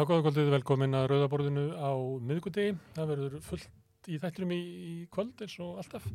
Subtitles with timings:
[0.00, 1.92] Já, góða kvöldið, velkomin að Rauðaborðinu á
[2.24, 2.70] miðgudegi.
[2.94, 6.06] Það verður fullt í þættinum í, í kvöld eins og alltaf.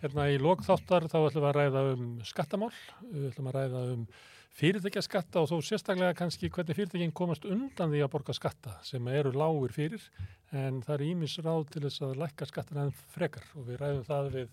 [0.00, 2.70] Hérna í lokþáttar þá ætlum við að ræða um skattamál,
[3.10, 4.08] við ætlum að ræða um
[4.56, 9.36] fyrirtækjaskatta og þó sérstaklega kannski hvernig fyrirtækinn komast undan því að borga skatta sem eru
[9.36, 10.08] lágur fyrir
[10.56, 14.06] en það er ímis ráð til þess að lækka skattan en frekar og við ræðum
[14.08, 14.46] það við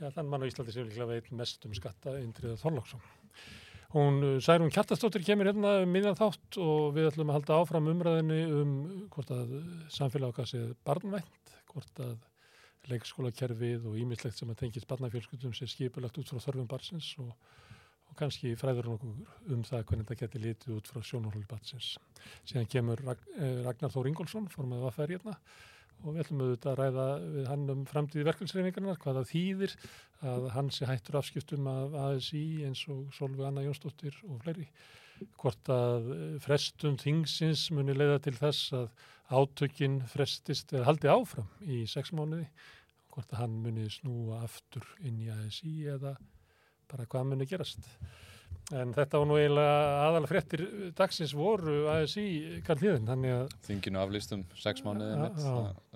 [0.00, 3.04] já, þann mann á Íslandi sem líklega veit mest um skatta Indriða Þorlóksson.
[3.90, 8.36] Hún Særún Kjartastóttir kemur hérna um miðan þátt og við ætlum að halda áfram umræðinni
[8.54, 8.74] um
[9.10, 9.56] hvort að
[9.90, 16.22] samfélag okkar séð barnvænt, hvort að leikskólakerfið og ímislegt sem að tengist barnafjölskyldum sé skipulagt
[16.22, 17.34] út frá þörfum barsins og,
[18.06, 21.96] og kannski fræður nokkur um það hvernig þetta geti litið út frá sjónarhóli barsins.
[22.46, 25.34] Síðan kemur Ragnar Þór Ingólfsson, formið að færi hérna
[26.00, 29.74] og við ætlum auðvitað að ræða við hann um framtíði verkefnsreiningarnar, hvað það þýðir
[30.30, 34.66] að hann sé hættur afskiptum af ASI eins og Solveig Anna Jónsdóttir og fleiri.
[35.40, 38.88] Hvort að frestun þingsins muni leiða til þess að
[39.30, 42.48] átökin frestist eða haldi áfram í sex mánuði.
[43.10, 46.16] Hvort að hann muni snúa aftur inn í ASI eða
[46.90, 47.84] bara hvað muni gerast.
[48.70, 50.60] En þetta var nú eiginlega aðalega fréttir
[50.98, 52.24] dagsins voru ASI
[52.66, 53.54] karlíðin, þannig að...
[53.66, 55.40] Þinginu aflýstum sex mánuðið mitt.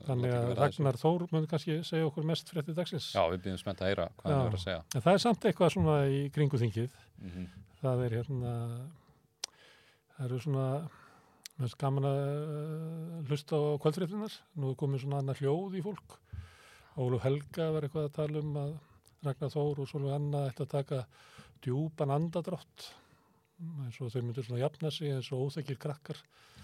[0.08, 3.12] Þannig að Ragnar Þór mun kannski segja okkur mest fréttir dagsins.
[3.14, 4.80] Já, við býðum spennt að heyra hvað það verður að segja.
[4.90, 6.98] En það er samt eitthvað svona í kringu þingið.
[7.20, 7.46] Mm -hmm.
[7.84, 8.54] Það er hérna,
[10.16, 10.66] það eru svona,
[11.54, 14.40] mér finnst gaman að hlusta á kvöldfréttinar.
[14.58, 16.18] Nú komið svona annar hljóð í fólk.
[16.98, 18.74] Óluf Helga var eitthvað að tala um að
[19.24, 21.04] Ragnar Þór og Solveig Anna ætti að taka
[21.64, 22.88] djúpan andadrátt
[23.84, 26.18] eins og þau myndir svona jafna sig eins og óþekir krakkar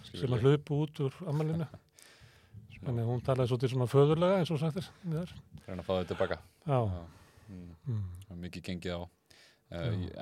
[0.05, 1.67] Skilur sem að hlaupu út úr amalinu
[2.91, 6.79] að hún talaði svolítið svona föðurlega eins og sagtir Reyna að fá þau tilbaka Já,
[6.81, 7.03] Já.
[7.51, 7.73] Mm.
[7.87, 8.05] mm.
[8.45, 9.11] Mikið gengið á uh.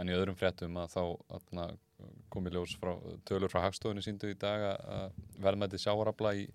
[0.01, 1.03] En í öðrum fréttum að þá
[2.31, 2.93] komið ljós frá
[3.29, 6.49] tölur frá hagstofunni síndu í dag að- verðmæti sjáarabla í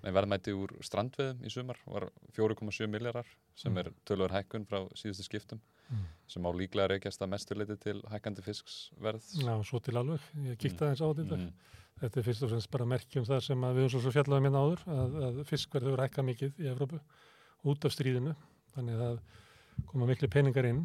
[0.00, 3.78] Nei, verðmæti úr strandveðum í sumar var 4,7 miljardar sem Mm.
[3.82, 6.06] er tölur hækkun frá síðustu skiptum Mm.
[6.30, 10.84] sem á líklega reykjast að mesturleiti til hækkandi fisksverð Já, svo til alveg, ég kíkti
[10.86, 11.50] aðeins á þetta Mm.
[12.00, 14.62] þetta er fyrst og fremst bara merkjum það sem við höfum svo svo fjallaðum hérna
[14.64, 17.00] áður að, að fiskverð hefur hækkað mikið í Evrópu
[17.64, 18.36] út af stríðinu.
[18.76, 19.18] Þannig að
[19.90, 20.84] koma miklu peningar inn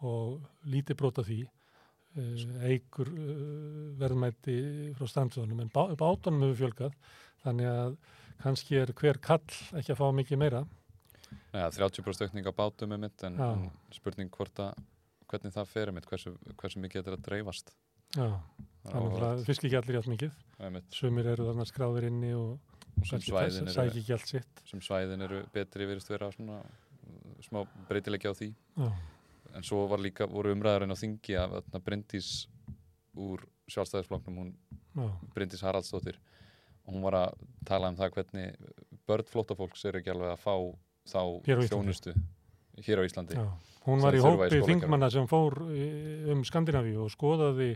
[0.00, 1.40] og lítið brota því
[2.66, 4.56] eigur uh, verðmæti
[4.98, 6.96] frá strandvöðunum en bá, bátunum hefur fjölgað
[7.44, 7.96] þannig að
[8.42, 9.44] kannski er hver kall
[9.78, 10.64] ekki að fá mikið meira
[11.52, 13.70] Nei, 30% aukning á bátum er mitt en, Já.
[13.96, 14.74] spurning hvort að
[15.30, 17.72] hvernig það fer mitt, hversu, hversu mikið þetta er að dreifast?
[18.16, 18.26] Já,
[18.80, 19.46] Það er þannig að áhugavert.
[19.46, 20.38] fisk ekki allir hjátt mikið.
[20.96, 22.58] Sumir eru þarna skráðir inni og
[23.00, 26.58] og sem svæðin, eru, sem svæðin eru betri virðist vera svona
[27.46, 28.50] smá breytilegja á því.
[28.76, 28.88] Já,
[29.56, 32.30] en svo var líka, voru umræðarinn á þingi þarna Bryndís
[33.16, 34.52] úr sjálfstæðisflokknum, hún
[34.98, 36.18] já, Bryndís Haraldsdóttir.
[36.86, 38.56] Og hún var að tala um það hvernig
[39.06, 40.54] börn flóttafólks eru ekki alveg að fá
[41.10, 41.22] þá
[41.68, 42.14] þjónustu
[42.86, 43.44] hér á Íslandi já.
[43.86, 44.66] Hún var í í hópi skólakerfinu.
[44.68, 47.70] þingmanna sem fór eh, um Skandinavíu og skoðaði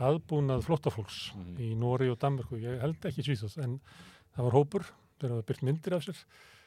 [0.00, 1.58] aðbúnað flottafólks Mhm.
[1.60, 2.56] í Nóri og Danmörku.
[2.60, 3.80] Ég held ekki Svíþjóð en
[4.36, 4.84] það var hópur,
[5.20, 6.16] þeir hafa byrt myndir af sér.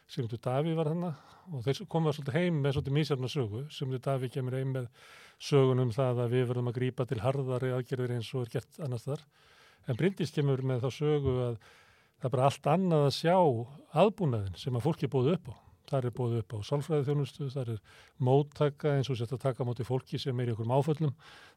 [0.08, 3.64] Sigmundur Daví var hann og þeir komu svolítið heim með svolítið mísjarnar sögu.
[3.72, 4.88] Sigmundur Daví kemur heim með
[5.40, 8.80] sögun um það að við verðum að grípa til harðari aðgerðir eins og er gert
[8.80, 9.24] annars þar.
[9.88, 11.58] En Bryndís kemur með þá sögu að
[12.22, 13.36] það er bara allt annað að sjá
[14.04, 15.56] aðbúnaðin sem að fólki búið upp á.
[15.94, 17.82] Það er búið upp á sálfræði þjónustu, það er
[18.26, 21.12] móttaka eins og sett að taka á móti fólki sem er í einhverjum áföllum.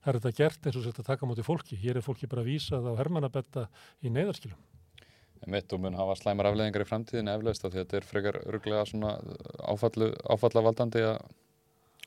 [0.04, 1.78] Það er þetta gert eins og sett að taka á móti fólki.
[1.80, 3.66] Hér er fólki bara vísað á hermannabetta
[4.04, 4.58] í neyðarskilum.
[5.46, 8.38] mitt og mun hafa slæmar afleðingar í framtíðin eflaust af því að þetta er frekar
[8.50, 9.12] örglega svona
[9.70, 11.20] áfallu, áfallavaldandi að,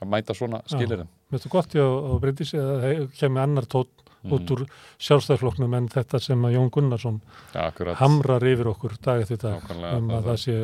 [0.01, 4.03] að mæta svona skilirum Mér það gott hjá á Bryndísi að það kemur annar tótt
[4.19, 4.34] Mhm.
[4.35, 4.66] út úr
[5.00, 7.22] sjálfstæðflokknum en þetta sem að Jón Gunnarsson
[7.53, 7.70] ja,
[8.02, 10.58] hamrar yfir okkur dag eftir dag Nákvæmlega, um að það sé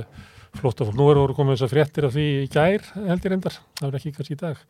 [0.62, 0.96] flóttafólk.
[1.00, 4.00] Nú eru voru komið þessar fréttir af því í gær held ég reyndar, það er
[4.00, 4.66] ekki kannski í dag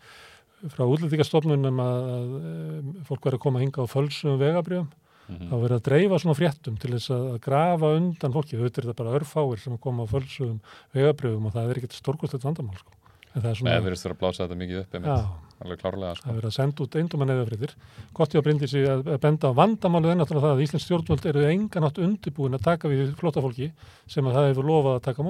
[0.71, 4.93] frá útlendingastofnunum að, að um, fólk verður að koma hinga á fölsum vegabrjöfum
[5.25, 5.47] Mhm.
[5.49, 8.99] þá verður að dreifa svona fréttum til þess að grafa undan fólki, auðvitað er þetta
[8.99, 10.59] bara örfáir sem að koma á fölsum
[10.93, 12.91] vegabrjöfum og það er ekkert stórkostlegt vandamál sko.
[13.33, 15.25] en það er Nei, svona, það verðist vera að blása þetta mikið upp einmitt,
[15.65, 16.27] alveg klárlega sko.
[16.29, 17.75] það verður að senda út eindum að neðafréttir
[18.13, 20.85] gott ég að brindi sig að að benda á vandamálið er náttúrulega það að Íslands
[20.85, 23.71] stjórnvöld eru engan átt undirbúin að taka við flóttafólki
[24.05, 25.27] sem að það hefur lofað að taka á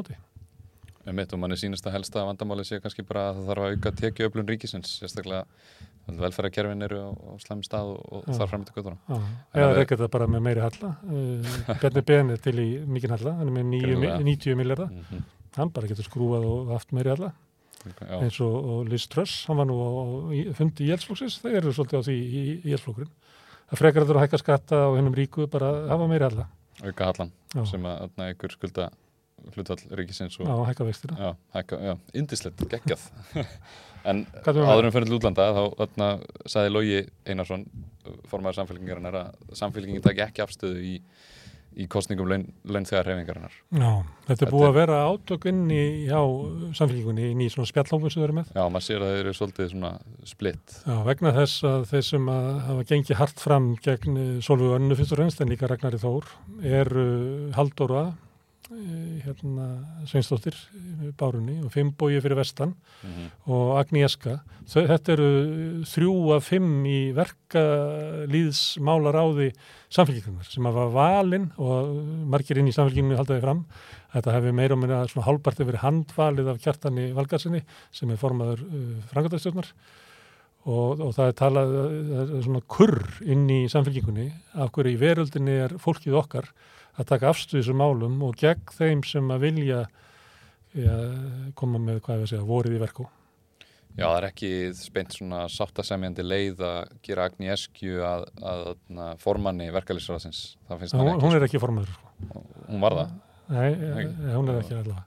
[1.06, 3.76] móti einmitt, og manni sínast að helsta vandamáli sé kannski bara að það þarf að
[3.76, 5.46] auka tekjuöflun ríkisins sérstaklega
[6.08, 8.38] velferðarkerfin eru á, á slæm stað og, og Já.
[8.40, 10.92] þar fram til göttuna Já, að- rekka þetta bara með meiri halla.
[11.06, 14.20] Uh, Bjarni er til í mikinn halla hann er með níu- Greinilega.
[14.24, 15.24] 90 miljardar mm -hmm.
[15.58, 17.34] hann bara getur skrúað og haft meiri halla.
[18.10, 22.00] Eins og, Liz Truss, hann var nú á, á fundi í Jelsflokksins, þeir eru svolítið
[22.02, 23.12] á því í, Jelsflokkurinn
[23.72, 26.48] að frekar þetta að hækka skatta og hennum ríku bara hafa meiri halla.
[26.84, 27.32] Auka hallan
[27.66, 28.90] sem að einhver skulda
[29.56, 31.16] hlutvall ríkisins og já hækka vextina.
[31.20, 33.10] Já, hækka, já, indislegt, geggjað
[34.06, 36.08] En er en fyrir til útlanda þá þarna
[36.46, 37.64] sagði Lógi Einarsson
[38.30, 40.92] formaður samfélkingarinnar að samfélkingin taki ekki afstöðu í,
[41.82, 43.90] í kostningum laun, launþegar hefingarinnar Já,
[44.28, 46.20] þetta er búið er- að vera átök inn í, já,
[46.78, 48.52] samfélkingunni í svona spjallhófum sem þau eru með.
[48.54, 49.92] Já, maður sér að þeir eru svolítið svona
[50.36, 55.00] splitt Já, vegna þess að þeir sem að hafa gengið hart fram gegn Solveig Önnu
[55.02, 56.30] fyrst og reynst en líka Ragnari Þór
[56.62, 57.08] eru
[57.58, 58.22] Halldóra, eh,
[58.66, 60.56] hérna Sveinsdóttir
[61.06, 62.76] í Bárunni og Fimmbogi fyrir vestan mm
[63.10, 63.28] -hmm.
[63.46, 64.34] og Agnieszka.
[64.66, 65.30] Þetta eru
[65.86, 69.52] þrjú af fimm í verkalýðsmálaráði
[69.90, 71.88] samfélkingunar sem hafa valinn og
[72.26, 73.66] margir inn í samfélkingunni haldaði fram.
[74.14, 77.62] Þetta hefði meira og meira svona hálparti verið handvalið af kjartani Valgarsinni
[77.92, 78.70] sem er formaður uh,
[79.12, 79.66] frangatastjórnar
[80.66, 85.02] og, og það er talað það er svona kurr inn í samfélkingunni af hverju í
[85.02, 86.46] veröldinni er fólkið okkar
[86.96, 89.84] að taka afstuð þessum málum og gegn þeim sem að vilja
[90.76, 90.96] ja,
[91.60, 93.08] koma með hvað ég að segja, vorið í verku.
[93.96, 99.22] Já, það er ekki speint svona sáttasemjandi leið að gera Agni Eskju að, að, að
[99.24, 101.94] formanni verkalýsraðsins það finnst Hún, mann hún ekki er ekki formaður.
[101.96, 102.42] Sko.
[102.68, 103.14] hún var það
[103.46, 105.06] Nei, eh, hún er ekki allavega.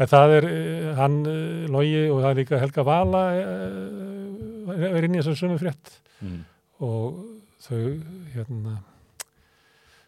[0.00, 0.46] En það er
[0.98, 5.60] hann eh, Logi og það er líka Helga Vala eh, er inn í þessum sömu
[5.60, 5.94] frétt
[6.24, 6.40] mm.
[6.88, 7.20] og
[7.62, 7.84] þau
[8.34, 8.80] hérna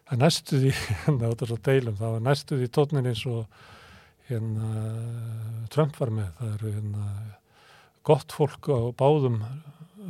[0.05, 0.73] það er næstu því,
[1.05, 3.65] hérna út af svo deilum, það var næstu því tónin eins og
[4.29, 4.71] hérna
[5.73, 7.11] Trump var með, það eru hérna
[8.05, 9.43] gott fólk á báðum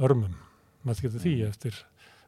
[0.04, 0.40] örmum,
[0.84, 1.78] maður getur því eftir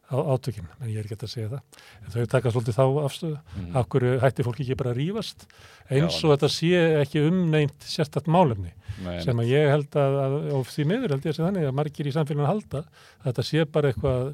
[0.07, 1.79] á, átökin, en ég er ekki að segja það.
[1.99, 3.39] En þau taka svolítið þá afstöðu.
[3.57, 3.79] Mm.
[3.91, 5.47] hverju hætti fólk ekki bara að rífast?
[5.91, 8.71] Eins og þetta sé ekki umneint sérstætt málefni
[9.03, 11.67] Nei, sem að ég held að, að og því miður held ég að sé þannig
[11.67, 14.31] að margir í samfélaginu halda að þetta sé bara eitthvað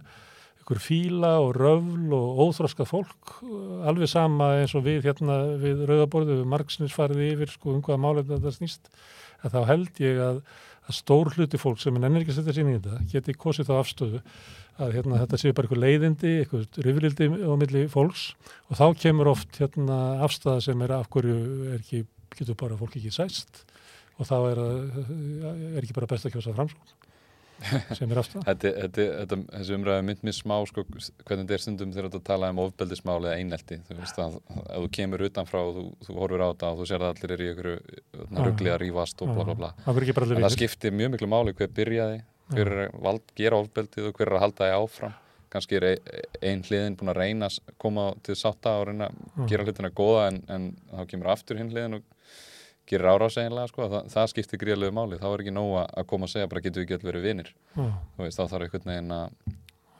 [0.64, 3.34] einhver fíla og röfl og óþroska fólk,
[3.84, 8.00] alveg sama eins og við hérna við rauðaborðu við margsnins farið yfir sko um hvaða
[8.00, 8.88] málefni þetta snýst,
[9.44, 10.40] að þá held ég að,
[10.88, 13.68] að stór hluti fólk sem er nennir ekki að setja sín í þetta, geti kosið
[13.68, 14.24] þá afstöðu
[14.80, 18.24] að hérna, þetta séu bara eitthvað leiðindi, eitthvað rifrildi á milli fólks.
[18.72, 21.38] Og þá kemur oft hérna afstæða sem er af hverju
[21.68, 23.68] er ekki, getur bara fólk ekki sæst.
[24.18, 24.64] Og þá er,
[25.76, 27.03] er ekki bara best að kjósa framskóð
[27.98, 28.44] sem er afstæða.
[28.50, 32.28] Þetta, þetta, þetta, þessi umræði mynd mér smá sko, hvernig þetta er stundum þegar þetta
[32.32, 33.80] tala um ofbeldismál eða einelti.
[33.88, 36.90] Þú veist að ef þú kemur utanfrá og þú, þú horfir á þetta og þú
[36.92, 37.72] sér að allir er í ykkur
[38.44, 39.74] ruggli að rífast og bla bla bla.
[39.86, 39.98] Það
[40.38, 42.22] en það skiptir mjög miklu máli hver byrjaði
[42.54, 45.20] hver er að vald, gera ofbeldið og hver er að halda því áfram.
[45.54, 46.08] Kannski er ein,
[46.42, 50.24] ein hliðin búin að reyna að koma til sátta og reyna að gera hlutina góða
[50.32, 52.08] en, en þá kemur aftur hinn hliðin og
[52.90, 56.28] gerir árás eiginlega sko, það, það skiptir gríðalegu máli þá er ekki nóg að- koma
[56.28, 57.30] að segja bara getur við ekki allir verið
[58.26, 59.30] veist þá þarf einhvern veginn að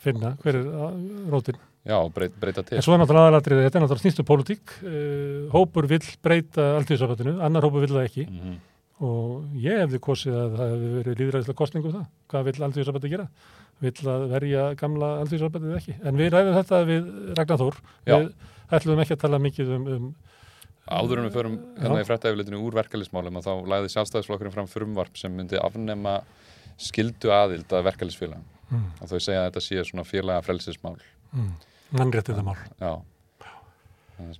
[0.04, 0.98] finna hver er á-
[1.32, 1.60] rótin.
[1.88, 4.76] já, breyta, breyta til En svo er náttúrulega aðalatrið, þetta er náttúrulega snýstu pólitík.
[4.84, 8.58] Uh, hópur vill breyta alltíðsafættinu, annar hópur vill það ekki mm -hmm.
[9.00, 12.06] og ég hefði kosið að það hefði verið líðræðislega kostningu um það.
[12.30, 13.28] Hvað vill alltíðsafætti gera?
[13.80, 15.96] Vill að verja gamla alltíðsafættið ekki?
[16.04, 17.04] En við ræðum þetta við
[17.38, 17.76] Ragnar Þór.
[18.06, 18.34] Við
[18.72, 20.16] ætlum ekki að tala mikið um, um
[20.88, 25.20] áður en við förum hérna í fréttaeflitinu úr verkefælismálum og þá lagði sjálfstæðisflokkurinn fram frumvarp
[25.20, 26.20] sem myndi afnema
[26.82, 30.98] skildu aðild að verkefælisfélagum mm, og þau segja að þetta sé svona félaga frelsismál
[31.32, 31.50] mm,
[32.00, 32.60] mannréttindamál.
[32.82, 32.94] já
[34.14, 34.36] Óli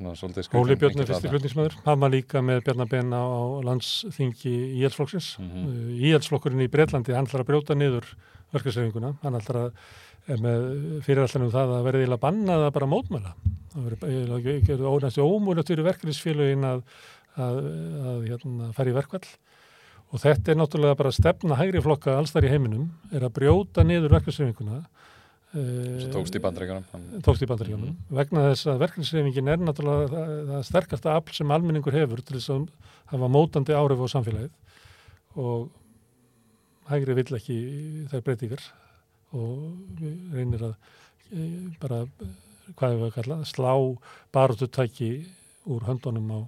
[0.46, 4.54] skrýtin Björn vinkill fyrsti hann var líka með Bjarnar Bena á landsþingi.
[4.78, 5.48] Mhm.
[5.50, 5.90] Mm.
[5.98, 8.06] Íhalsflokkurinn í Breitlandi, hann ætlar að brjóta niður
[8.54, 9.72] verkefsreifinguna, hann ætlar að
[10.28, 10.68] með
[11.06, 13.34] fyrirallanum það að verði eiginlega bannað að bara mótmæla.
[13.74, 16.84] Það verði eiginlega ónæstu ómúlegt fyrir verkefnisfélagin að,
[17.36, 17.60] að,
[18.14, 19.26] að hérna, fara í verkvall
[20.14, 23.86] og þetta er náttúrulega bara stefna hægri flokka alls þar í heiminum, er að brjóta
[23.88, 24.84] niður verkefsreifinguna
[25.54, 26.42] sem tókst í
[27.46, 32.24] í bandaríkjónum vegna þess að verkefnisreifingin er náttúrulega það, það sterkasta afl sem almenningur hefur
[32.26, 32.64] til þess að
[33.14, 34.54] hafa mótandi áhrif á samfélagið.
[35.38, 35.68] Og
[36.90, 37.58] hægri vill ekki
[38.10, 38.66] þær breytingar
[39.34, 40.02] og
[40.34, 40.74] reynir að
[41.34, 41.48] e,
[41.82, 42.04] bara,
[42.74, 43.72] hvað hefur við að kalla slá
[44.36, 45.14] barátutæki
[45.74, 46.40] úr höndunum á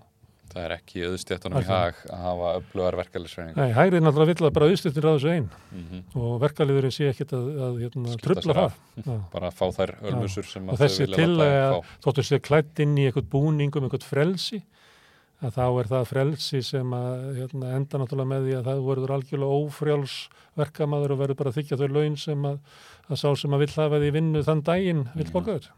[0.55, 4.53] það er ekki auðstjættunum í hag að hafa öflugar verkefælisreining Nei, hægri náttúrulega vill að
[4.55, 5.49] bara auðstýttir á þessu einn.
[5.75, 8.77] Mm og verkaliðurinn sé ekkit að, að hérna, trubla það.
[9.33, 11.97] Bara að fá þær ölmusur sem Og að þau þessi vilja láta þær fá.
[12.05, 14.61] þóttu sé klætt inn í eitthvað búningum, eitthvað frelsi
[15.45, 19.13] að þá er það frelsi sem að hérna, enda náttúrulega með því að það verður
[19.15, 20.15] algjörlega ófrjáls
[20.57, 22.59] verkamaður og verður bara að þykja þau laun sem að,
[23.09, 25.33] að sá sem að vill hafa því vinnu þann daginn vill Mhm.
[25.35, 25.71] borga þér.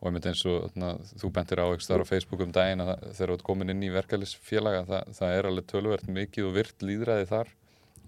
[0.00, 0.90] og einmitt eins og þarna,
[1.20, 3.82] þú bentir á ekki þar á Facebook um daginn að þegar þú ert komin inn
[3.84, 7.48] í verkefælisfélaga það, það er alveg töluvert mikið og virt líðræði þar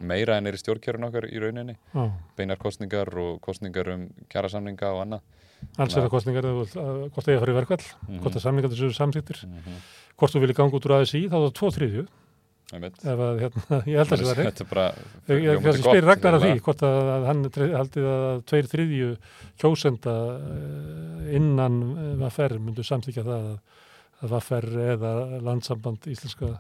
[0.00, 2.06] meira en er í stjórnkjörun okkar í rauninni Já.
[2.36, 5.20] beinar kostningar og kostningar um kjærasamninga og annað
[5.78, 8.18] Alls er það kostningar, hvort það er að fara í verkvall, Mhm.
[8.22, 9.78] hvort að samlingar þessu samþýttir, Mhm.
[10.18, 12.06] hvort þú vilja ganga út úr ASI, þá er það tvo þriðju,
[12.72, 12.98] Einmitt.
[13.04, 14.94] ef að, hérna, ég held að það sé það Þetta er bara
[15.28, 19.10] Ég, kannski spyr Ragnar að því, hvort að, hann haldið að tveir þriðju
[19.60, 23.58] kjósenda eh, innan eh, VFR myndu samþykja það að,
[24.22, 24.66] VFR
[24.96, 26.56] eða landsamband íslenska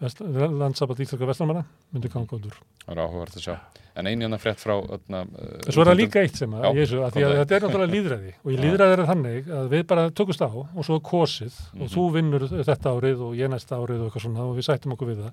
[0.00, 2.56] vest, landsamband íslenska vestlumanna myndu ganga undur.
[2.86, 3.56] Það er áhugavert að sjá.
[3.96, 6.72] En einu annan frétt frá öðna, En svo er það líka eitt sem að, Já,
[6.76, 9.84] ég, að, að þetta er náttúrulega líðræði og í líðræði er það þannig að við
[9.88, 11.92] bara tökumst á og svo er kosið og Mhm.
[11.94, 15.08] þú vinnur þetta árið og ég næsta árið og eitthvað svona og við sættum okkur
[15.14, 15.32] við það.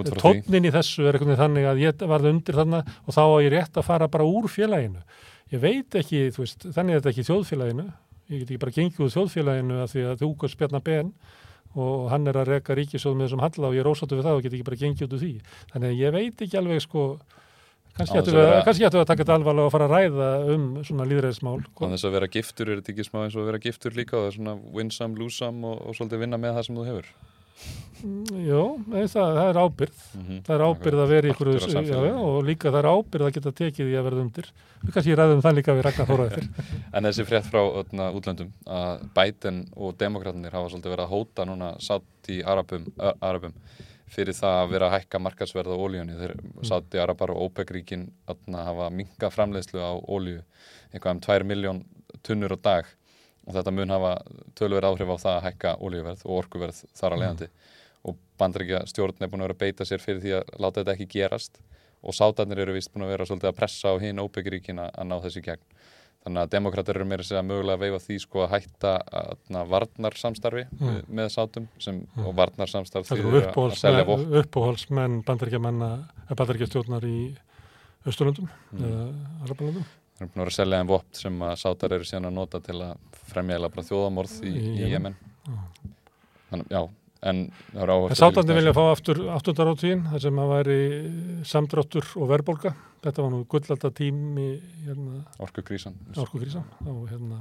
[0.00, 3.36] út tónnin í þessu er veginn þannig að ég varði undir þarna og þá á
[3.46, 5.02] ég rétt að fara bara úr félaginu
[5.52, 7.86] ég veit ekki, veist, þannig er þetta ekki þjóðfélaginu,
[11.78, 14.38] og hann er að reka ríkisjóð með þessum halla og ég er ósáttu við það
[14.38, 15.32] og get ekki bara gengið út úr því
[15.74, 17.04] þannig að ég veit ekki alveg sko
[17.94, 18.64] kannski að við, vera-
[18.96, 22.14] við að taka þetta alvarlega og fara að ræða um svona líðræðismál Þannig þess að
[22.16, 24.54] vera giftur er þetta ekki smá eins og vera giftur líka og það er svona
[24.78, 27.10] win some, lose some og, og svolítið vinna með það sem þú hefur.
[28.00, 30.38] Mm, Jó, það, það er ábyrð Mm -hmm.
[30.46, 33.52] það er ábyrð að vera ykkur já, já, og líka það er ábyrð að geta
[33.52, 34.46] tekið í að verða undir.
[34.80, 36.48] Við kannski ræðum það líka við Ragnar Þóra eftir.
[36.94, 41.44] En þessi frétt frá öðna, útlöndum að Biden og demokraterni hafa svolítið verið að hóta
[41.44, 42.86] núna sátt í Arabum,
[43.20, 43.52] Arabum
[44.10, 46.18] fyrir það að vera að hækka markaðsverð á ólíunni.
[46.18, 46.34] Þeir
[46.66, 50.42] sátt í Arabar og OPEC-ríkin hafa minka framleiðslu á ólíu,
[50.92, 51.84] eitthvað um 2 miljón
[52.26, 52.86] tunnur á dag
[53.46, 54.12] og þetta mun hafa
[54.58, 57.48] tölver áhrif á það að hækka ólíuverð og orkuverð þar að leiðandi.
[58.08, 60.94] Og bandaríkja stjórn er búin að vera að beita sér fyrir því að láta þetta
[60.96, 61.60] ekki gerast
[62.00, 65.10] og sátarnir eru vist búin að vera svolítið að pressa á hinn OPEC-ríkin að að
[65.10, 65.66] ná þessi gegn.
[66.20, 69.70] Þannig að demokrater eru meira að segja mögulega að veifa því sko að hætta að
[69.72, 70.88] varnarsamstarfi Mm.
[70.88, 71.04] mm.
[71.16, 72.26] með sátum sem, Mm.
[72.26, 75.90] og varnarsamstarf eru að, að selja uppáhaldsmenn, uppáhaldsmenn bandaríkjamanna,
[76.28, 77.36] bandaríkjastjórnar í
[78.04, 78.48] Östurlöndum
[80.20, 80.28] Mm.
[80.28, 80.28] eða Arabalöndum.
[80.28, 82.34] Það eru búin að vera að selja þeim vopn sem að sátar eru síðan að
[82.36, 85.14] nota til að fremja eða bara þjóðamorð í, Í Jemen.
[86.50, 86.80] Þannig, já,
[87.30, 87.40] en
[87.72, 88.10] það eru áherslu.
[88.10, 90.78] En sátandi vilja fá aftur áttundarátíðin, þar sem að væri
[91.46, 92.74] samdráttur og verðbólga.
[93.00, 94.48] Þetta var nú gullallta tími
[94.84, 95.94] hérna, Orkukrísan.
[96.20, 96.64] orkukrísan.
[96.84, 97.38] Og hérna,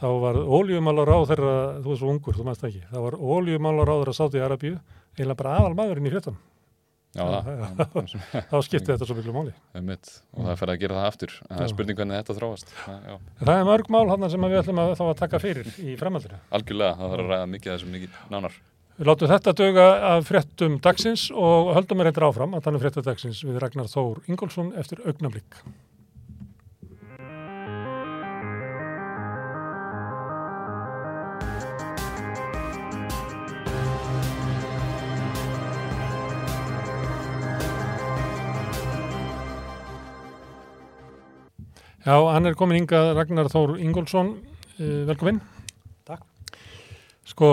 [0.00, 3.92] þá var ólíumálar á þeirra, þú er svo ungur, þú það ekki, þá var ólíumálar
[3.92, 4.78] á þeirra sátt í Arabíu,
[5.18, 6.38] eiginlega bara aðal maðurinn í fréttan.
[7.16, 7.24] Já.
[8.50, 9.52] Þá skipti þetta svo miklu máli.
[9.78, 10.10] Um mitt.
[10.36, 11.34] Og það fer að gera það aftur.
[11.48, 12.72] Það er spurning hvernig þetta þróast.
[12.84, 15.70] Það, já, Það er mörg mál hann sem við ætlum að, þá að taka fyrir
[15.80, 16.40] í framhaldinu.
[16.58, 16.98] algjörlega.
[17.00, 18.60] Það þarf að ræða mikið af þessum mikið nánar.
[18.98, 22.82] Við látum þetta döga af fréttum dagsins og höldum mér eitthvað áfram að tala um
[22.82, 25.60] fréttum dagsins við Ragnar Þór Ingólfsson eftir augnablík.
[42.06, 44.28] Já, hann er komin hingað Ragnar Þór Ingólfsson,
[44.78, 45.40] uh, velkomin.
[46.06, 46.22] Takk.
[47.26, 47.48] Sko,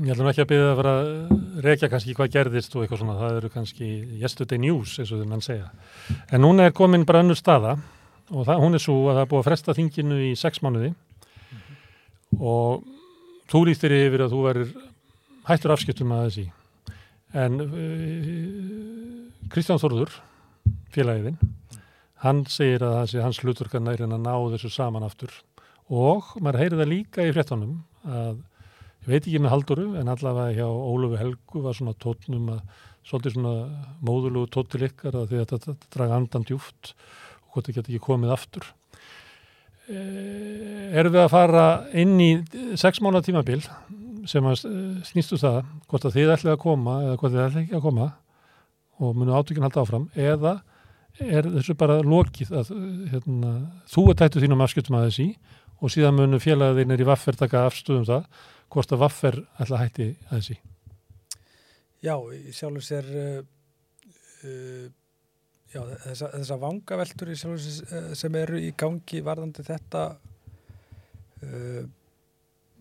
[0.00, 1.10] ég ætlum ekki að byrja að fara að
[1.66, 3.88] rekja kannski hvað gerðist og eitthvað svona, það eru kannski
[4.22, 5.68] yesterday news eins og þau mann segja.
[6.32, 7.74] En núna er komin bara önnur staða
[8.30, 10.94] og það, hún er svo að það er búið að fresta þinginu í sex mánuði
[12.40, 12.86] og
[13.52, 14.72] þú lístir yfir að þú verir
[15.50, 16.46] hættur afskiptum að þessi.
[17.44, 20.16] En uh, Kristján Þorður,
[20.96, 21.36] félagiðinn,
[22.24, 25.32] hann segir að það sé hans hlutverkan er en að ná þessu saman aftur
[25.92, 28.40] og maður heyri það líka í fréttunum að
[29.04, 32.62] ég veit ekki með Halldóru en allavega hjá Ólufi Helgu var svona tótnum að
[33.04, 33.54] svolítið svona
[34.04, 37.92] móðulugu tótt til ykkar að því að þetta draga andan djúft og hvort þið geta
[37.92, 38.70] ekki komið aftur.
[39.84, 39.98] E,
[40.96, 42.30] erum við að fara inn í
[42.80, 43.60] sex mánu tímabil
[44.30, 45.58] sem að eh, snýstu það
[45.90, 48.06] hvort að þið ætlið að koma eða hvort þið ætlið ekki að koma
[49.04, 50.54] og munu átökinn halda áfram eða
[51.22, 52.72] er þessu bara lokið að
[53.12, 53.52] hérna,
[53.90, 55.28] þú er tættu þínum afskiptum að þessi
[55.80, 58.28] og síðan munu félagðinir í vaffer taka afstöðum það
[58.72, 60.56] hvort að vaffer ætla að hætti að þessi.
[62.04, 63.40] Já, í sjálfur sér uh,
[64.44, 64.86] uh,
[65.72, 70.06] já, þessa, þessa vangaveltur í uh, sem eru í gangi varðandi þetta
[71.44, 71.84] uh,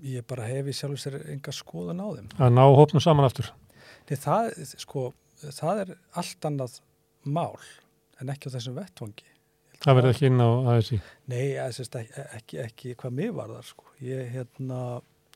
[0.03, 2.33] ég bara hef í sjálfur sér enga skoðun á þeim.
[2.39, 3.53] Að ná hópnum saman aftur.
[4.09, 5.07] Nei, það, sko,
[5.45, 6.81] það er allt annað
[7.23, 7.55] mál
[8.23, 9.29] en ekki á þessum vettvangi.
[9.83, 10.97] Það verði ekki inn á að þessi.
[11.27, 13.87] Nei, sést ekki, ekki, ekki hvað mér var þar, sko.
[14.05, 14.79] Ég, hérna,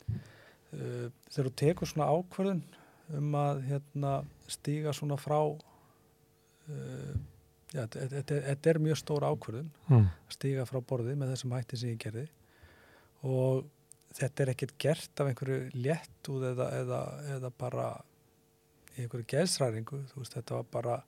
[0.07, 2.61] uh, þegar þú tekur svona ákvörðun
[3.17, 4.13] um að, hérna,
[4.51, 5.39] stíga svona frá,
[6.71, 7.15] uh,
[7.73, 10.07] já, þetta- er mjög stór ákvörðun, Mm.
[10.07, 12.27] að stíga frá borði með þessum hætti sem ég gerði
[13.23, 13.65] og
[14.13, 17.01] þetta er ekkert gert af einhverju léttúð eða, eða,
[17.35, 18.01] eða bara
[18.97, 21.03] í einhverju geðsræringu, þú veist, þetta var bara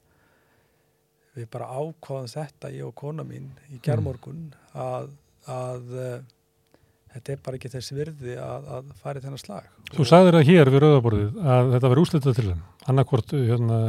[1.38, 5.12] við bara ákváðum þetta, ég og kona mín í gerðmorgun að,
[5.50, 6.18] að uh,
[7.14, 9.70] þetta er bara ekki þess virði að, að fara í þennan slag.
[9.94, 12.66] Þú sagðir það hér við rauðaborðið að þetta var úslitað til hann.
[12.90, 13.80] Annarkvort hérna,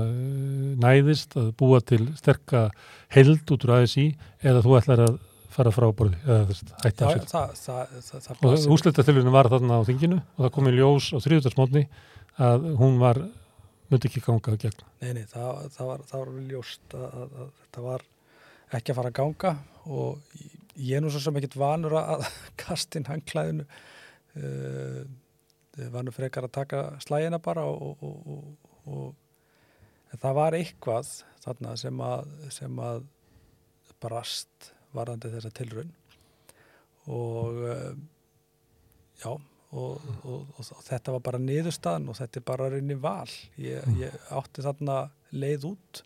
[0.84, 2.68] næðist að búa til sterka
[3.12, 4.06] held út úr ASI
[4.44, 5.18] eða þú ætlar að
[5.50, 6.16] fara frá borði
[8.46, 11.84] Og úslitað til hann var þarna á þinginu og það kom í ljós á þriðutarsmótni
[12.40, 13.20] að hún var,
[13.90, 14.84] myndi ekki ganga að gegn.
[15.02, 18.04] Nei, nei, það, það, var, það var ljóst að, að, að þetta var
[18.78, 19.52] ekki að fara að ganga
[19.90, 20.34] og
[20.78, 22.26] ég- er nú svo sem ekkert vanur að
[23.00, 25.00] inn hangklæðinu uh,
[25.90, 28.94] var nú frekar að taka slægina bara og, og, og,
[30.14, 31.10] og það var eitthvað
[31.44, 33.02] þarna sem að, sem að
[34.02, 35.90] brast varðandi þessa tilraun
[37.10, 37.94] og uh,
[39.22, 39.32] já
[39.70, 43.28] og, og, og, og þetta var bara niðurstaðan og þetta er bara rauninni val.
[43.60, 44.96] Ég, ég átti þarna
[45.30, 46.02] leið út.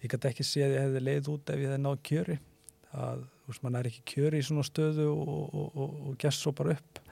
[0.00, 2.38] Ég gæti ekki séð að ég hefði leið út ef ég hefði náð kjöri.
[2.90, 6.54] Að veist, mann er ekki kjöri í svona stöðu og, og, og, og gess svo
[6.56, 7.02] bara upp.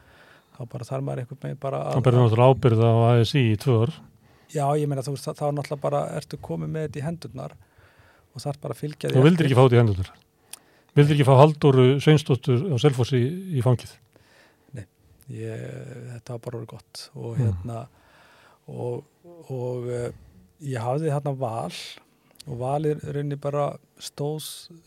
[0.58, 3.76] Þá bara þarf maður einhvern veginn bara Það berði náttúrulega ábyrð á ASI í tvö
[3.84, 3.92] ár.
[4.50, 7.54] já, ég meina þá náttúrulega bara ertu komið með þetta í hendurnar
[8.34, 10.10] og þarf bara að fylgja Þú vildir ekki fá þetta í hendunar.
[10.98, 13.20] Vildir ekki fá Halldóru Sveinsdóttur á Selfossi
[13.54, 13.92] í fangið.
[15.28, 15.62] Ég,
[16.14, 17.44] þetta var bara orðið gott og Mm.
[17.44, 17.78] hérna
[18.68, 19.04] og,
[19.48, 20.10] og uh,
[20.64, 21.72] ég hafði þarna val
[22.48, 23.70] og valir raunni bara
[24.00, 24.46] stóð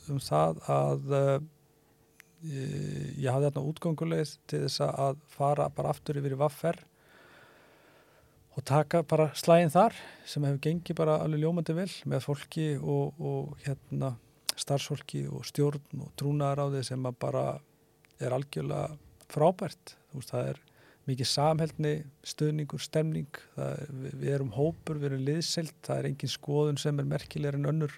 [0.10, 1.36] um það að uh,
[2.46, 6.80] ég, hafði þarna útgönguleið til þess að fara bara aftur yfir í vaffer
[8.58, 9.96] og taka bara slægin þar
[10.28, 14.16] sem hefur gengið bara alveg ljómandi vel með fólki og, og hérna
[14.60, 17.46] starfsfólki og stjórn og trúnaðaráði sem að bara
[18.22, 18.98] er algjörlega
[19.32, 20.60] frábært veist, það er
[21.10, 21.94] mikið samheldni
[22.30, 27.00] stuðningur, stemning er- við, við erum hópur, við erum liðselt það er engin skoðun sem
[27.02, 27.96] er merkilegur en önnur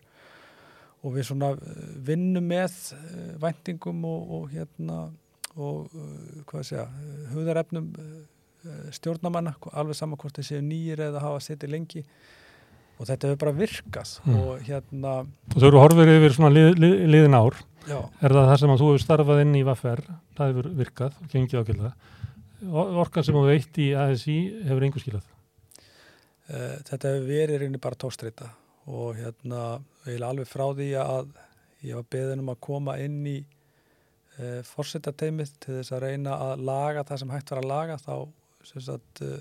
[1.04, 5.02] og við svona eh, vinnum með eh, væntingum og, og hérna
[5.60, 6.94] og eh, hvað sé ég,
[7.34, 7.92] hugðarefnum
[8.96, 12.04] stjórnamanna, alveg saman hvort þeir séu nýjir eða hafa setið lengi
[13.02, 14.36] og þetta hefur bara virkað Mm.
[14.40, 15.12] og hérna
[15.52, 17.58] Og þau eru horfir yfir svona lið, lið, liðin ár.
[17.88, 20.02] Já, Er það það sem að þú hefur starfað inn í Vaffer,
[20.38, 21.94] það hefur virkað, gengið ákveðlega.
[23.04, 24.38] Orkan sem þú veitt í ASI
[24.70, 25.32] hefur engu skilað.
[26.44, 28.50] Uh, þetta hefur verið reyni bara tókstreita
[28.92, 31.30] og hérna eiginlega alveg frá því að
[31.88, 36.66] ég var beðin um að koma inn í uh, fórsetateimið til þess að reyna að
[36.68, 38.16] laga það sem hægt var að laga þá
[38.68, 39.40] sem sagt, uh,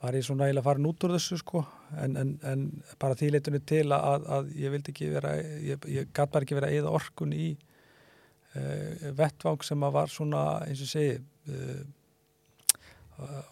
[0.00, 1.62] var ég svona eiginlega farin út úr þessu sko.
[2.00, 2.62] En, en, en
[3.00, 6.56] bara því leitunni til að, að ég vildi ekki vera ég, ég gat bara ekki
[6.56, 11.82] vera eða orkun í uh, vettvang sem að var svona eins og segi uh,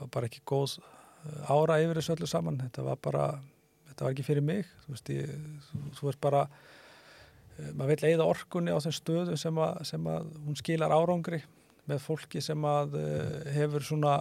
[0.08, 0.78] bara ekki góð
[1.52, 2.62] ára yfir þessu öllu saman.
[2.62, 3.28] Þetta var bara,
[3.90, 4.64] þetta var ekki fyrir mig.
[4.86, 5.34] Þú veist, ég,
[5.68, 6.46] þú, þú veist bara
[7.74, 11.42] maður vil eigða orkunni á þeim stöðum sem að, sem að hún skilar árangri
[11.90, 12.94] með fólki sem að
[13.52, 14.14] hefur svona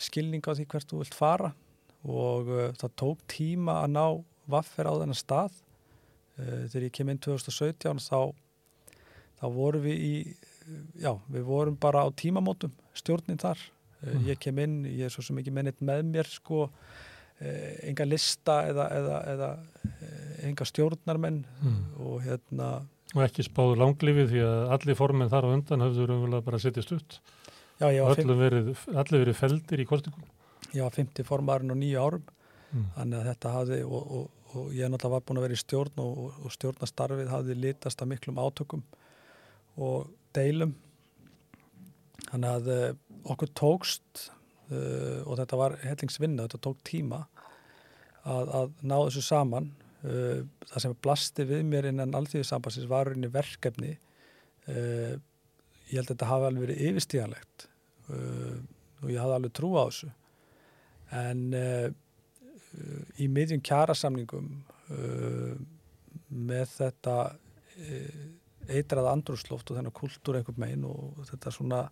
[0.00, 1.52] skilning á því hvert þú vilt fara
[2.04, 4.06] og uh, það tók tíma að ná
[4.50, 5.52] vaffer á þennan stað
[6.38, 8.20] uh, þegar ég kem inn 2017 þá,
[9.40, 10.14] þá vorum við í
[11.00, 13.60] já, við vorum bara á tímamótum stjórnin þar
[14.04, 14.24] mm.
[14.28, 16.66] ég kem inn, ég er svo sem ekki mennit með mér sko
[17.40, 19.52] eh, enga lista eða, eða, eða
[19.92, 21.80] eh, enga stjórnarmenn Mm.
[22.04, 22.72] og hérna
[23.14, 26.90] Og ekki spáðu langlifið því að allir formenn þar á undan höfðu raunverulega bara setjast
[26.96, 27.18] út.
[27.80, 30.30] Já, Og allir verið, verið feldir í kostingum.
[30.74, 32.24] ég var 50 formarinn á nýju árum
[32.74, 32.86] Mm.
[32.96, 36.00] þannig að þetta hafði og, og, og ég náttúrulega var búin að vera í stjórn
[36.02, 38.82] og, og, og stjórnastarfið hafði litast að miklum átökum
[39.84, 40.72] og deilum
[42.32, 42.88] þannig að uh,
[43.30, 44.24] okkur tókst
[44.72, 47.20] uh, og þetta var hellingsvinna, þetta tók tíma
[48.24, 49.70] að, að ná þessu saman
[50.02, 55.14] uh, það sem blasti við mér innan alþjóðisambansins var rauninni verkefni uh,
[55.90, 57.66] ég held að þetta hafi alveg verið yfirstíðanlegt
[58.10, 58.56] uh,
[59.02, 60.10] og ég hafði alveg trú á þessu.
[61.14, 61.88] En uh,
[63.20, 64.48] í miðjum kjarasamningum
[64.94, 65.52] uh,
[66.28, 68.24] með þetta uh,
[68.68, 71.82] eitraða andrúsloft og þennan kultúr einhvern megin og þetta svona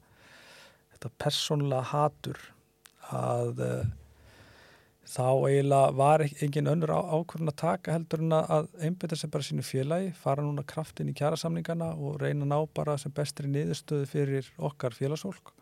[0.94, 2.40] þetta persónlega hatur
[3.12, 3.90] að uh,
[5.08, 9.64] þá eiginlega var engin önnur ákvörðun að taka heldur en að einbytta sér bara sínu
[9.66, 14.52] félagi, fara núna kraftin í kjarasamningana og reyna að ná bara sem bestri niðurstöðu fyrir
[14.58, 15.52] okkar félagsfólk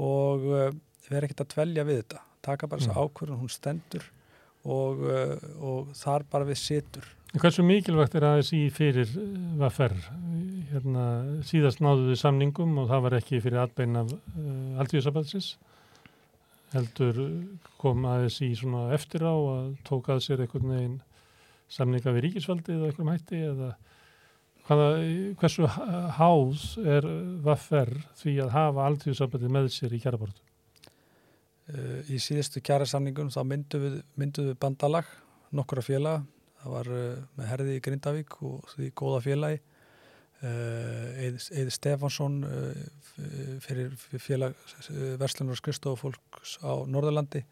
[0.00, 0.68] og uh,
[1.08, 3.06] vera ekkert að dvelja við þetta taka bara þessa Mm.
[3.06, 4.04] ákvörðun, hún stendur
[4.64, 9.06] og, uh, og þar bara við situr Hversu mikilvægt er ASI fyrir
[9.60, 9.92] Vaffer?
[10.72, 11.04] Hérna,
[11.46, 15.52] síðast náðu við samningum og það var ekki fyrir atbein af uh, alltíðusabatsins.
[16.70, 17.16] Heldur
[17.80, 20.98] kom ASI svona eftir á að tók að sér einhvern veginn
[21.70, 23.70] samninga við ríkisvaldið eða einhverjum hætti eða
[24.68, 24.86] hvaða,
[25.40, 25.66] hversu
[26.18, 27.08] háð er
[27.42, 30.46] vaffer því að hafa alltíðsambandið með sér í kjærabortu?
[31.70, 35.10] Uh, í síðustu kjærasamningun þá myndum við, myndum við bandalag
[35.54, 36.24] nokkura félaga
[36.62, 39.60] það var uh, með herði í Grindavík og því góða félagi
[40.46, 47.44] uh, Eið Stefansson f- fyrir félag uh, verslunar og skristofólks á Norðurlandi.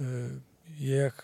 [0.00, 0.38] Uh,
[0.80, 1.16] ég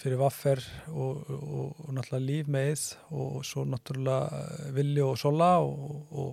[0.00, 2.86] fyrir Vaffer og, og, og náttúrulega líf með Eið
[3.20, 6.30] og svo náttúrulega Villi og Sola og, og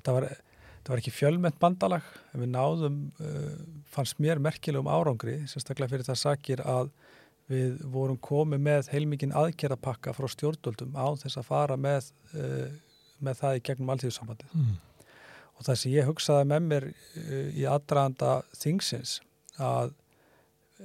[0.00, 2.08] þetta var þetta var ekki fjölmennt bandalag.
[2.34, 2.96] En við náðum,
[3.88, 6.90] fannst mér merkilegum árangri, sérstaklega fyrir það sakir að
[7.50, 12.72] við vorum komið með heilmikinn aðgerðapakka frá stjórnvöldum á þess að fara með, uh,
[13.24, 14.56] með það í gegnum alltíðsambandið.
[14.56, 14.74] Mm.
[15.54, 19.18] Og það sem ég hugsaði með mér uh, í aðdraðanda þingsins
[19.60, 19.92] að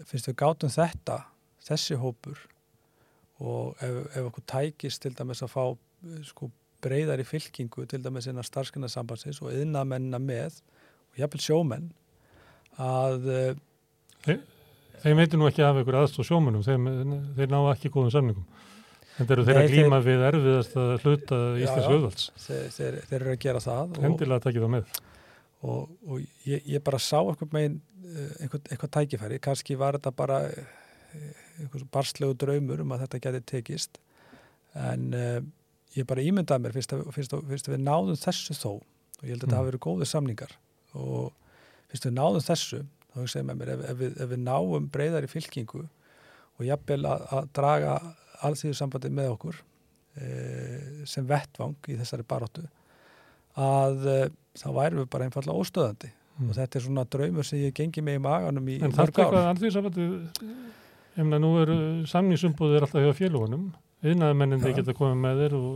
[0.10, 1.22] finnst við gátum þetta,
[1.66, 2.44] þessi hópur
[3.40, 5.80] og ef, ef okkur tækist til dæmis að fá uh,
[6.28, 6.52] sko
[6.84, 10.62] breyðar í fylkingu til dæmis innan starfskinarsambandsins og yðnamennina með
[11.12, 11.90] og jafnvel sjómenn
[12.80, 14.40] að uh,
[15.04, 18.46] Þeim veitir nú ekki af ykkur aðstóð sjómunum, þeir ná ekki góðum samningum.
[19.20, 21.92] Þetta eru þeir Nei, að glíma við erfiðast að hluta Íslands já.
[21.94, 22.26] auðvalds.
[22.46, 24.92] þeir, þeir, þeir eru að gera það Hendilega takkið það með.
[25.68, 27.80] og, og ég, ég bara sá einhvern megin
[28.40, 33.42] einhvern, eitthvað tækifæri, kannski var þetta bara eh, einhvern barslegu draumur um að þetta geti
[33.52, 34.00] tekist
[34.80, 35.42] en uh,
[35.98, 39.26] ég bara ímyndaði mér fyrst að, fyrst, að, fyrst að við náðum þessu þó og
[39.28, 39.60] ég held að þetta Mm.
[39.60, 40.56] hafi verið góðið samningar
[40.96, 41.34] og
[41.92, 44.44] fyrst að við náðum þessu þá hugsaði ég með mér, ef, ef, við, ef við
[44.46, 45.84] náum breyðar í fylkingu
[46.60, 47.98] og jafnvel að, að draga
[48.50, 49.58] alþýðusambandið með okkur
[50.20, 50.30] e,
[51.10, 52.66] sem vettvang í þessari baróttu
[53.60, 54.18] að e,
[54.60, 56.54] þá værum við bara einfallega óstöðandi Mm.
[56.54, 59.26] og þetta er svona draumur sem ég gengi með í maganum í En mörg ár.
[59.26, 60.12] eitthvað alþjóðsambandið,
[61.18, 61.76] ég meina nú eru
[62.08, 63.66] samningsumbúðir alltaf hjá félagunum,
[64.00, 64.78] yðnaðmennin þeir Já.
[64.78, 65.74] geta komið með þeir og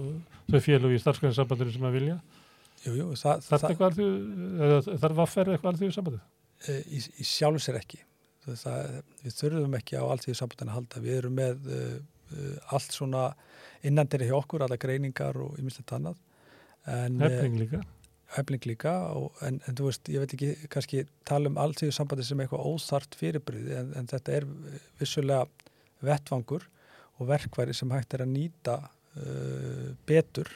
[0.54, 2.16] þau félug í starfsgrænsambandinu sem að vilja.
[2.86, 4.00] Jú, jú, það, það,
[4.64, 6.24] eða þarf vaffer eitthvað alþjóðsambandið?
[6.68, 8.02] E, í, í sjálf sér ekki.
[8.44, 11.04] Það, við þurfum ekki á allt því sambandinu að halda.
[11.04, 11.98] Við erum með uh,
[12.36, 13.26] uh, allt svona
[13.88, 16.20] innandir hjá okkur, alla greiningar og ymmislegt annað.
[16.84, 17.84] En, eh, Hefning líka.
[18.38, 22.26] efling líka og, en, en þú veist, ég veit ekki kannski tala um alltíðu sambandi
[22.28, 24.48] sem eitthvað óþart fyrirbriði en, en þetta er
[25.00, 25.46] vissulega
[26.04, 26.66] vettvangur
[27.22, 30.50] og verkværi sem hægt er að nýta uh, betur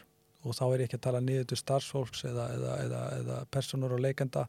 [0.45, 3.95] og þá er ég ekki að tala niður til starfsfólks eða, eða, eða, eða personur
[3.97, 4.45] og leikenda.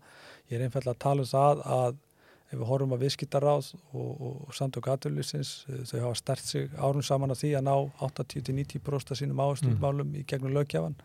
[0.51, 2.05] Ég er einfallega að tala um það að
[2.49, 5.51] ef við horfum að viðskiptaráð og, og, og samtök aðurlýsins,
[5.91, 7.75] þau hafa stert sig árum saman að því að ná
[8.07, 10.97] 80-90% af sínum áherslumálum í gegnum lögjafan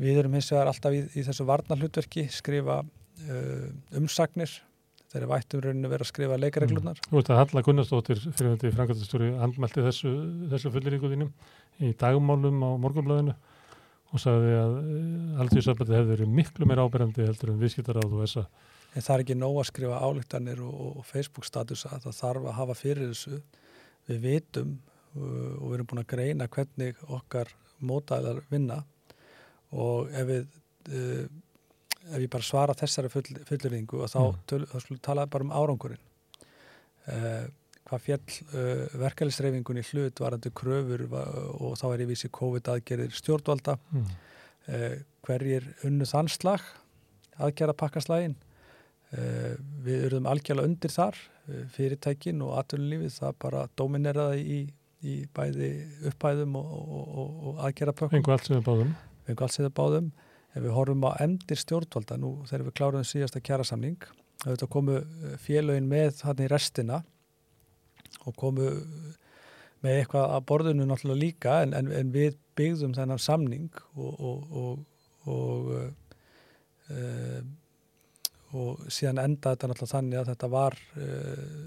[0.00, 3.66] Við erum hins vegar alltaf í, í þessu varnarhlutverki, skrifa uh,
[3.98, 4.50] umsagnir,
[5.12, 7.02] þeir eru vættum rauninu verið að skrifa leikareglunar.
[7.06, 10.14] Þú veist að Halla Gunnarsdóttir fyrirhundi framkvæmstastjóri andmælti þessu,
[10.50, 11.30] þessu fulliríku þínum
[11.78, 13.36] í dagmálum á morgunblöðinu
[14.14, 14.74] og sagði að
[15.42, 18.46] alþjóðsambandi hefði verið miklu meira áberandi heldur en viðskiptaráð og þessa.
[18.94, 22.58] En það er ekki nóg að skrifa álíktanir og, og Facebook statusa, það þarf að
[22.60, 23.40] hafa fyrir þessu.
[24.06, 24.76] Við vitum
[25.16, 27.50] uh, og við erum búin að greina hvernig okkar
[27.84, 28.84] mótæðar vinna
[29.74, 30.46] og ef við
[30.94, 31.24] uh,
[32.12, 34.40] ef ég bara svara þessari full, fullurðingu og þá, Mm.
[34.46, 36.02] töl, þá tala bara um árangurinn
[37.08, 37.46] uh,
[37.88, 43.18] hvað fjall uh, verkefælisreifingun í hlut varandi kröfur og þá er ég vísi COVID aðgerðir
[43.18, 43.76] stjórnvalda.
[43.92, 44.08] Mm.
[44.70, 46.64] uh, hverjir unnu þann slag
[47.40, 51.20] aðgerða pakkaslægin uh, við erum algjörlega undir þar
[51.74, 54.60] fyrirtækin og atvinnulífið það bara domineraði í,
[55.04, 55.70] í bæði
[56.08, 58.94] upphæðum og, og, og, og aðgerða pökkum Engu allt sem við báðum.
[59.26, 60.12] við hefum alls eða báðum.
[60.54, 64.06] Ef við horfum á endir stjórnvalda nú þegar við kláruðum síðasta kjærasamning
[64.44, 67.02] auðvitað komu eh, félögin með hann í restina
[68.22, 69.12] og komu eh,
[69.84, 73.68] með eitthvað að borðinu náttúrulega líka en, en, en við byggðum þennan samning
[74.00, 74.78] og og,
[75.30, 75.70] og,
[76.90, 77.40] uh,
[78.54, 81.64] og síðan enda þetta náttúrulega þannig að þetta var uh,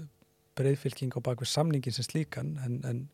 [0.58, 3.04] breyðfylking á bakvið samningin sem slíkan en, en,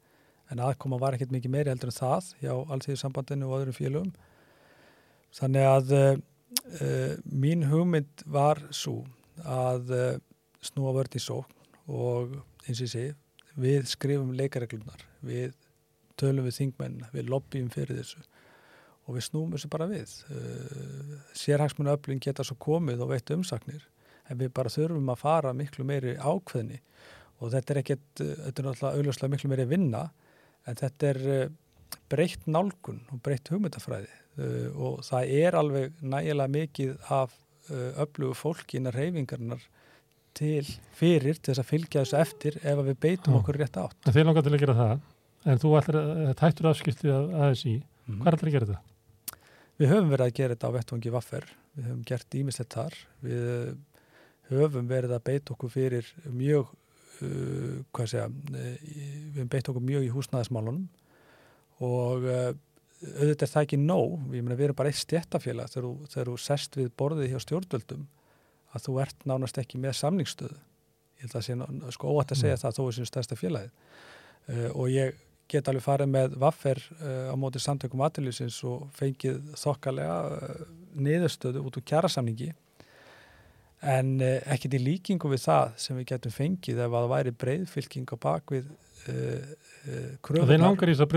[0.54, 4.12] aðkoma var ekkert mikið meiri heldur en það hjá alltíðsambandinu og öðrum félögum.
[5.34, 9.00] Þannig að uh, mín hugmynd var svo
[9.42, 9.90] að
[10.62, 13.14] snúa vörð í sókn og eins og ég segi,
[13.60, 15.54] við skrifum leikareglunar, við
[16.20, 18.22] tölum við þingmenn, við lobbyum fyrir þessu
[19.04, 20.12] og við snúum þessu bara við.
[20.32, 23.84] Uh, Sérhagsmunni öflun geta svo komið og veitt umsagnir
[24.30, 26.80] en við bara þurfum að fara miklu meiri ákveðni
[27.42, 30.04] og þetta er ekkert, þetta er náttúrulega auðvitað miklu meiri vinna
[30.64, 31.46] en þetta er uh,
[32.10, 38.76] breytt nálgun og breytt hugmyndafræði uh, og það er alveg nægilega mikið af öflugu fólki
[38.76, 39.62] innar reyfingarnar
[40.34, 40.64] til
[40.98, 43.38] fyrir til þess að fylgja þessu eftir ef við beitum Já.
[43.40, 43.98] okkur rétt átt.
[44.04, 45.04] En þeir langar til að gera það.
[45.44, 47.74] En þú ætlar að þetta hættur afskiptið að ASI.
[48.06, 48.20] Mhm.
[48.22, 48.82] Hvað ætlar að gera þetta?
[49.74, 53.46] Við höfum verið að gera þetta á vettvangi vaffer, við höfum gert ímislegt þar, við
[53.54, 53.72] eh,
[54.52, 56.68] höfum verið að beita okkur fyrir mjög,
[57.24, 60.84] uh, hvað segja, uh, við höfum beita okkur mjög í húsnæðismálunum
[61.82, 62.52] og uh,
[63.04, 66.78] auðvitað er það ekki nóg, ég meina við erum bara eitt stjættafélag þegar þú sest
[66.78, 68.06] við borðið hjá stjórnvöldum
[68.74, 70.58] að þú ert nánast ekki með samningsstöðu.
[71.14, 72.62] Ég held að það sé sko óætt að segja Mm.
[72.64, 75.14] það þó er sín stærsta félagið uh, og ég
[75.48, 80.62] get alveg farið með vaffer uh, á móti samtökum aðlýsins og fengið þokkalega uh,
[81.04, 82.50] niðurstöðu út úr kjærasamningi
[83.84, 88.06] en ekkert í líkingu við það sem við getum fengið ef að það væri breyðfylking
[88.08, 88.70] á bakvið
[90.24, 90.48] kröfunar.
[90.48, 91.08] þeir langar í þessa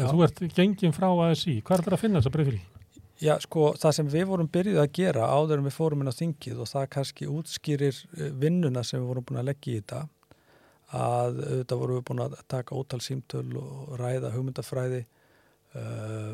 [0.00, 0.08] Já.
[0.10, 1.60] þú ert gengin frá ASI.
[1.62, 2.79] Hvað ætlar að finna þessa breyðfylgingu?
[3.20, 6.20] Já, sko, það sem við vorum byrjuð að gera áður en við fórum inn á
[6.20, 10.00] þingið og það kannski útskýrir eh, vinnuna sem við vorum búin að leggja í þetta
[11.00, 15.04] að auðvitað vorum við búin að taka ótal símtöl og ræða hugmyndafræði
[15.78, 16.32] uh,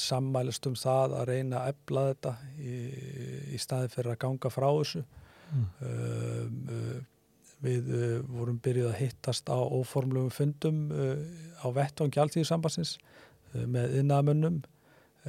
[0.00, 2.78] sammælist um það að reyna að ebla þetta í,
[3.52, 5.04] í staði fyrir að ganga frá þessu
[5.54, 5.66] Mm.
[5.86, 7.02] uh,
[7.64, 12.96] við uh, vorum byrjuð að hittast á óformlegum fundum á vettvangi alltíðusambansins
[13.54, 14.62] uh, með innamönnum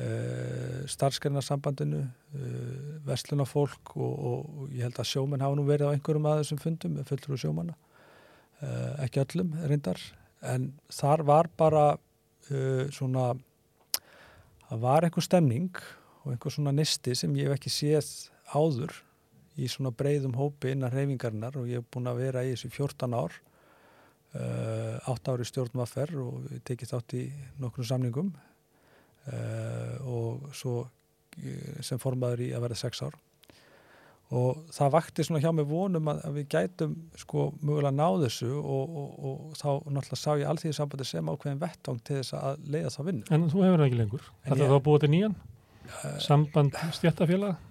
[0.01, 5.93] uh, starfsgreinarsambandinu uh, verslunafólk og, og, og ég held að sjómenn hafa nú verið á
[5.95, 7.77] einhverjum að þessum fundum fullur sjómanna.
[8.61, 10.01] Uh, ekki öllum reyndar.
[10.45, 11.85] En þar var bara
[12.93, 13.31] svona
[14.69, 15.79] það var einhver stemning
[16.25, 18.09] og einhver svona nisti sem ég hef ekki séð
[18.53, 18.93] áður
[19.61, 23.15] í svona breyðum hópi innan reyfingarinnar og ég hef búin að vera í þessu 14
[23.15, 23.37] ár
[24.35, 27.23] uh, 8 ári stjórnvaffer og við tekið þátt í
[27.61, 28.33] nokkrum samningum
[29.33, 30.75] uh, og svo
[31.41, 33.15] eh, sem formaður í að verða 6 ár
[34.35, 38.47] og það vakti svona hjá mig vonum að, að við gætum sko mögulega ná þessu
[38.57, 42.63] og, og, og þá náttúrulega sá ég allþýði sambandi sem ákveðin vettvang til þess að
[42.73, 43.27] leiða þá vinnu.
[43.29, 44.25] En þú hefur það ekki lengur.
[44.41, 45.35] En Þetta ég- þá búið til nýjan?
[45.85, 47.61] Uh, Samband stjættafélag?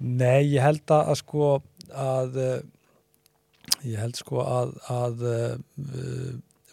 [0.00, 1.50] Nei, ég held að, að sko
[2.06, 2.40] að
[3.84, 5.22] ég held sko að, að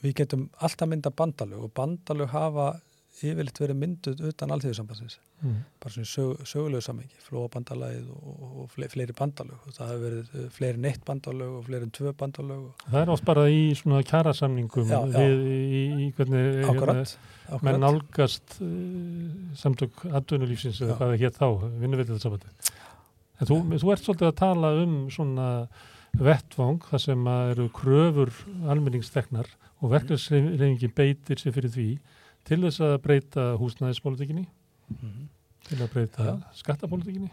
[0.03, 2.69] við getum alltaf mynda bandalög og bandalög hafa
[3.31, 5.55] yfirleitt verið mynduð utan alþjóðsambansins Mm.
[5.83, 10.29] bara svona sög, sögulegu samengi flóabandalagið og, og fle- fleiri bandalög og það hefur verið
[10.39, 13.43] uh, fleiri en eitt bandalög og fleiri en tvö bandalög og Það er oft bara
[13.51, 15.17] í svona kjærasamningum Já, já.
[15.19, 17.15] við í, í hvernig hérna, akkurat,
[17.49, 17.81] menn akkurat.
[17.83, 18.69] nálgast uh,
[19.59, 21.47] samtök atvinnulífsins eða hvað það hétt þá,
[21.83, 22.47] vinnuveitið
[23.43, 25.49] En þú, þú ert svolítið að tala um svona
[26.13, 28.31] vettvang þar sem eru kröfur
[28.69, 29.47] almenningsteknar
[29.83, 31.87] og verkefnsreifingin beitir sér fyrir því
[32.47, 34.47] til þess að breyta húsnæðispolítikinni,
[34.93, 35.27] Mhm.
[35.69, 36.35] til að breyta Já.
[36.59, 37.31] skattapolítikinni.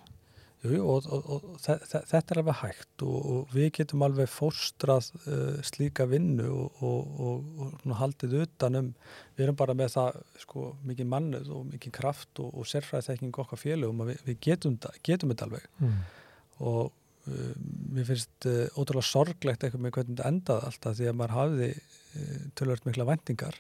[0.61, 4.03] Jú, jú, og, og, og þe þe þetta er alveg hægt og, og við getum
[4.05, 8.91] alveg fóstrað uh, slíka vinnu og, og, og, og haldið utanum,
[9.39, 13.59] við erum bara með það sko, mikið mannuð og mikið kraft og, og sérfræðiþekking okkar
[13.63, 15.97] félögum að við, við getum, getum þetta alveg Mm.
[16.61, 17.55] og uh,
[17.97, 21.71] mér finnst uh, ótrúlega sorglegt eitthvað með hvernig þetta endaði alltaf því að maður hafði
[21.73, 23.57] uh, tölvöld mikla vendingar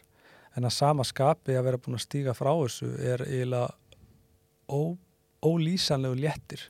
[0.56, 3.70] en að sama skapi að vera búin að stíga frá þessu er eiginlega
[4.70, 4.96] ó,
[5.42, 6.68] ólýsanlegu léttir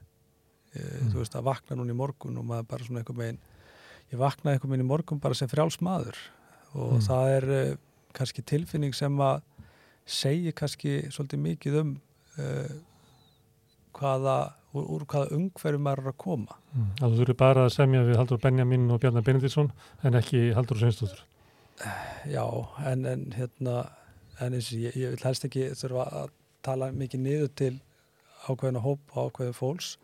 [0.71, 1.09] Mm.
[1.11, 3.39] þú veist að vakna núna í morgun og maður bara svona einhver megin
[4.13, 6.15] ég vaknaði einhver megin í morgun bara sem frjáls maður
[6.79, 7.01] og Mm.
[7.09, 7.77] það er uh,
[8.15, 9.41] kannski tilfinning sem að
[10.07, 11.91] segja kannski svolítið mikið um
[12.39, 12.71] uh,
[13.99, 14.37] hvaða,
[14.73, 16.87] úr, úr hvaða umhverju maður er að koma Mm.
[17.03, 19.73] Að þú þurfi bara að semja við Haldur Benjamin og Bjarnar Benediktsson
[20.07, 21.25] en ekki Haldur Sveinstóttur.
[22.29, 22.45] Já,
[22.85, 23.77] en, en hérna
[24.41, 27.73] en eins og ég, ég vil helst ekki þurfa að tala mikið niður til
[28.49, 29.95] ákveðina hóp og ákveðin fólks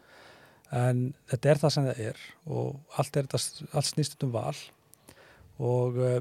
[0.75, 4.57] en þetta er það sem það er og allt, er þetta, allt snýst um val.
[5.62, 6.19] Og uh,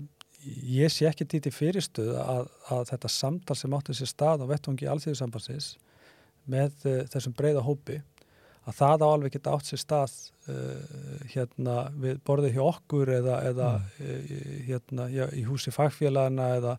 [0.70, 4.90] ég sé ekki til fyrirstuð að, að þetta samtal sem átti sér stað á vettvangi
[4.92, 5.72] alþjóðsambansins
[6.52, 8.02] með uh, þessum breyða hópi
[8.66, 10.16] að það á alveg geta átt sér stað
[10.50, 14.32] uh, hérna við borðið hjá okkur eða, eða uh,
[14.68, 16.78] hérna já, í húsi fagfélagana eða,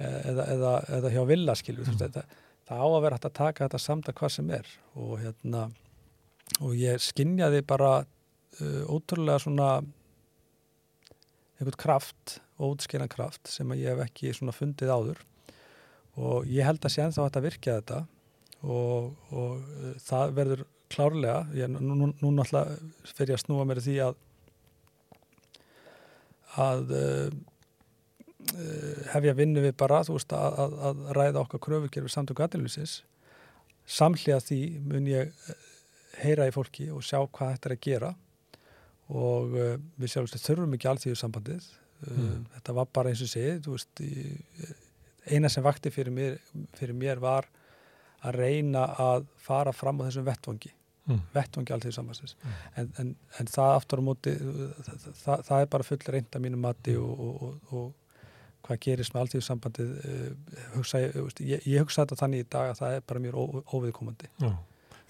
[0.00, 2.00] eða, eða, eða hjá villaskilju Mm.
[2.04, 2.24] þetta,
[2.68, 4.74] það á að vera hægt að taka þetta samtal hvað sem er.
[4.96, 5.68] Og hérna
[6.60, 9.70] og ég skinjaði bara uh, ótrúlega svona
[11.60, 15.20] einhvern kraft útskýran kraft sem að ég hef ekki svona fundið áður.
[16.20, 18.00] Og ég held að sé ennþá að virkja þetta.
[18.60, 22.78] Og, og uh, það verður klárlega, ég, nú, nú, nú náttúrulega
[23.14, 24.18] fyrir að snúa mér því að
[26.58, 27.28] að uh,
[28.56, 33.00] uh, hefja vinnu við bara veist að, að, að ræða okkar kröfugjörfi samtöku aðeinsins
[33.90, 35.62] samhliða því mun ég eh,
[36.22, 38.10] heyra í fólki og sjá hvað þetta er að gera.
[39.10, 41.64] Og uh, við sjálfsagt þurfum ekki alltíðu sambandið
[42.06, 42.44] mm.
[42.54, 43.30] þetta var bara eins og
[43.66, 44.02] veist,
[45.26, 46.36] eina sem vakti fyrir mér,
[46.78, 47.48] fyrir mér var
[48.22, 50.70] að reyna að fara fram á þessum vettvangi
[51.06, 51.22] mm.
[51.34, 52.58] vettvangi samvæsins mm.
[52.82, 56.60] en, en, en það aftur á móti það, það, það er bara full reynda mínu
[56.60, 62.04] mati og, og, og, og hvað gerist með alltíðu sambandið uh, hugsa, ég, ég hugsa
[62.04, 64.52] þetta þannig í dag að það er bara mjög óviðkomandi Já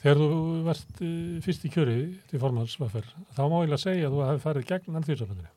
[0.00, 0.28] Þegar þú
[0.64, 1.00] verðt
[1.44, 1.96] fyrst í kjöri
[2.30, 5.50] til formansvafer, þá má ég að segja að þú hefði farið gegn alltíðsaföndinu.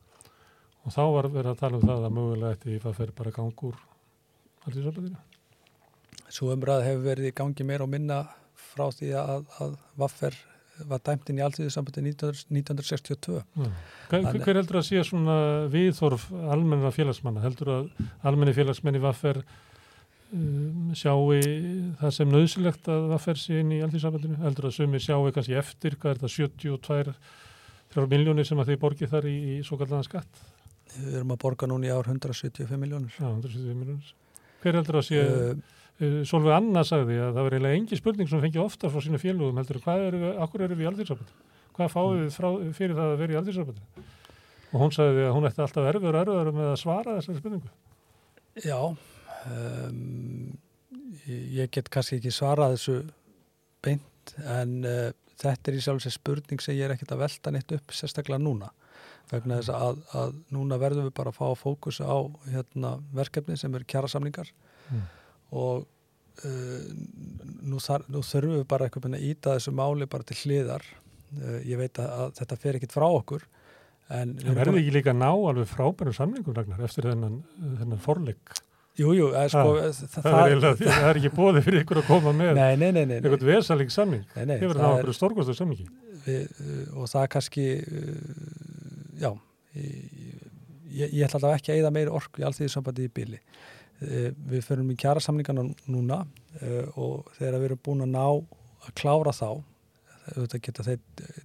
[0.84, 3.64] Og þá var verið að tala um það að mögulega eftir að fer bara gang
[3.70, 3.78] úr
[4.68, 5.22] alltíðsaföndinu.
[6.28, 8.20] Svo umræð hefur verið í gangi meira og minna
[8.74, 10.40] frá því að, að vaffer
[10.90, 13.42] var dæmt inn í alltíðsaföndinu 1962.
[14.10, 15.36] Hver, hver heldur að sé svona
[15.72, 17.44] viðþorf almenna félagsmanna?
[17.44, 17.92] Heldur að
[18.26, 19.44] almenni félagsmenni vaffer
[20.34, 21.38] um, sjáu
[22.02, 25.58] það sem nöðsilegt að það fer sér inn í alltíðsaföldinu heldur að sumi sjáu kannski
[25.62, 30.06] eftir hvað er það 72 miljónir sem að þið borgið þar í, í svo kallan
[30.08, 30.44] skatt?
[30.98, 34.14] Við erum að borga núna í ár 175 miljónir Já, 175 miljónir
[34.64, 35.54] Hver heldur að sé uh,
[36.30, 39.62] Solveig Anna sagði að það var eiginlega engi spurning sem fengi ofta frá sína félugum
[39.62, 43.14] heldur hvað eru við, akkur eru við í alltíðsaföldinu hvað fáum við frá, fyrir það
[43.14, 44.06] að vera í alltíðsaföldinu
[44.74, 47.74] og hún sagði að hún ætti alltaf erfur erfur með að svara þessari spurningu.
[48.64, 48.78] Já
[49.44, 50.56] Um,
[51.28, 52.96] ég get kannski ekki svarað þessu
[53.84, 55.10] beint en uh,
[55.42, 58.40] þetta er í sjálf sér spurning sem ég er ekkert að velta neitt upp sérstaklega
[58.40, 58.72] núna.
[59.32, 62.16] Vegna þess að, að núna verðum við bara að fá fókus á
[62.54, 64.52] hérna, verkefni sem eru kjærasamlingar
[64.92, 65.04] mm.
[65.60, 65.88] og
[66.42, 66.84] uh,
[67.64, 70.86] nú, þar, nú þurfum við bara eitthvað að íta þessu máli bara til hliðar.
[71.34, 73.48] Uh, ég veit að, að þetta fer ekkit frá okkur
[74.14, 77.40] en verður ekki líka ná alveg frábærum samlingum ragnar eftir þennan,
[77.80, 78.54] þennan forleik
[78.94, 80.20] Jújú, jú, sko, það,
[80.62, 83.90] það, það er ekki bóði fyrir ykkur að koma með nei, nei, nei, eitthvað vesaling
[83.90, 84.28] samning.
[84.36, 85.88] Hefur það okkur stórgóðstur samningi?
[86.28, 86.60] Við,
[86.94, 87.66] og það er kannski
[89.18, 89.32] já
[90.94, 93.42] ég, ég ætla alltaf ekki að eida meiri orku í allt því sambandi í bíli
[94.02, 98.96] við förum í kjara samningana núna uh, og þegar við erum búin að ná að
[99.00, 99.64] klára þá
[100.24, 101.00] þetta geta þeir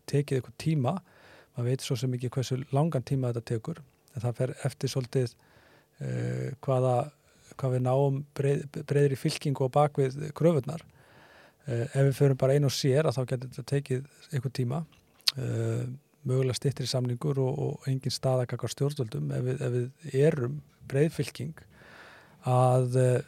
[0.07, 0.93] tekið eitthvað tíma.
[1.57, 3.81] Maður veit svo sem ekki hversu langan tíma þetta tekur
[4.15, 5.33] en það fer eftir svolítið
[6.63, 6.93] hvaða
[7.59, 10.85] hvað við náum breið, breiðri fylkingu og bakvið kröfunar
[11.69, 14.83] uh, ef við förum bara einu og sér að þá getur þetta tekið einhver tíma.
[15.37, 15.89] Uh,
[16.29, 19.31] mögulega stittri samningur og, og engin staðakakar stjórnvöldum.
[19.35, 21.55] Ef við, ef við erum breiðfylking
[22.49, 23.27] að uh,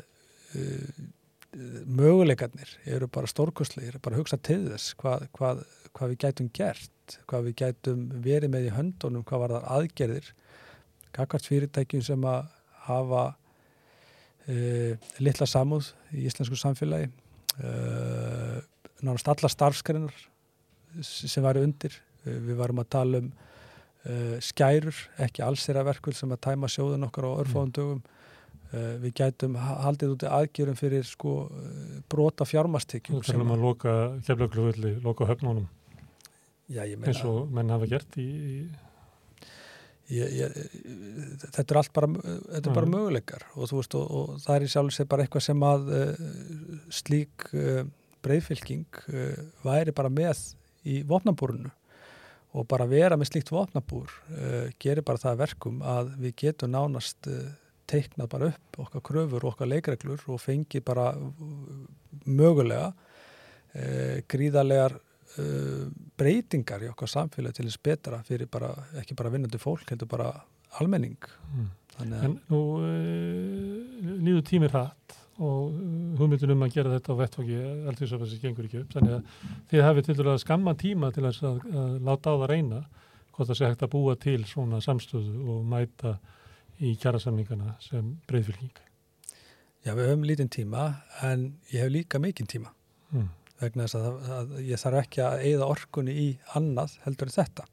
[1.90, 5.64] möguleikarnir eru bara stórkustlegir, bara hugsa til þess hvað, hvað,
[5.96, 10.30] hvað við gætum gert hvað við gætum verið með í höndunum hvað var þar aðgerðir
[11.16, 12.52] kakvart fyrirtækjum sem að
[12.86, 13.24] hafa
[14.46, 18.60] uh, litla samúð í íslensku samfélagi uh,
[19.02, 20.14] nánast alla starfskreinar
[21.06, 23.30] sem væri undir við varum að tala um
[24.40, 28.19] skærur, ekki alls þeirra verkvöld sem að tæma sjóðun okkar á örfáðum mm.
[28.70, 31.34] Dögum við gætum haldið út í aðgjörum fyrir sko
[32.10, 35.66] brota fjármastikjum Þú talum að loka keflauglu loka höfnunum.
[36.70, 38.54] Eins og menn hafa gert í, í
[40.10, 40.54] Ég, ég,
[41.38, 42.08] þetta er allt bara,
[42.58, 45.90] er bara möguleikar og, veist, og, og það er í sjálf bara eitthvað sem að
[45.94, 46.22] uh,
[46.90, 47.84] slík uh,
[48.24, 50.42] breyðfylking uh, væri bara með
[50.82, 51.70] í vopnabúrunu
[52.58, 54.10] og bara vera með slíkt vopnabúr
[54.82, 57.28] gerir bara það verkum að við getum nánast
[57.90, 61.10] teiknað bara upp okkar kröfur og okkar leikreglur og fengi bara
[62.24, 62.90] mögulega
[64.30, 64.96] gríðarlegar
[65.38, 70.10] uh, breytingar í okkar samfélag til þess betra fyrir bara, ekki bara vinnandi fólk, heldur
[70.10, 70.32] bara
[70.80, 71.18] almenning.
[71.54, 71.68] Mm.
[72.00, 77.60] En nú uh, líður tímir hatt og uh, hugmyndin um að gera þetta á vettfóki
[78.00, 78.96] þessi gengur ekki upp.
[78.96, 82.40] Þannig að þið hafið til dæru að skamma tíma til að, að, að láta á
[82.42, 82.82] það reyna
[83.30, 86.18] hvort það sé hægt að búa til svona samstöðu og mæta
[86.80, 88.72] í kjærasamningana sem breyðfylging.
[89.84, 90.86] Já, við höfum lítinn tíma
[91.24, 92.72] en ég hef líka mikinn tíma.
[93.12, 93.28] Mm
[93.60, 96.26] vegna þess að, að ég þarf ekki að eigða orkunni í
[96.58, 97.66] annað heldur en þetta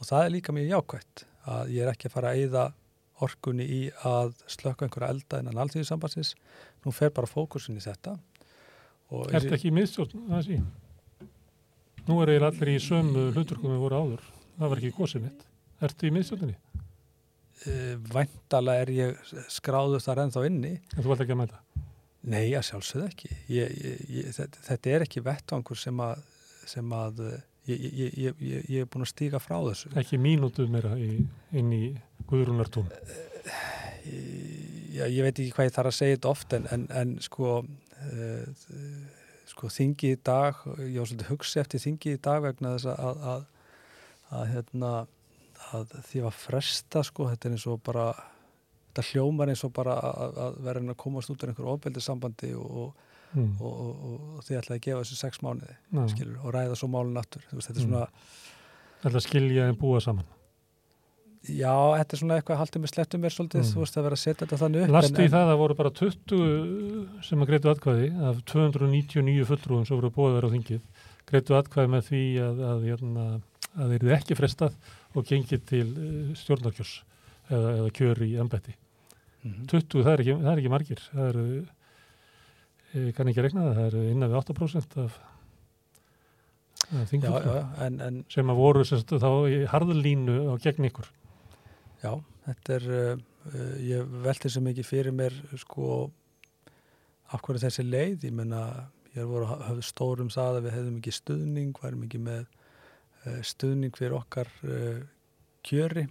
[0.00, 2.64] og það er líka mjög jákvægt að ég er ekki að fara að eigða
[3.20, 6.34] orkunni í að slökka einhverja elda innan alltíðisambansins
[6.86, 8.16] nú fer bara fókusin í þetta
[9.10, 10.56] Er þetta ekki miðstjórn það sé?
[12.06, 15.48] Nú er ég allir í sömu hluturkum við voru áður það var ekki gósið mitt
[15.80, 16.56] Er þetta í miðstjórnini?
[17.60, 21.58] Uh, Væntalega er ég skráður þar ennþá inni En þú vart ekki að mæta?
[22.30, 23.30] Nei, að sjálfsögðu ekki.
[23.48, 23.76] Ég,
[24.12, 26.24] ég, þetta, þetta er ekki vettvangur sem að,
[26.68, 27.22] sem að
[27.70, 29.92] ég, ég er búin að stíka frá þessu.
[30.00, 31.22] Ekki mínútu meira í,
[31.56, 31.84] inn í
[32.28, 32.90] Guðrúnartún?
[34.90, 37.60] Já, ég veit ekki hvað ég þarf að segja þetta oft en, en, en sko,
[38.10, 38.68] uh,
[39.50, 43.24] sko þingi í dag, ég var svolítið hugsi eftir þingi í dag vegna þess að,
[43.32, 43.48] að,
[44.40, 44.92] að hérna,
[45.76, 48.08] að því var fresta sko, þetta er eins og bara
[48.90, 52.90] þetta hljómar eins og bara að, að vera að komast út af einhverju ofbeldissambandi og,
[53.36, 53.52] mm.
[53.60, 56.02] og, og, og þið ætlaði að gefa þessu sex mánuði Já.
[56.14, 57.86] skilur, og ræða svo málun aftur þetta er Mm.
[57.86, 58.06] svona,
[59.04, 60.26] ætla að skilja en búa saman
[61.40, 63.70] já, þetta er svona eitthvað haldið með slettum mér svolítið, Mm.
[63.72, 65.74] þú veist, að vera að setja þetta þannig upp Lastu í það að það voru
[65.78, 70.80] bara 20 sem að greitu atkvæði af 299 fulltrúum sem voru búið á þingið
[71.30, 73.24] greitu atkvæði með því að, að, hérna,
[73.78, 74.74] að þeir eru ekki frestað
[75.14, 76.94] og gengið til uh, stjórnarkjörs
[77.50, 78.76] eða, eða kjör í embætti.
[79.42, 79.66] Mhm.
[79.72, 81.02] 20, það er ekki, það er ekki margir.
[81.10, 81.44] Það eru,
[83.00, 85.18] ég kann ekki regna það, það eru innan við 8% af,
[88.04, 91.10] en sem að voru sem sagt, þá í harðlínu á gegn ykkur.
[92.04, 92.12] Já,
[92.46, 96.08] þetta er, uh, ég velti svo mikið fyrir mér, sko,
[97.30, 98.64] af hverju þessi leið, ég menna,
[99.14, 102.48] ég voru að hafa stórum það að við hefðum ekki stuðning, værum ekki með
[103.44, 105.00] stuðning fyrir okkar uh,
[105.66, 106.06] kjöri.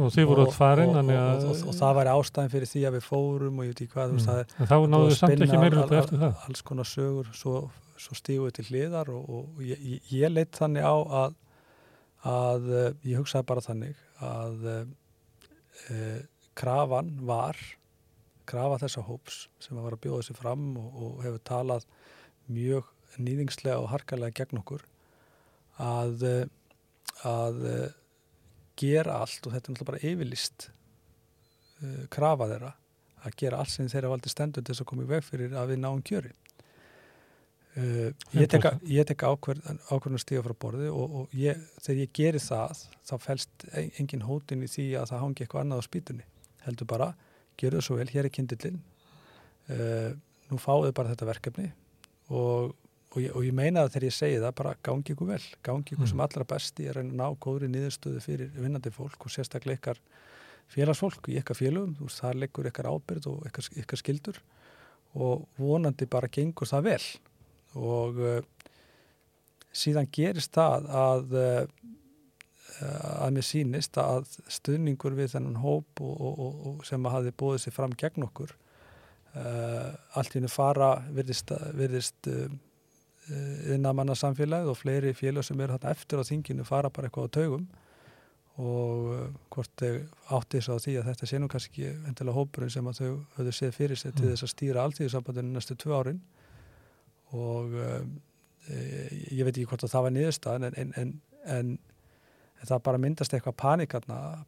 [0.00, 2.94] Og þið voru átt farin, og, og, og, og, það væri ástæðin fyrir því að
[2.96, 4.66] við fórum og ég veit ekki hvað, Mm.
[4.70, 6.44] Þá náðu þið samt ekki meira al- eftir það.
[6.46, 7.54] alls konar sögur, svo,
[7.98, 10.94] svo stíguð til hliðar og, og ég, ég, ég leitt þannig á
[11.24, 11.34] að,
[12.30, 16.22] að uh, ég hugsaði bara þannig að uh,
[16.54, 17.58] krafan var
[18.50, 21.86] krafa þessa hóps sem var að bjóða sig fram og, og hefur talað
[22.50, 22.88] mjög
[23.18, 24.82] nýðingslega og harkalega gegn okkur
[25.80, 26.44] að, uh,
[27.28, 27.88] að uh,
[28.80, 30.68] gera allt og þetta er náttúrulega bara yfirlist
[31.80, 32.74] uh, krafa þeirra
[33.20, 35.74] að gera allt sem þeirra valdi stendur til þess að koma í veg fyrir að
[35.74, 36.32] við náum kjöri.
[37.70, 42.40] Uh, ég tek, ég tek að stíga frá borði og, og ég, þegar ég geri
[42.42, 46.26] það þá fælst engin hótin í því að það hangi eitthvað annað á spýtunni.
[46.64, 47.12] Heldur bara,
[47.60, 48.80] gerðu það svo vel, hér er kindillinn,
[49.70, 50.10] uh,
[50.50, 51.68] nú fáðu bara þetta verkefni
[52.34, 52.74] og,
[53.10, 55.94] og, ég, og ég meina það þegar ég segi það, bara gangi ykkur vel, gangi
[55.94, 56.10] ykkur Mm.
[56.12, 60.00] sem allra besti er að ná góðri niðurstöðu fyrir vinnandi fólk og sérstaklega ykkar
[60.70, 64.40] félagsfólk í ykkar félögum, þú veist, það leggur ykkar ábyrð og ykkar, ykkar skildur
[65.14, 67.06] og vonandi bara gengur það vel.
[67.74, 68.40] Og uh,
[69.74, 71.64] síðan gerist það að uh,
[72.80, 77.32] að mér sýnist að stuðningur við þennan hóp og, og, og, og sem að hafi
[77.42, 78.54] búið sér fram gegn okkur
[79.34, 82.46] uh, allt í hennu fara virðist, virðist uh,
[83.74, 87.34] innamanna samfélagið og fleiri félag sem eru þarna eftir á þinginu fara bara eitthvað á
[87.36, 87.66] taugum
[88.60, 89.92] og uh, hvort þau
[90.36, 93.52] átti þess að því að þetta sé nú kannski endilega hópurinn sem að þau höfðu
[93.56, 94.32] séð fyrir sig til Mm.
[94.34, 96.20] þess að stýra alltíðisambandinu næstu tvö árin
[97.32, 98.02] og e,
[99.30, 101.14] ég veit ekki hvort að það var niðurstaðan en, en, en,
[101.46, 101.78] en,
[102.66, 103.56] það bara myndast eitthvað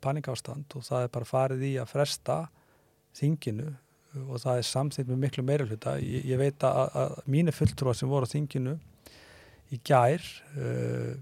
[0.02, 2.36] panikástand og það er bara farið í að fresta
[3.16, 3.70] þinginu
[4.28, 5.96] og það er samþýtt með miklu meira hluta.
[6.02, 8.74] Ég, ég veit að, að mínu fulltrúar sem voru á þinginu
[9.72, 10.24] í gær
[10.60, 11.12] uh,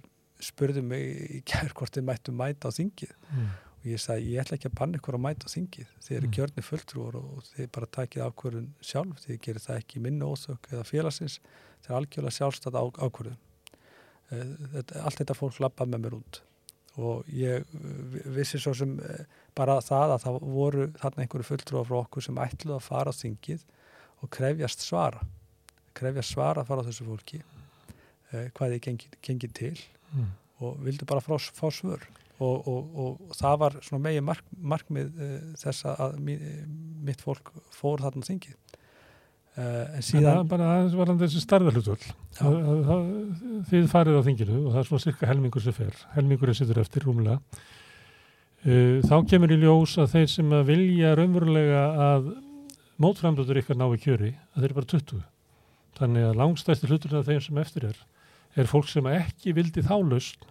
[0.42, 1.04] spurðu mig
[1.36, 3.50] í gær hvort þið mættu mæta á þingið Mm.
[3.80, 6.26] og ég sagði ég ætla ekki að banna ykkur að mæta á þingið þið eru
[6.26, 6.32] Mm.
[6.36, 10.66] kjörni fulltrúar og þið bara takið ákvörðun sjálf þið gerir það ekki í minni óþök
[10.72, 11.36] eða félagsins
[11.84, 13.38] það er algjörlega sjálfstætt ákvörðun
[14.30, 16.36] Eh, þetta, allt þetta fólk lappa með mér út
[17.00, 19.24] og ég eh, vissi svo sem eh,
[19.56, 23.64] bara það að það voru þarna einhverju fulltrúar frá okkur sem ætluð að fara þingið
[24.20, 25.24] og krefjast svara.
[25.96, 29.74] Krefjast svara að fara þessu fólki eh, hvað þið gengi, gengi til
[30.10, 30.30] Mm.
[30.66, 32.02] og vildu bara frá, fá svör.
[32.40, 36.38] Og, og, og, það var megin mark, markmið uh, þess að mi,
[37.04, 38.56] mitt fólk fór þarna þingið
[39.58, 42.06] uh, síðan bara aðeins varandi þessi starðarhlutvöld.
[42.38, 42.46] Já.
[43.70, 45.96] Þið farið á þinginu og það er svona cirka helmingur sem fer.
[46.14, 47.40] Helmingurinn situr eftir rúmlega.
[48.66, 52.30] Uh, Þá kemur í ljós að þeir sem að vilja raunverulega að
[53.00, 55.20] mótframdóttur ykkar nái kjöri, að þeir eru bara 20.
[56.00, 58.00] Þannig að langstæsti hluturinn af þeim sem eftir er,
[58.60, 60.48] er fólk sem ekki vildi þá lausn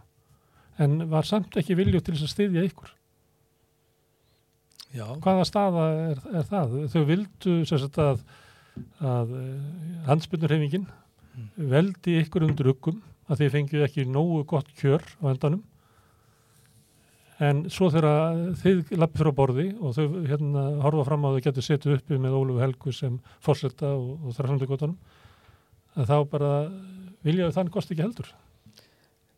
[0.79, 2.91] en var samt ekki vilju til þess að styðja ykkur.
[4.95, 6.75] já, Hvaða staða er, er það?
[6.93, 8.21] Þau vildu sagt að,
[9.01, 9.35] að
[10.09, 10.87] hansbyrnurhefingin
[11.39, 11.69] Mm.
[11.71, 12.97] veldi ykkur undir uggum
[13.29, 15.61] að þið fengið ekki nógu gott kjör á endanum
[17.39, 21.45] en svo þegar þið lappið frá borði og þau hérna horfa fram á að þau
[21.47, 24.97] getur setið uppi með Ólfu Helgu sem fórsetta og, og þræðandi gotunum
[25.95, 26.51] að þá bara
[27.23, 28.33] viljaðu þann kosti ekki heldur.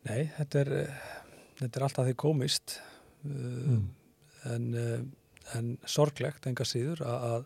[0.08, 1.06] nei, þetta er eh,
[1.60, 2.80] þetta er alltaf því komist
[3.22, 3.84] Mm.
[4.50, 4.98] en, uh,
[5.54, 7.44] en sorglegt enga síður að,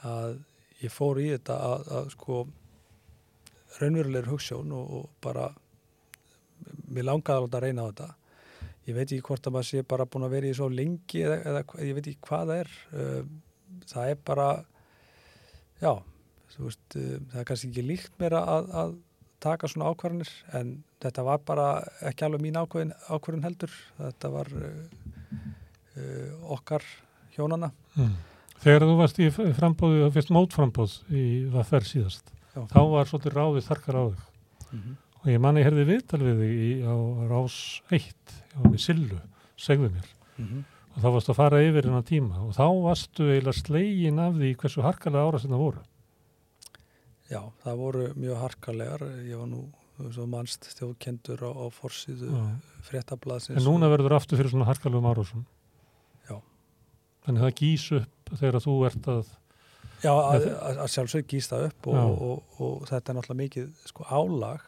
[0.00, 0.38] að
[0.82, 2.40] ég fór í þetta að, að sko
[3.78, 5.48] raunverulegur hugssjón og, og bara
[6.88, 8.10] mér langaði alveg að reyna á þetta
[8.84, 11.38] ég veit ekki hvort að maður sé bara búin að vera í svo lengi eða,
[11.50, 13.22] eða ég veit ekki hvað það er uh,
[13.90, 14.48] það er bara
[15.80, 15.92] já,
[16.58, 18.96] veist uh, það er kannski ekki líkt mér að, að
[19.44, 21.68] taka svona ákvarðanir en þetta var bara
[22.08, 24.84] ekki alveg mín ákvörðin, ákvörðin heldur þetta var uh,
[26.54, 26.86] okkar
[27.34, 27.70] hjónana.
[27.98, 28.14] Mm.
[28.62, 32.62] Þegar þú varst í frambóði, þú fyrst mótframbóð í Vaffer síðast, Já.
[32.70, 34.22] þá var svolítið ráðið þarkar á þig.
[34.70, 34.96] Mm -hmm.
[35.24, 36.94] Og ég manni herði viðtal við þig í, á
[37.28, 37.56] Rás
[37.90, 38.14] 1,
[38.54, 39.20] á Sillu,
[39.56, 40.08] segðu mér.
[40.38, 40.64] Mhm.
[40.94, 44.56] Og þá varst að fara yfir hennar tíma og þá varstu eiginlega slegin af því
[44.56, 45.82] hversu harkalega ára sem það voru.
[47.30, 49.00] Já, það voru mjög harkalegar.
[49.26, 49.64] Ég var nú
[50.26, 52.44] mannst stjóðkendur á, á forsýðu Já.
[52.82, 53.58] fréttablaðsins.
[53.58, 55.44] En núna verður aftur fyrir svona harkalegum árásum.
[56.28, 56.40] Já.
[57.26, 59.32] Þannig að það gís upp þegar þú ert að,
[60.04, 63.40] Já, að, að, að sjálfsög gýst það upp og, og, og, og þetta er náttúrulega
[63.40, 64.60] mikið sko, álag,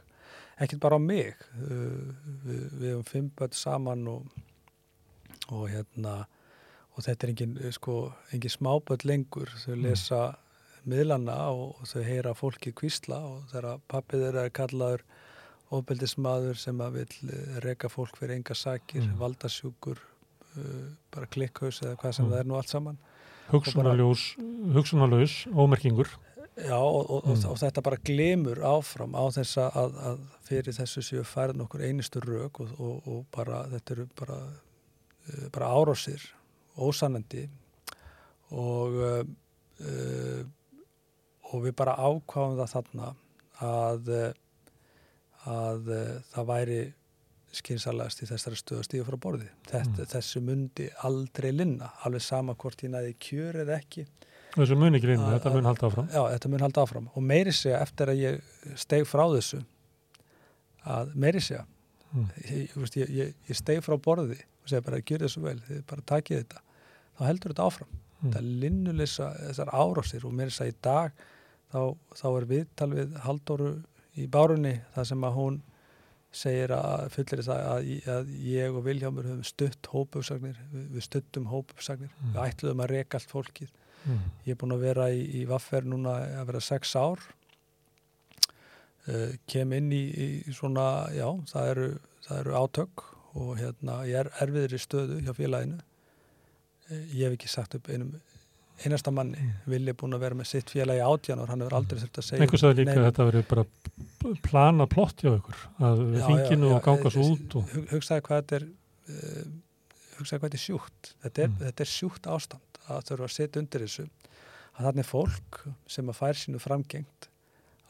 [0.64, 1.34] ekkert bara á mig.
[1.60, 2.14] Uh,
[2.46, 4.22] við, við hefum fimm börn saman og,
[5.52, 6.14] og hérna
[6.96, 7.96] og þetta er engin, sko,
[8.32, 9.52] engin smábörn lengur.
[9.60, 9.82] Þau Mm.
[9.84, 10.20] lesa
[10.88, 15.02] miðlana og, þau heyra fólkið kvísla og þegar pappið þeirra er kallaður
[15.76, 19.18] ofbeldismadur sem að vil eh, reka fólk fyrir enga sakir, Mm.
[19.20, 19.98] valdasjúkur,
[20.56, 22.32] uh, bara klikkhaus eða hvað sem Mm.
[22.32, 22.98] það er nú allt saman.
[23.50, 24.24] Hugsunarlaus,
[25.54, 26.08] ómerkingur.
[26.56, 27.50] Já og, og, Mm.
[27.50, 32.20] og þetta bara glemur áfram á þess að, að fyrir þessu séu færð nokkur einustu
[32.24, 34.38] rauk og, og, og bara þetta eru bara,
[35.28, 36.24] uh, bara árásir,
[36.80, 37.44] ósannandi
[38.50, 39.24] og, uh,
[39.84, 40.42] uh,
[41.52, 43.12] og við bara ákváðum það þarna
[43.60, 44.32] að, uh,
[45.52, 46.80] að uh, það væri
[47.60, 49.48] skynsalegast í þessari stöðu að stíða frá borði.
[49.70, 50.10] Þetta, Mm.
[50.12, 54.06] Þessu mundi aldrei linna, alveg sama hvort ég næði kjör eða ekki.
[54.56, 56.08] Þessu mun ekki Að- þetta mun halda áfram.
[56.08, 58.42] Já, þetta mun halda áfram og meiri segja eftir að ég
[58.76, 59.64] steg frá þessu
[60.86, 61.64] að meiri segja
[62.14, 62.28] Mm.
[62.48, 66.02] ég, ég, ég, ég, steg frá borði og segja bara gjör þessu vel, þið bara
[66.06, 66.60] takið þetta
[67.18, 67.88] þá heldur þetta áfram
[68.22, 68.30] Mm.
[68.32, 71.12] þetta linnuleysa þessar árásir og meiri segja í dag
[71.72, 73.72] þá, þá er viðtal við Halldóru
[74.16, 75.60] í bárunni það sem að hún
[76.36, 82.12] segir að fullir það að, að ég og Viljámur höfum stutt hópuppsagnir, við, stuttum hópuppsagnir,
[82.20, 82.32] Mm.
[82.34, 83.74] við ætluðum að reka allt fólkið
[84.06, 84.18] Mm.
[84.46, 87.18] Ég er búin að vera í, í Vaffer núna að vera sex ár.
[89.06, 91.88] Uh, kem inn í, í svona, já, það eru,
[92.26, 93.02] það eru átök
[93.38, 95.78] og hérna, ég er erfiðri stöðu hjá félaginu.
[96.86, 98.14] Uh, ég hef ekki sagt upp einum
[98.84, 99.38] einasta manni.
[99.66, 99.88] Mm.
[99.88, 102.42] Er búin að vera með sitt félagi átjánar, hann hefur aldrei þurft að segja.
[102.44, 103.64] Einhvers að líka að þetta verið bara
[104.44, 108.42] plana plott hjá ykkur, að þinginu og ganga svo eh, út og hug- Hugsaði hvað
[108.42, 108.66] þetta er,
[109.08, 109.44] uh,
[110.18, 111.12] hugsaði hvað þetta er sjúkt.
[111.24, 111.58] Þetta er, Mm.
[111.66, 114.08] þetta er sjúkt ástand að þurfa að setja undir þessu.
[114.76, 117.28] Að þannig fólk sem að fær sínu framgengt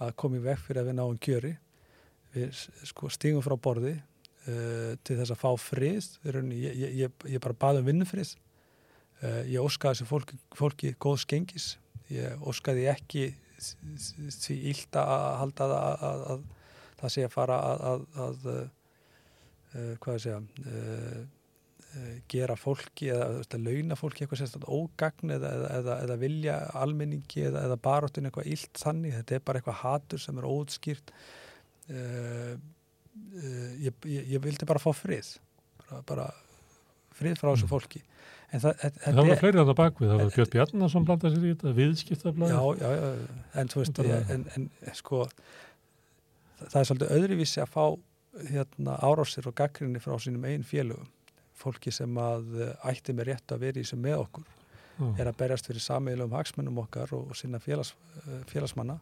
[0.00, 1.56] að koma í veg fyrir að við náum kjöri.
[2.36, 2.52] Við
[2.84, 3.96] sko, stígum frá borði
[4.46, 6.10] uh, til þess að fá frið.
[6.24, 8.36] Ég, ég, ég, ég bara baði um vinnufrið.
[9.24, 11.70] Uh, ég óskaði þessu fólki, fólki góðs gengis.
[12.12, 17.56] Ég óskaði ekki því ílt að halda að, að, að, að það sé að fara
[17.70, 18.60] að, að, að uh,
[19.76, 21.22] uh, hvað að segja uh,
[21.96, 27.46] uh, gera fólki eða að launa fólki eitthvað sérstaklega ógagn eða, eða, eða, vilja almenningi
[27.48, 31.14] eða, eða baróttun eitthvað illt þannig þetta er bara eitthvað hatur sem er óutskýrt
[31.90, 32.52] uh,
[33.80, 35.38] ég, ég, ég vildi bara fá frið
[35.86, 36.28] bara, bara
[37.16, 37.72] frið frá þessu Mm.
[37.72, 38.04] fólki
[38.52, 41.34] en það, þetta- það þetta var fleiri að það bakvið, það var Björn Bjarnason blandað
[41.36, 42.52] sér í þetta, viðskiptablaði.
[42.52, 47.62] já, já, já, en þú veist ég, en, en sko það, það er svolítið öðruvísi
[47.64, 47.84] að fá
[48.50, 51.08] hérna árásir og gaggrinni frá sínum einn félögum.
[51.56, 54.44] Fólki sem að eh, ætti með rétt að vera í sem með okkur.
[54.96, 55.06] Já.
[55.20, 58.98] er að berjast fyrir sameiginlegum hagsmunum okkar og, og sinna félags, eh, félagsmanna.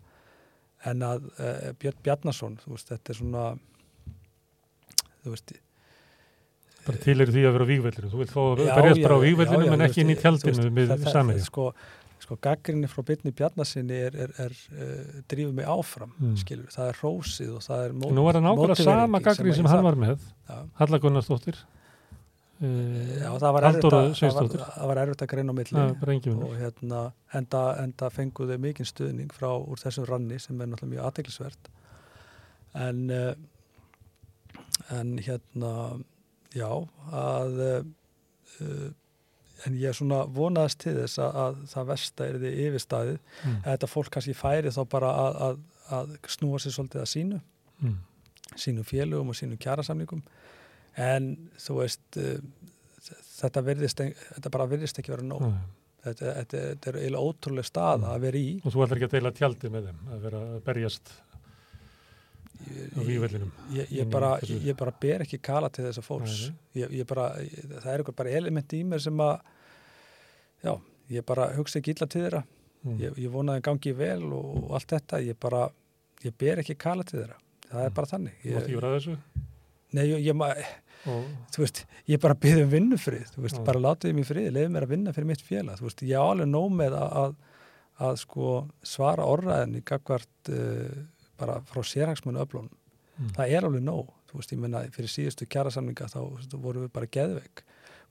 [0.84, 3.44] En að uh, Björn Bjarnason þú veist, þetta er svona
[5.24, 5.52] þú veist
[6.86, 8.22] bara til er því að vera á vígvellinu, þú
[8.58, 9.20] að Já, berjast bara á
[9.74, 11.38] en þú ekki inn í tjaldinu með samir.
[11.44, 11.66] sko,
[12.24, 16.36] sko gaggrinni frá Byrni Bjarnasinni er, er, er uh, drífum mig áfram Mm.
[16.40, 19.54] skilur, það er rósið og það er mót, Nú var það nákvæmlega sama mótværingin gaggri
[19.54, 20.18] sem hann var með,
[20.48, 21.58] já, Halla Gunnarsdóttir,
[22.64, 24.14] já, það var erfitt Halldóra að-
[24.78, 25.72] það var, erfitt að greina á milli.
[26.48, 27.00] Og hérna
[27.34, 31.72] enda, enda fenguðu mikinn stuðning frá úr þessum ranni sem er náttúrulega mjög aðteglisvert
[32.74, 33.10] en
[34.90, 35.72] en hérna
[36.54, 36.68] já
[37.14, 38.90] að uh,
[39.64, 43.54] en ég svona vonaðist til þess að, að það versta er því yfirstaðið Mm.
[43.64, 45.62] að þetta fólk kannski færi þá bara að, að,
[45.98, 47.40] að snúa sér svolítið að sínu
[47.84, 47.94] Mm.
[48.56, 50.20] sínum félögum og sínum kjærasamningum
[50.96, 51.24] en
[51.58, 52.36] þú veist uh,
[53.40, 55.56] þetta, virðist, þetta bara virðist ekki vera nóg Nei.
[56.06, 59.16] þetta, þetta, þetta er eiginlega ótrúlega stað að vera í Og þú ætlar ekki að
[59.18, 61.10] deila tjaldi með þeim, að vera að berjast
[62.64, 63.50] á ég, vígvellinum.
[63.74, 67.06] ég, ég, í bara, ég bara ber ekki kala til þessa fólks Nei, ég, ég
[67.10, 69.38] bara, það er eitthvað bara element í mér sem að
[70.64, 70.74] já,
[71.18, 72.44] ég bara hugsa ekki illa til þeirra
[72.84, 72.98] Mm.
[73.00, 75.62] ég, ég vonaði að gangi vel og, og allt þetta, ég bara
[76.20, 77.38] ég ber ekki kala til þeirra
[77.70, 77.94] það er Mm.
[77.96, 79.14] bara þannig Þú ég, vera að þessu?
[79.96, 80.50] nei, ég, ég, ma-
[81.08, 81.80] og þú veist,
[82.12, 83.64] ég bara byrði um vinnufrið, þú veist, Já.
[83.64, 86.24] bara látið mér frið, leiði mér að vinna fyrir mitt félag, þú veist, ég á
[86.28, 87.34] alveg nóg með að, að,
[88.10, 88.50] að sko
[88.82, 91.00] svara orðræðinni gagvart uh,
[91.38, 92.70] bara frá sérhagsmunni öflunum.
[93.18, 93.28] Mm.
[93.36, 96.82] Það er alveg nóg, þú veist, ég menna fyrir síðustu kjærasamninga þá þú veist, vorum
[96.86, 97.62] við bara geðveik,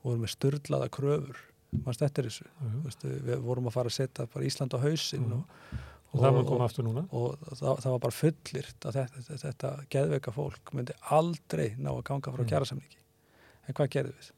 [0.03, 1.41] vorum við styrlaða kröfur,
[1.83, 5.25] mannst eftir þessu, þú veist, við vorum að fara að setja bara Ísland á hausinn
[5.27, 5.33] Mhm.
[5.33, 5.81] og,
[6.13, 9.37] og það mun koma aftur núna og það, það var bara fullirt að þetta, þetta,
[9.43, 12.49] þetta geðveika fólk myndi aldrei ná að ganga frá Mm.
[12.53, 12.99] kjærasamningi
[13.67, 14.31] en hvað gerðum við?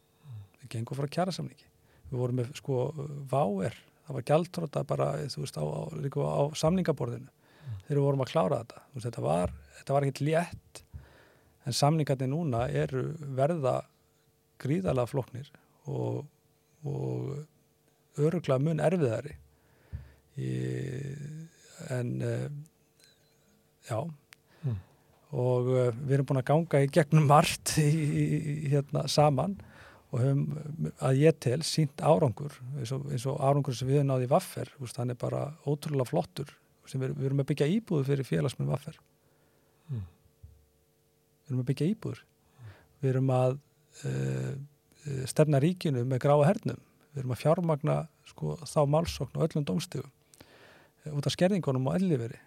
[0.62, 1.68] við gengum frá kjærasamningi
[2.12, 2.94] við vorum með sko
[3.30, 3.76] váer
[4.08, 7.28] það var gjaldtróta bara þú veist, á, á, líka á samningaborðinu
[7.86, 8.84] þegar við vorum að klára þetta.
[8.94, 10.82] Veist, þetta var, þetta var ekkert létt
[11.66, 13.08] en samningarnir núna eru
[13.38, 13.80] verða
[14.62, 15.50] gríðalega flóknir
[15.90, 16.24] og,
[16.86, 19.36] og öruglega mun erfiðari.
[20.36, 20.52] Í,
[21.96, 22.48] en uh,
[23.88, 24.00] já.
[24.66, 24.80] Mm.
[25.32, 28.26] og uh, við erum búin að ganga í gegnum margt í, í,
[28.74, 29.56] hérna saman
[30.12, 34.28] og höfum að ég tel sínt árangur eins og, eins og árangur sem við náði
[34.28, 34.72] í vaffer.
[34.76, 36.52] Er bara ótrúlega flottur
[36.90, 39.02] sem við, við erum að byggja íbúðu fyrir félagsmenn vaffer
[39.86, 40.02] Mm.
[41.46, 42.22] við erum að byggja íbúður
[43.02, 43.52] við erum að
[44.10, 44.54] uh,
[45.30, 46.80] stefna ríkinu með gráa hernum.
[47.14, 52.00] Við erum að fjármagna sko, þá málsókn og öllum dómstífum uh, út af skerðingunum og
[52.00, 52.40] elliveri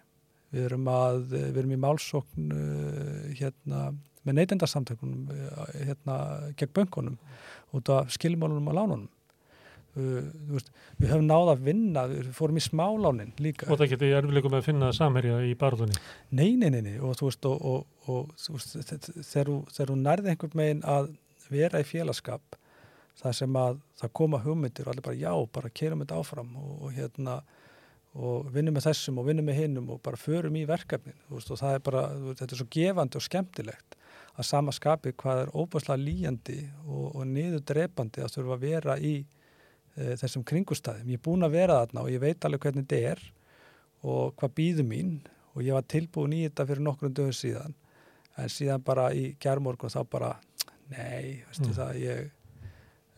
[0.51, 2.51] við erum að við erum í málsókn
[3.37, 3.81] hérna
[4.25, 5.29] með neytendarsamtökunum
[5.77, 6.15] hérna
[6.59, 7.19] gegn bönkunum
[7.77, 9.07] út af skilmálunum og lánunum
[10.53, 10.69] veist,
[10.99, 13.67] við höfum náð að vinna við fórum í smálánin líka.
[13.71, 15.97] Og það geti erfileikum með að finna samherja í barðunni
[16.31, 19.93] Nei, nei, nei, nei, og þú veist, og, og, og veist, þe- þe- þegar þegar
[19.93, 21.11] þú nærði einhvern megin að
[21.49, 22.59] vera í félagskap,
[23.19, 26.75] það sem að það koma hugmyndir og allir bara já, bara keirum þetta áfram og,
[26.87, 27.39] og hérna
[28.19, 31.59] og vinnum með þessum og vinnum með hinnum og bara förum í verkefnin, veist, og
[31.61, 32.03] það er bara,
[32.39, 33.97] þetta er svo gefandi og skemmtilegt
[34.39, 36.55] að sama skapi hvað er óbúslega líjandi
[36.87, 39.13] og, og niður drepandi að þurfa að vera í
[39.95, 41.09] e, þessum kringustæðum.
[41.09, 43.23] Ég er búin að vera þarna og ég veit alveg hvernig þetta er
[44.03, 45.13] og hvað býður mín
[45.55, 47.75] og ég var tilbúin í þetta fyrir nokkrum dögum síðan
[48.39, 50.33] en síðan bara í gerðmorgun þá bara
[50.89, 51.75] nei, veistu Mm.
[51.75, 52.29] það ég,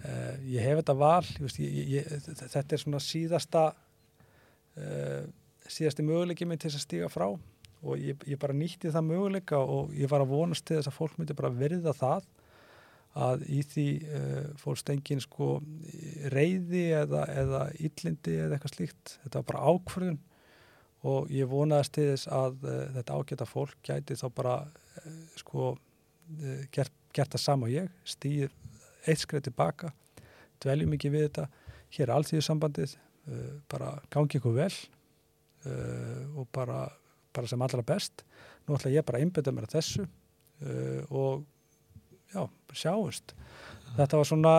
[0.05, 2.09] uh, ég hef þetta val veist, ég, ég,
[2.41, 3.63] þetta er svona síðasta
[4.77, 5.23] uh,
[5.69, 9.61] síðasti möguleiki minn til þess að stíga frá og ég, ég bara nýtti það möguleika
[9.61, 12.25] og ég var að vonast til þess að fólk myndi bara verða það
[13.19, 15.57] að í því uh, fólst engin sko
[16.31, 19.15] reyði eða, eða illindi eða eitthvað slíkt.
[19.23, 20.19] Þetta var bara ákvörðun
[21.11, 25.73] og ég vonaðist til þess að uh, þetta ágæta fólk gæti þá bara uh, sko
[26.71, 28.51] gert, gert það sama og ég stýr
[29.09, 29.89] eitt skrið tilbaka
[30.63, 31.47] dveljum ekki við þetta
[31.91, 34.73] hér er alltíðusambandið uh, bara gangi ykkur vel
[35.61, 36.87] og bara,
[37.29, 38.23] bara sem allra best.
[38.65, 40.05] Nú ætla ég bara að einbyrða mér að þessu
[41.13, 41.43] og
[42.33, 42.47] já,
[42.77, 43.33] sjáumst.
[43.97, 44.53] Þetta var svona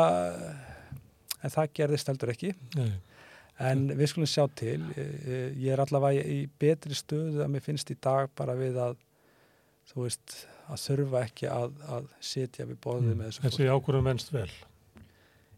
[1.42, 2.52] en það gerðist heldur ekki.
[2.78, 2.92] Nei.
[3.62, 4.80] En við skulum sjá til,
[5.60, 8.96] ég er allavega í betri stöðu að mér finnst í dag bara við að,
[9.92, 10.36] þú veist,
[10.72, 13.48] að þurfa ekki að, að sitja við borðið með þessu Mm.
[13.50, 14.48] þessi ákvörðum venst vel.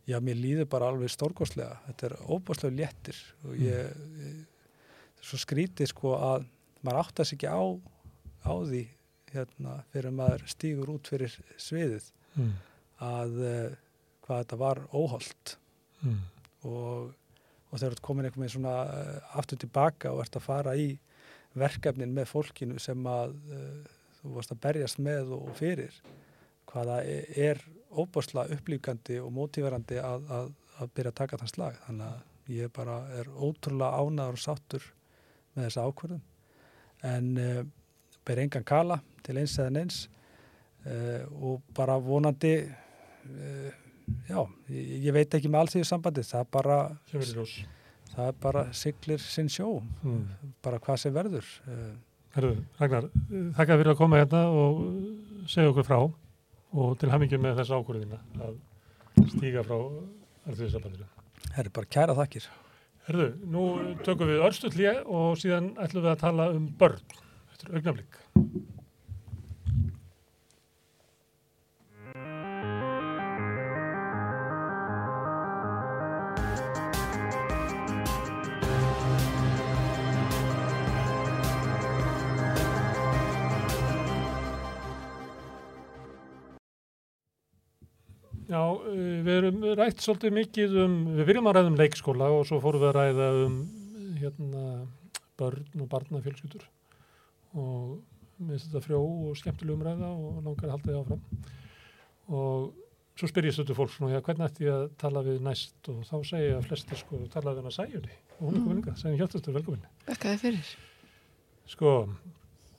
[0.04, 5.30] Já, mér líður bara alveg stórkostlega, þetta er óbúslega léttir og ég, ég það er
[5.30, 6.44] svo skrítið sko að
[6.84, 7.62] maður áttast ekki á,
[8.44, 8.82] á því
[9.32, 12.54] hérna fyrir maður stígur út fyrir sviðið mm.
[13.08, 13.76] að uh,
[14.24, 15.58] hvað þetta var óholt
[16.04, 16.18] Mm.
[16.68, 17.14] og,
[17.70, 20.74] og þegar þú ert komin einhvern veginn svona uh, aftur tilbaka og ert að fara
[20.76, 20.90] í
[21.56, 25.96] verkefnin með fólkinu sem að uh, þú varst að berjast með og fyrir
[26.68, 27.62] hvaða e- er
[27.94, 32.72] óbáslega upplýkandi og mótíverandi að, að, að byrja að taka þann slag þannig að ég
[32.76, 34.88] bara er ótrúlega ánaður og sáttur
[35.54, 36.24] með þessa ákvörðun
[37.14, 37.62] en uh,
[38.28, 40.02] ber engan kala til eins eða neins
[40.86, 43.70] uh, og bara vonandi uh,
[44.28, 46.78] já, ég, ég veit ekki með allþjóðu sambandi, það bara
[47.12, 47.54] í ljós.
[48.14, 49.70] það er bara siglir sinn sjó
[50.04, 50.26] Mm.
[50.62, 51.94] bara hvað sem verður uh,
[52.34, 53.04] Herðu, Ragnar,
[53.54, 54.80] þakka fyrir að koma hérna og
[55.46, 55.98] segja okkur frá
[56.74, 58.56] og til hamingi með þessa ákvörðina að
[59.30, 59.76] stíga frá
[60.50, 61.06] alþjóðsambandinu.
[61.52, 62.48] það er bara kæra þakkir
[63.06, 63.62] Herðu, nú
[64.02, 67.02] tökum við örstutlið og síðan ætlum við að tala um börn
[67.52, 68.16] eftir augnablík.
[88.54, 92.46] Já, uh, við erum rætt svolítið mikið um, við byrjum að ræða um leikskóla og
[92.48, 93.60] svo fórum við að ræða um
[94.22, 94.64] hérna,
[95.40, 96.68] börn og barnafjölskyldur
[97.58, 98.02] og
[98.42, 101.20] Mér finnst þetta frjó og skemmtileg umræða og langar að halda því áfram.
[102.34, 106.00] Og svo spyr ég stötu fólk svona, hvernig ætti ég að tala við næst og
[106.08, 109.54] þá segja flestir sko, tala við hana Sæjunni og hún er komin ykkar, Sæjun Hjartastur,
[109.54, 109.84] velkomin.
[110.08, 110.72] Bekkaði fyrir.
[111.70, 111.92] Sko,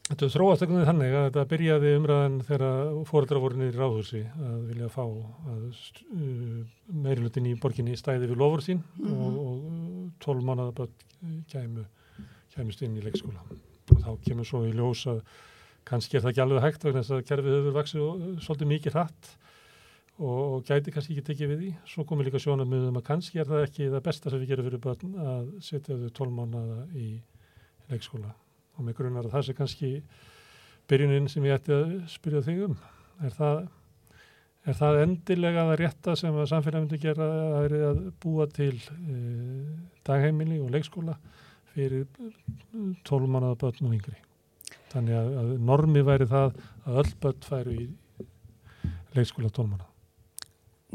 [0.06, 4.60] þetta þróast ekkert þannig að þetta byrjaði umræðan þegar fóreldra voru niður í ráðhúsi að
[4.70, 6.60] vilja fá að uh,
[7.06, 9.16] meirilutin í borginni stæði við lofur sín Mhm.
[9.18, 11.86] og, og 12 mánuða börn kæmu,
[12.54, 13.42] kæmust inn í leikskóla.
[13.92, 15.24] Og þá kemur svo í ljós að
[15.86, 18.96] kannski er það ekki alveg hægt vegna þess að kerfið hefur vaksið og- svolítið mikið
[18.96, 19.32] hratt
[20.20, 21.74] og, og gæti kannski ekki tekið við því.
[21.90, 24.70] Svo komur líka sjónarmið um að kannski er það ekki það besta sem við gerum
[24.70, 27.10] fyrir börn að setja þau 12 mánuða í
[27.90, 28.34] leikskóla
[28.76, 29.90] og með grunnar að það sé kannski
[30.90, 32.76] byrjunin sem ég ætti að spyrja þig um.
[33.26, 33.62] Er það,
[34.68, 38.76] er það endilega það rétta sem að samfélag myndi gera að, er að búa til
[38.76, 39.16] e,
[40.06, 41.16] dagheimili og leikskóla
[41.74, 42.06] fyrir
[43.08, 44.20] 12 mánuða börn og yngri?
[44.92, 47.88] Þannig að, að normi væri það að öll börn færu í
[49.16, 49.90] leikskóla 12 mánuða.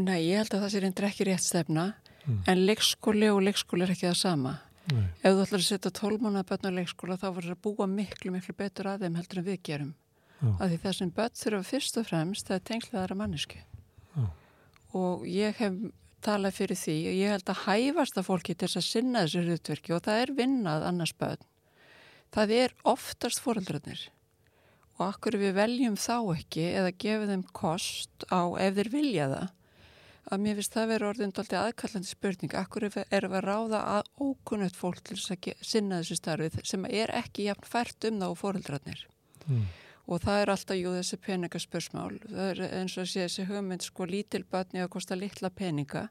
[0.01, 2.43] Nei, ég held að það sé reyndir ekki rétt stefna, Mm.
[2.53, 4.51] en leikskóli og leikskóli er ekki það sama.
[4.91, 5.07] Nei.
[5.22, 8.32] Ef þú ætlar að setja 12 mánuða börn á leikskóla þá verður að búa miklu,
[8.34, 9.95] miklu betur að þeim heldur en við gerum.
[10.41, 13.59] Af því það sem börn þurfa fyrst og fremst það er tengslegaðara mannesku.
[14.16, 14.24] Já.
[14.97, 15.76] Og ég hef
[16.24, 19.45] talað fyrir því og ég held að hæfast að fólki til þess að sinna þessu
[19.45, 21.45] hlutverki og það er vinnað annars börn.
[22.30, 24.09] Það er oftast fóreldrarnir
[25.01, 29.49] og akkur við veljum þá ekki eða gefum þeim kost á ef þeir vilja það
[30.31, 32.55] að mér finnst það verið orðin alltaf aðkallandi spurning.
[32.55, 36.87] Akkur erum við að ráða að ókunnött fólk til þess að sinna þessu starfið sem
[36.91, 39.07] er ekki jafn fært um þá fóreldrarnir
[39.49, 39.64] Mm.
[40.07, 42.18] og það er alltaf, jú, þessi peningaspörsmál.
[42.28, 46.09] Það er eins og sé þessi hugmynd sko lítil börni að kosta litla peninga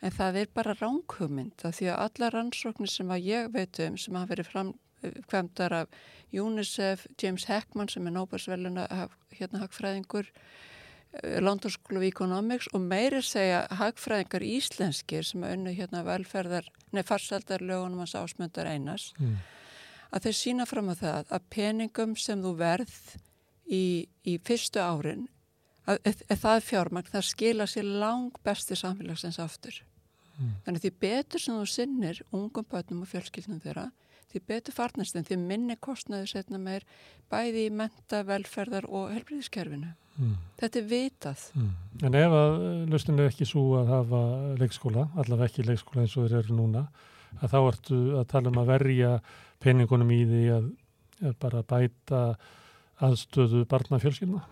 [0.00, 3.96] en það er bara ránghugmynd það því að alla rannsóknir sem að ég veit um
[3.98, 5.88] sem hafa verið framkvæmdar af
[6.32, 8.86] UNICEF, James Heckman sem er Nóbersveluna
[9.34, 10.30] hérna hagfræðingur
[11.22, 17.02] eh, London School of Economics og meiri segja hagfræðingar íslenskir sem unnu hérna velferðar, nei
[17.02, 19.36] farsaldarlögunum hans ásmöndar einas Mm.
[20.12, 23.16] að þeir sína fram á það að peningum sem þú verð
[23.66, 25.28] í, í fyrstu árin
[25.86, 29.82] að, að, að það fjármagn það skila sér lang besti samfélagsins aftur.
[30.38, 30.54] Mm.
[30.64, 33.90] Þannig því betur sem þú sinnir ungum börnum og fjölskyldnum þeirra,
[34.34, 36.86] því betur farnast en því minni kostnaður setna meir
[37.32, 39.92] bæði í menta, velferðar og helbriðiskerfinu.
[40.14, 40.34] Mm.
[40.60, 41.44] Þetta er vitað.
[41.58, 41.70] Mm.
[42.06, 42.58] En ef að
[42.92, 44.22] lustin er ekki svo að hafa
[44.60, 46.84] leikskóla, allavega ekki leikskóla eins og þeir eru núna,
[47.40, 49.14] að þá ertu að tala um að verja
[49.64, 50.68] peningunum í því að,
[51.24, 52.20] að bara bæta
[53.02, 54.44] aðstöðu barnafjölskyldna.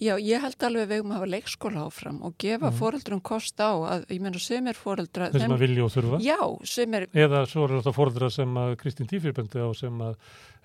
[0.00, 2.78] Já, ég held alveg við um að hafa leikskóla áfram og gefa Mm.
[2.78, 5.28] fóreldrum kost á að, ég meina, sömur fóreldra...
[5.30, 6.20] Þeir sem að vilja og þurfa.
[6.24, 10.16] Já, sömur Eða svo eru þetta fóreldra sem að Kristín Tífirbendi á sem að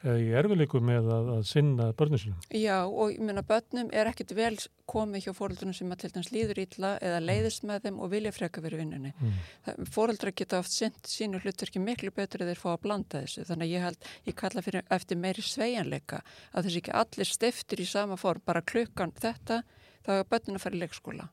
[0.05, 2.41] í erfileikum með að, að sinna börnum sínum.
[2.53, 4.53] Já, og ég meina, börnum er ekkit vel
[4.87, 8.33] komið hjá fóreldrunum sem að til dæmis líður illa eða leiðist með þeim og vilja
[8.35, 9.13] freka verið vinnunni.
[9.17, 9.87] Mm.
[9.93, 13.47] Fóreldra geta oft sint sínu hlutverki miklu betur eða þeir fá að blanda þessu.
[13.49, 16.21] Þannig að ég held, ég kalla fyrir eftir meiri sveigjanleika
[16.53, 19.63] að þessi ekki allir stiftir í sama form, bara klukkan þetta,
[20.05, 21.31] þá er börnun að fara í leikskóla.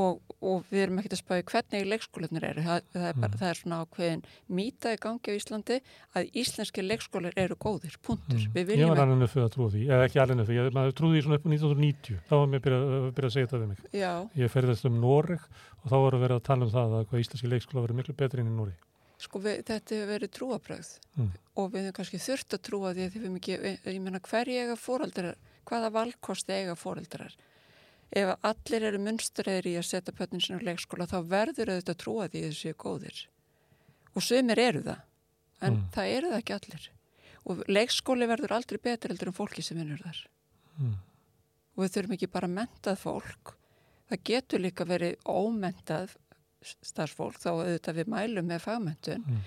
[0.00, 2.62] Og, og við erum ekkert að spáði hvernig leikskólanir eru.
[2.62, 3.38] Það, það, er bara, Mm.
[3.40, 4.20] það er svona ákveðin
[4.58, 5.76] mýta í gangi á Íslandi
[6.16, 8.44] að íslenski leikskólar eru góðir, punktur.
[8.54, 8.78] Við Mm.
[8.80, 11.24] Ég var alveg nöfðu að trúa því, eða ekki alveg nöfðu, ég maður trúði því
[11.26, 13.80] svona upp á 1990, þá var mér byrjað að, byrja að segja þetta við mig.
[13.92, 15.42] Já, Ég ferðast um Noreg
[15.82, 18.40] og þá voru verið að tala um það að hvað íslenski leikskóla verið miklu betri
[18.40, 18.78] inn í Noreg.
[19.20, 20.88] Sko við, þetta hefur verið trúabröð
[21.18, 21.30] Mm.
[21.60, 23.54] og við hefum kannski þurft að trúa því að þið hefum ekki,
[23.90, 25.36] ég meina hverju eiga fóreldrar,
[25.66, 27.34] hvaða valkosti eiga fóreldrar?
[28.12, 32.00] Ef allir eru munstræðir í að setja pötnin sinna á leikskóla þá verður auðvitað að
[32.02, 33.20] trúa því að þessu er góðir.
[34.16, 35.00] Og sumir eru það,
[35.62, 35.84] en Mm.
[35.94, 36.88] það eru það ekki allir.
[37.46, 40.18] Og leikskóli verður aldrei betur heldur en fólki sem vinnur þar.
[40.80, 40.96] Mm.
[41.76, 43.54] Og við þurfum ekki bara mentað fólk,
[44.10, 46.16] það getur líka verið ómentað
[46.82, 49.40] starfsfólk, þá auðvitað við mælum með fagmentun, Mm.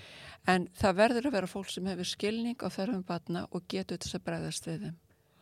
[0.46, 4.14] En það verður að vera fólk sem hefur skilning á þörfum batna og getur þess
[4.18, 4.96] að bregðast við þeim.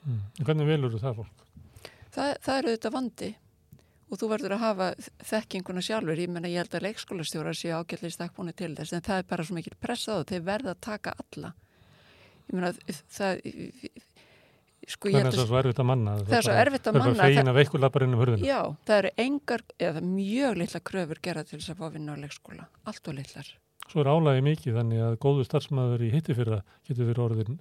[0.07, 0.21] Mm.
[0.47, 1.41] Hvernig velur þú það fólk?
[2.13, 3.31] Það, það er auðvitað vandi
[4.13, 4.87] og þú verður að hafa
[5.25, 6.21] þekkinguna sjálfur.
[6.21, 9.29] Ég menna ég held að leikskólastjórar séu ágætlega í stakkbúinu til þess en það er
[9.31, 10.27] bara svo mikil pressa á það.
[10.33, 11.53] Þeir verða að taka alla.
[12.51, 12.73] Ég menna
[13.17, 13.41] það,
[14.93, 16.15] sko ég er held það að svo erfitt að manna?
[16.27, 17.15] það er svo erfitt að er manna.
[17.17, 17.59] það- að
[18.37, 18.45] um
[18.85, 22.67] það eru engar, eða mjög litla kröfur gerða til þess að fá vinna á leikskóla.
[22.85, 23.53] Allt og litlar.
[23.89, 27.59] Svo er álægi mikið þannig að góðu starfsmæður í hitti fyrra getur verið orðin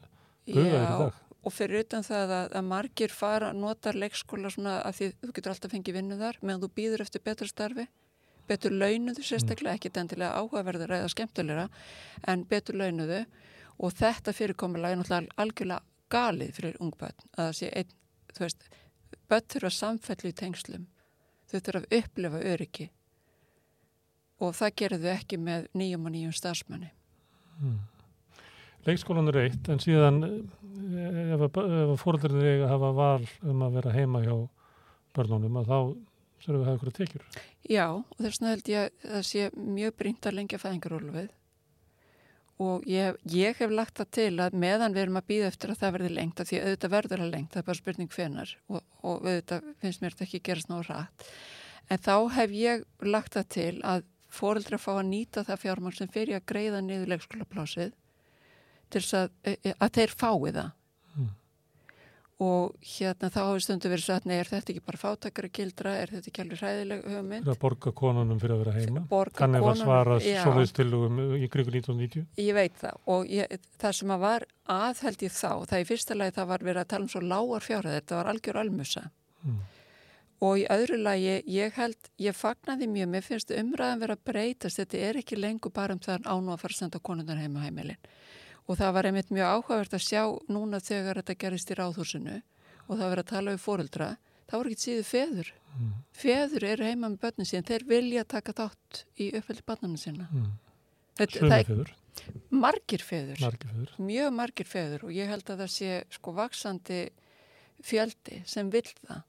[0.47, 1.13] bugaðir í dag.
[1.41, 5.53] Og fyrir utan það að, að margir fara, notar leikskóla svona að því þú getur
[5.55, 7.87] alltaf fengið vinnu þar meðan þú býður eftir betra starfi
[8.51, 11.67] betur launuðu sérstaklega, ekki endilega áhugaverður eða skemmtilegra
[12.31, 13.23] en betur launuðu
[13.81, 15.81] og þetta fyrirkomulega er náttúrulega algjörlega
[16.11, 17.93] galið fyrir ungbönn að það sé einn,
[18.31, 18.65] þú veist,
[19.31, 20.89] bönn þurfa samfellu í tengslum.
[21.51, 22.89] Þau þurfa að upplifa öryggi
[24.41, 26.91] og það gerðu þau ekki með nýjum og nýjum starfsmanni.
[27.61, 27.79] Mm.
[28.87, 30.23] Leikskólan er eitt en síðan
[30.71, 34.35] ef, ef fóröldarnir eiga að hafa val um að vera heima hjá
[35.15, 35.77] börnunum að þá
[36.41, 37.27] þurfum við að hafa ykkur að tekjur.
[37.69, 39.45] Já og þess vegna held ég að það sé
[39.77, 41.29] mjög brínt að lengja fæðingarólfið
[42.61, 45.81] og ég, ég hef lagt það til að meðan við erum að býða eftir að
[45.81, 48.83] það verði lengt að því auðvitað verður að lengt, það er bara spurning hvenar og,
[49.01, 51.25] og auðvitað finnst mér þetta ekki gerast ná rætt.
[51.91, 56.11] En þá hef ég lagt það til að fóreldra fá að nýta það fjármang sem
[56.11, 57.95] fyrir að greiða niður leikskólaplásið
[58.91, 60.69] til þess að, e, e, að þeir fái það.
[61.15, 61.29] Mm.
[62.41, 66.13] Og hérna þá hefur stundu verið að nei, er þetta ekki bara fátakara gildra, er
[66.15, 67.45] þetta ekki alveg hræðileg hugmynd?
[67.45, 69.03] Það er að borga konunum fyrir að vera heima.
[69.11, 69.81] Borga Þannig konunum.
[69.81, 72.25] að svara svoleiðstilugum í krigu 1990.
[72.41, 76.17] Ég veit það og ég, það sem að var aðheld ég þá, það í fyrsta
[76.17, 79.05] lagi það var verið að tala um svo lágar fjárhæðir, þetta var algjör almusa.
[79.45, 79.61] Mm.
[80.41, 84.79] Og í öðru lagi, ég held, ég fagnaði mjög, mér finnst umræðan verið að breytast,
[84.81, 87.99] þetta er ekki lengur bara um það ánu að fara að senda konunar heima heimilin
[88.71, 92.37] og það var einmitt mjög áhugavert að sjá núna þegar þetta gerist í ráðhúsinu
[92.87, 94.09] og það verið að tala um fóreldra
[94.47, 95.53] það voru ekki síðu feður.
[95.71, 95.91] Mm.
[96.11, 100.51] feður eru heima með börnum síðan þeir vilja taka þátt í uppveldi barnanum sína mm.
[101.21, 101.91] Sjömi feður.
[102.51, 103.39] Margir feður.
[103.39, 103.91] margir feður.
[104.01, 107.01] Mjög margir feður og ég held að það sé sko vaksandi
[107.85, 109.21] fjöldi sem vil það.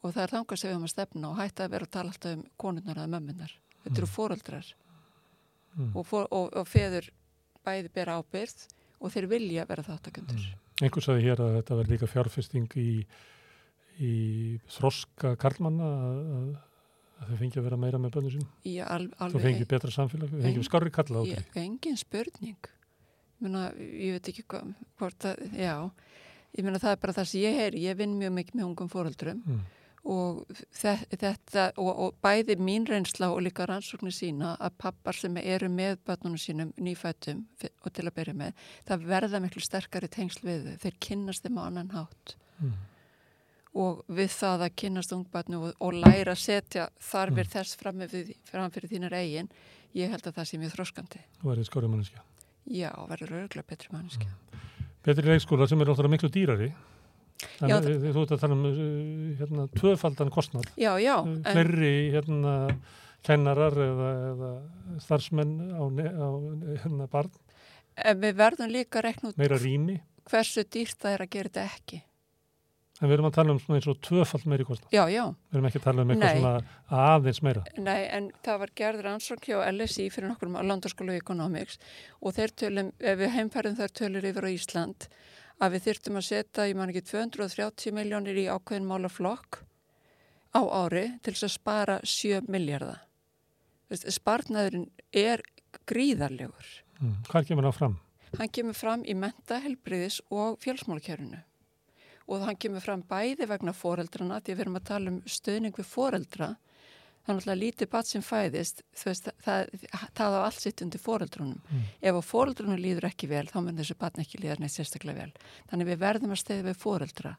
[0.00, 2.12] Og það er þangast sem við höfum að stefna og hætta að vera að tala
[2.14, 3.56] alltaf um konurnar eða mömmunar
[3.86, 4.72] þetta eru fóreldrar
[5.92, 7.10] og, for, og, og feður
[7.66, 10.38] bæði bera ábyrð og þeir vilja vera þáttakundur.
[10.40, 10.62] Mm.
[10.86, 12.90] Einhver sagði hér að þetta verði líka fjárfesting í,
[14.04, 14.14] í
[14.76, 16.48] þroska karlmanna að,
[17.20, 18.48] að þau fengi að vera meira með bönnu sín.
[18.64, 19.36] Já, al, alveg.
[19.36, 21.38] Þú fengi betra samfélag, þau fengi skarri kalla á því.
[21.64, 22.72] Engin spurning.
[23.44, 25.74] Muna, ég veit ekki hvað, hvort að, já,
[26.56, 28.88] ég meina það er bara það sem ég heyri, ég vinn mjög mikið með ungum
[28.92, 29.64] fóröldurum mm
[30.06, 35.68] og þetta og, og bæði mín reynsla og líka rannsóknir sína að pappar sem eru
[35.72, 40.68] með börnunum sínum nýfættum og til að byrja með, það verða miklu sterkari tengsl við
[40.68, 42.76] þau, þeir kynnast þeim á annan hátt mm.
[43.82, 47.52] og við það að kynnast ungbætnu og, og læra að setja þarfir mm.
[47.56, 49.50] þess fram, við, fram fyrir þínar eigin
[49.96, 52.22] ég held að það sé mjög þróskandi og verður skóri manniska
[52.66, 54.62] Já, verður örgulega betri manniska mm.
[55.06, 56.72] Betri leikskóla sem er ótrúlega miklu dýrari
[57.58, 58.78] Þannig að þú ert að tala um uh,
[59.40, 60.68] hérna, tvöfaldan kostnad.
[60.80, 61.14] Já, já.
[61.50, 62.56] Flerri hérna,
[63.26, 64.50] kennarar eða, eða
[65.04, 66.28] starfsmenn á, á
[66.82, 67.32] hérna, barn.
[67.96, 70.00] En við verðum líka að rekna út meira rými.
[70.28, 72.02] hversu dýrt það er að gera þetta ekki.
[72.96, 74.88] En við erum að tala um eins og tvöfald meiri kostnad.
[74.94, 75.24] Já, já.
[75.50, 76.40] Við erum ekki að tala um eitthvað Nei.
[76.40, 77.64] svona aðeins meira.
[77.76, 81.76] Nei, en það var gerður ansvöng hjá LSI fyrir nokkur um Landarskólu Economics
[82.22, 85.08] og þeir tölum, ef við heimferðum þær tölur yfir á Ísland
[85.62, 89.62] að við þyrtum að setja, ég man ekki, 230 miljónir í ákveðin málaflokk
[90.56, 93.02] á ári til þess að spara 7 miljardar.
[93.90, 95.42] Spartnaðurinn er
[95.86, 96.72] gríðarlegur.
[97.00, 97.16] Mm.
[97.28, 97.98] Hvað kemur það fram?
[98.36, 101.38] Hann kemur fram í menta, helbriðis og fjálsmálakjörunu.
[102.26, 105.76] Og hann kemur fram bæði vegna foreldrana, því að við erum að tala um stöðning
[105.78, 106.48] við foreldra,
[107.26, 109.72] þannig að lítið bat sem fæðist, veist, það,
[110.16, 111.58] það á allt sitt undir foreldrunum.
[111.70, 111.84] Mm.
[112.00, 115.50] Ef á foreldrunum líður ekki vel, þá mun þessu batn ekki líða neitt sérstaklega vel.
[115.70, 117.36] Þannig við verðum að steyði við foreldra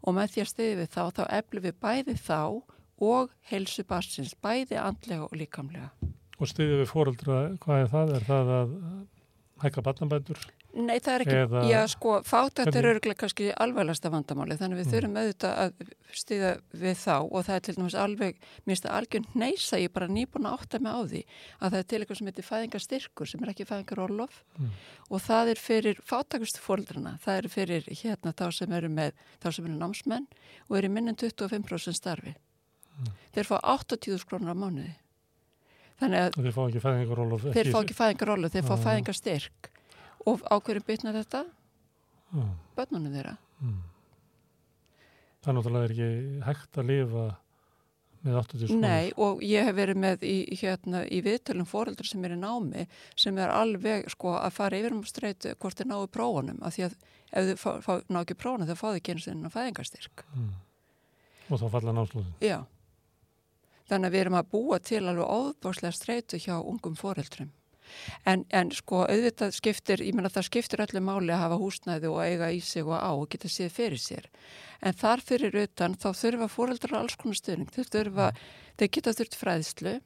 [0.00, 2.40] og með því að steyði við þá, þá eflum við bæði þá
[3.10, 5.90] og heilsu batsins, bæði andlega og líkamlega.
[6.40, 8.14] Og steyði við foreldra, hvað er það?
[8.16, 8.76] Er það að
[9.62, 10.38] hækka batnabætur?
[10.74, 14.86] Nei, það er ekki, Eða, já sko, fátætt er örgulega kannski alvarlegasta vandamáli, þannig við
[14.86, 14.92] Mm.
[14.92, 15.72] þurfum auðvitað að
[16.14, 18.34] stiða við þá og það er til dæmis alveg,
[18.66, 21.22] mér finnst það algjörn neysa, ég er bara nýbúin að átta mig á því
[21.60, 24.70] að það er til eitthvað sem heitir fæðingarstyrkur sem er ekki fæðingarorlof Mm.
[25.10, 29.52] og það er fyrir fátækustu fóreldrana, það er fyrir hérna þá sem eru með, þá
[29.52, 30.26] sem eru námsmenn
[30.70, 32.34] og eru minnum 25% starfi.
[33.00, 33.12] Mm.
[33.34, 34.94] Þeir fá 80.000 krónur á mánuði.
[36.00, 37.46] Þannig að þeir fá ekki fæðingarólof.
[37.54, 38.82] þeir fá ekki fæðingarorlof, þeir fá Já.
[38.86, 39.70] fæðingarstyrk
[40.30, 41.44] og ákveðin bitna þetta
[42.30, 42.44] Já.
[42.78, 43.36] börnunum þeirra.
[43.60, 43.78] Mm.
[45.40, 46.10] Það er náttúrulega ekki
[46.46, 47.26] hægt að lifa
[48.20, 48.80] með 80 skóla.
[48.80, 52.86] Nei og ég hef verið með í, hérna, í viðtölum fóreldrar sem er í námi
[53.18, 56.88] sem er alveg sko að fara yfir um streitu hvort þeir náu prófunum af því
[56.88, 56.98] að
[57.54, 60.26] ef þau ná ekki prófunum þá fá þau eins og fæðingarstyrk.
[60.36, 60.52] Mm.
[61.50, 62.36] Og þá falla námslóðin.
[62.44, 62.58] Já.
[63.90, 67.50] Þannig að við erum að búa til alveg óbáslega streitu hjá ungum fóreldrum.
[68.28, 72.20] En, en sko auðvitað skiptir, ég menna það skiptir öllu máli að hafa húsnæði og
[72.22, 74.28] eiga í sig og á og geta séð fyrir sér.
[74.78, 77.72] En þar fyrir utan þá þurfa fóreldrar alls konar stuðning.
[77.74, 78.30] Þeir, þurfa,
[78.78, 79.96] þeir geta þurft fræðslu,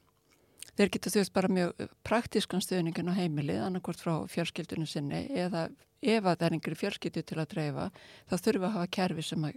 [0.75, 5.69] þeir geta þjótt bara mjög praktískan stöðningin á heimilið, annarkort frá fjárskildunum sinni eða
[6.05, 7.87] ef að það er einhverju fjárskildu til að dreifa,
[8.29, 9.55] þá við að hafa kerfi sem að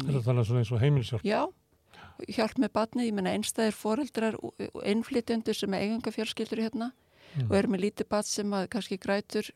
[0.00, 0.08] inn í.
[0.10, 1.24] Þetta tala svona eins og heimilsjálf.
[1.24, 1.40] Já,
[2.28, 4.54] hjálp með batni, ég menna einstæðir foreldrar og
[4.84, 6.92] innflytjendur sem er eiginga fjárskildur hérna
[7.36, 7.50] Mm.
[7.50, 9.50] og eru með lítið bat sem að kannski grætur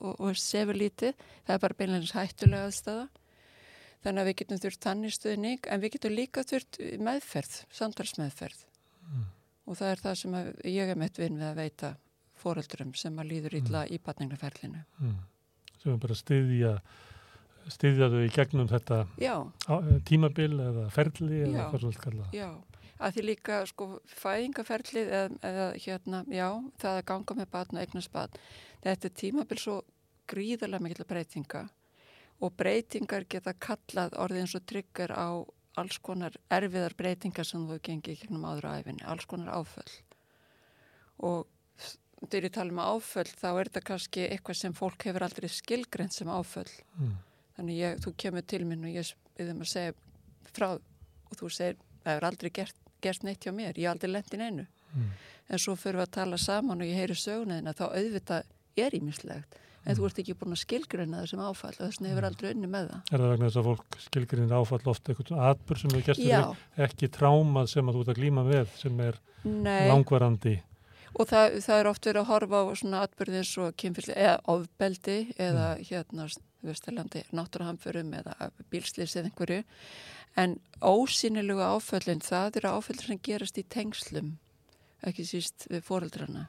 [0.00, 1.12] og, og sefur lítið,
[1.44, 3.02] það er bara beinleins hættulega aðstæða.
[4.02, 8.64] Þannig að við getum þurft þannig stuðning en við getum líka þurft meðferð, samtalsmeðferð
[9.12, 9.26] Mm.
[9.66, 10.34] og það er það sem
[10.72, 11.92] ég er meitt vinn við að veita
[12.34, 14.80] foreldurum sem að líður illa í batningaferlinu.
[15.00, 15.16] Mm.
[15.82, 16.72] Sem er bara styðja,
[17.70, 19.34] styðja þau í gegnum þetta Já,
[19.68, 22.34] á- tímabil eða ferli eða hvað svo vilt kalla það.
[22.38, 22.50] já.
[23.02, 26.48] Að því líka sko fæðingaferlið eða, eða hérna, já,
[26.78, 28.38] það að ganga með batn og eignast batn.
[28.84, 29.78] Þetta er tímabil svo
[30.30, 31.64] gríðarlega mikil breytinga
[32.42, 35.28] og breytingar geta kallað orðið eins og tryggar á
[35.80, 39.92] alls konar erfiðar breytingar sem þú í gegnum áður æfinni, alls konar áföll.
[41.22, 41.46] Og
[42.28, 46.12] þegar ég tala um áföll þá er þetta kannski eitthvað sem fólk hefur aldrei skilgrend
[46.14, 46.70] sem áföll.
[47.00, 47.16] Mm.
[47.56, 49.96] Þannig ég, þú kemur til minn og ég byrðum að segja
[50.52, 54.12] frá og þú segir, það hefur aldrei gert, gert neitt hjá mér, ég hef aldrei
[54.12, 54.66] lent í neinu.
[54.92, 55.10] Mm.
[55.52, 58.50] En svo fyrir við að tala saman og ég heyri sögnaðina, þá auðvitað
[58.80, 59.60] er ímislegt.
[59.82, 62.50] En þú ert ekki búin að skilgreina það sem áfall og þess vegna hefur aldrei
[62.52, 63.00] unni með það.
[63.08, 66.42] Er það vegna þess að fólk skilgrinir áfall oft eitthvað atbyrg sem við gestur Já,
[66.86, 69.18] ekki trámað sem að þú ert að glíma með sem er
[69.90, 70.54] langvarandi.
[71.18, 75.18] Og það, það er oft verið að horfa á svona atbyrðis og kynfylli, eða ofbeldi
[75.38, 75.84] eða Mm.
[75.90, 76.26] hérna,
[76.62, 79.64] þú veist, landi náttúruhamförum eða bílslýs eða einhverju.
[80.36, 84.38] En ósýnilegu áföllin, það eru áföllin sem gerast í tengslum,
[85.04, 86.48] ekki síst við foreldrana.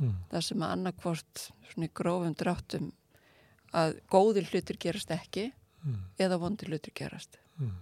[0.00, 0.14] Mm.
[0.30, 1.40] það sem að annarkvort
[1.72, 2.92] svona í grófum dráttum
[3.74, 5.52] að góðir hlutir gerast ekki
[5.84, 6.04] Mm.
[6.18, 7.72] eða vondir hlutir gerast Mm.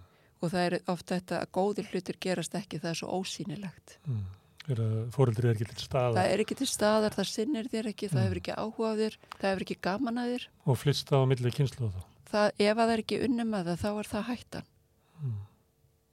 [0.41, 3.97] og það er ofta þetta að góðir hlutir gerast ekki það er svo ósýnilegt
[4.67, 5.09] Mm.
[5.17, 8.17] Er að ekki til staða það er ekki til staðar, það sinnir þér ekki það
[8.17, 8.25] Mm.
[8.27, 11.25] hefur ekki áhuga á þér, það hefur ekki gaman að þér og flytst það á
[11.31, 12.01] milli kynslu þá.
[12.31, 14.65] það, ef að það er ekki unni með það þá er það hættan
[15.23, 15.37] Mm.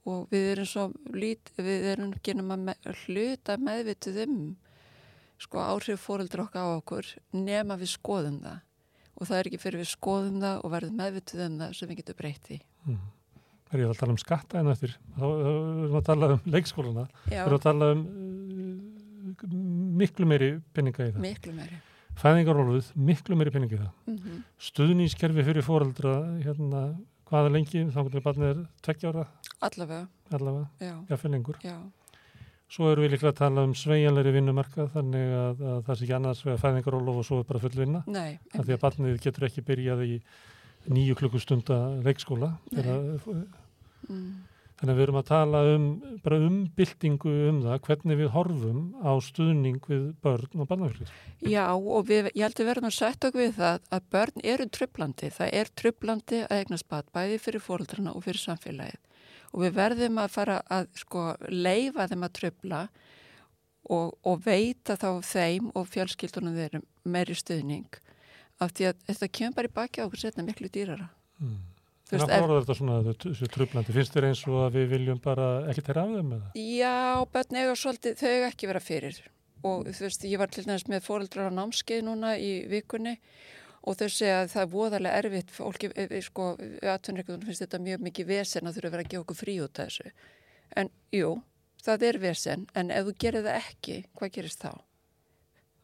[0.05, 4.55] og við erum svo lít, við erum ekki nema með, hluta meðvituð um
[5.37, 8.61] sko áhrif fóreldra okkar á okkur nema við skoðum það
[9.19, 11.97] og það er ekki fyrir við skoðum það og verðum meðvituð um það sem við
[12.01, 12.99] getum breytt í Mm.
[13.75, 14.93] Er ég að tala um skatta en eftir?
[15.17, 17.03] Þá þá erum við að tala um leikskólana.
[17.27, 19.57] Já, Við erum að tala um uh,
[20.01, 21.21] miklu meiri peninga í það.
[21.25, 21.81] miklu meiri
[22.15, 23.91] Fæðingaróluð, miklu meiri peninga í það.
[24.13, 26.13] mm Stuðnískerfi fyrir fóreldra,
[26.45, 26.85] hérna,
[27.27, 29.25] hvaða lengi, þá hvernig barnið er tveggja ára
[29.67, 31.59] allavega, allavega, já, jáfnvel lengur.
[31.65, 31.75] já
[32.75, 36.15] Svo erum við líklega að tala um sveigjanleiri vinnumarka þannig að, að það sé ekki
[36.17, 38.01] annars vegar fæðingarólof og svo er bara full vinna.
[38.07, 40.15] nei, því að barnið getur ekki byrjað í
[40.95, 42.55] nýju klukkustunda leikskóla.
[42.73, 43.05] Þegar,
[44.07, 44.27] mm,
[44.79, 45.87] þannig að við erum að tala um
[46.25, 51.15] bara umbyltingu um það hvernig við horfum á stuðning við börn og barnafjöldur.
[51.41, 54.45] já og við, ég held að við verðum að setja okkur við það að börn
[54.53, 59.01] eru trublandi, það er trublandi að eignast bat, bæði fyrir fóreldrana og fyrir samfélagið
[59.55, 62.81] og við verðum að fara að sko leifa þeim að trubla
[63.85, 68.01] og, og veita þá þeim og fjölskyldunum þeirra meiri stuðning
[68.59, 71.09] af því að þetta kemur bara í baki á okkur setna miklu dýrara.
[71.39, 71.74] Mm.
[72.05, 75.45] Veist, að horfa þetta svona þessu trublandi, finnst þér eins og að við viljum bara
[75.71, 76.59] ekki þeirra af þeim með það?
[76.75, 76.97] Já,
[77.33, 79.21] börn eiga svolítið, þau eiga ekki vera fyrir
[79.65, 83.15] og þú veist, ég var til næst með fóreldrar á námskeið núna í vikunni
[83.85, 86.51] og þau segja að það er voðalega erfitt fólki, e, e, sko,
[86.93, 89.81] aðtunreikunum finnst þetta mjög mikið vesen að þurfa að vera að gefa okkur frí út
[89.81, 90.13] af þessu.
[90.77, 91.31] En jú,
[91.85, 94.73] það er vesen, en ef þú gerir það ekki, hvað gerist þá?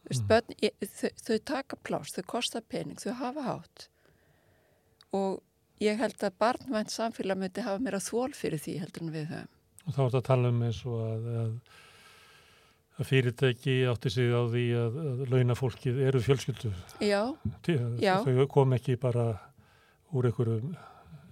[0.02, 0.28] Þú veist, Mm.
[0.30, 0.56] börn,
[0.98, 3.88] þau, þau taka plást, þau kosta pening, þau hafa hátt
[5.12, 5.42] og
[5.82, 9.50] ég held að barnvænt samfélag myndi hafa meira þól fyrir því heldur en við höfum.
[9.82, 11.54] Og þá er þetta að tala um eins og að, að,
[12.98, 16.72] að fyrirtæki átti sig á því að, að launafólkið eru fjölskyldu.
[17.02, 17.22] Já,
[17.98, 18.14] Já.
[18.22, 19.26] Þau kom ekki bara
[20.12, 20.76] úr einhverjum,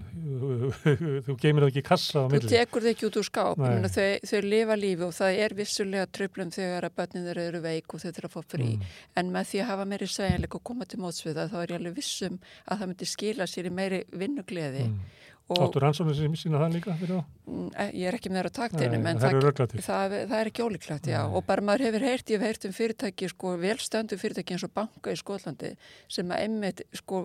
[1.27, 3.63] þú geymir það ekki í kassa á Þú tekur þau ekki út úr skáp,
[3.95, 7.95] þau, þau lifa lífi og það er vissulega tröflum þegar að börnin þeirra eru veik
[7.95, 8.69] og þau þurfa að fá frí.
[8.77, 8.91] Mm.
[9.21, 11.75] En með því að hafa meiri sveginleik og koma til móts við það, þá er
[11.75, 14.87] ég alveg vissum að það myndi skila sér í meiri vinnugleði.
[14.91, 15.19] Mm.
[15.51, 17.23] Og Áttu rannsóknir sem sína það líka fyrir þá?
[17.51, 20.51] mm, eh, ég er ekki með þeirra takteinum, Nei, en það það, það, það er
[20.51, 21.17] ekki ólíklegt, já.
[21.25, 21.35] Nei.
[21.35, 24.73] Og bara maður hefur heyrt, ég hef heyrt um fyrirtæki, sko, velstöndu fyrirtæki eins og
[24.79, 25.73] banka í Skotlandi
[26.07, 27.23] sem að einmitt, sko,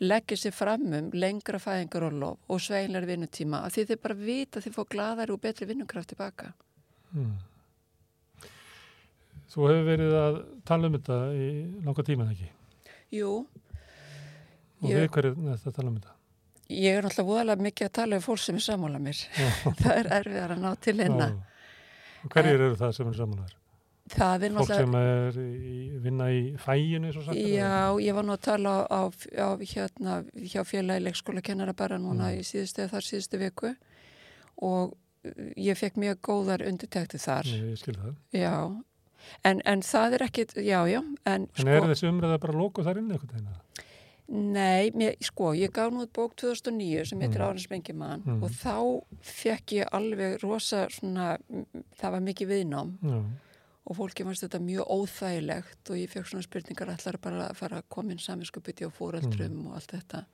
[0.00, 4.70] leggja sér fram um lengra fæðingarólof og sveginlega vinnutíma, að því þið bara vita að
[4.70, 6.54] þið fá gladari og betri vinnukraft tilbaka.
[7.12, 7.36] Mm.
[9.52, 11.52] Þú hefur verið að tala um þetta í
[11.84, 12.50] langa tíma, ekki?
[13.20, 13.44] Jú,
[14.82, 16.15] Og við hverju er þetta tala um þetta?
[16.68, 19.20] Ég er náttúrulega voðalega mikið að tala um fólk sem er sammála mér.
[19.82, 20.96] Það er erfiðar að ná til.
[22.26, 23.54] Og hverjir eru það sem eru samanlegar?
[24.06, 24.82] Það er fólk náttúrulega...
[24.82, 27.48] sem er í, vinna í og sagt er?
[27.50, 32.30] Já, ég var nú að tala á, á, hérna, hjá félagi leikskóla kennara bara núna
[32.30, 32.40] Mm.
[32.40, 33.72] í síðustu þar síðustu viku
[34.62, 37.50] og uh, ég fekk mjög góðar undirtekti þar.
[37.50, 38.14] Ég, skil það.
[38.30, 38.54] Já,
[39.42, 43.02] en, en það er ekkit, já, já, en En er þessi umræða bara lókuð þar
[43.02, 43.50] inni einhvern veginn?
[43.50, 43.62] eða?
[44.28, 47.44] Nei, mér, sko, ég gaf nú bók 2009 sem heitir Mm.
[47.44, 47.48] mm.
[47.50, 48.42] Árens Bengimann Mm.
[48.42, 51.66] og þá fekk ég alveg rosa svona, mm,
[52.00, 53.22] það var mikið viðnám Já,
[53.86, 57.76] og fólki fannst þetta mjög óþægilegt og ég fekk svona spurningar allar bara að fara
[57.78, 59.66] að koma inn saminskupiti á fóreldrum Mm.
[59.68, 60.24] og allt þetta.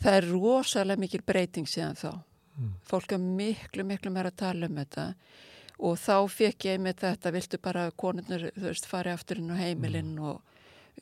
[0.00, 2.22] Það er rosalega mikil breyting síðan þá.
[2.60, 2.70] Mm.
[2.86, 5.14] Fólk er miklu, miklu meira að tala um þetta
[5.80, 9.56] og þá fekk ég með þetta, viltu bara konurnir, þú veist, fari aftur inn á
[9.58, 10.22] heimilinn Mm.
[10.22, 10.42] og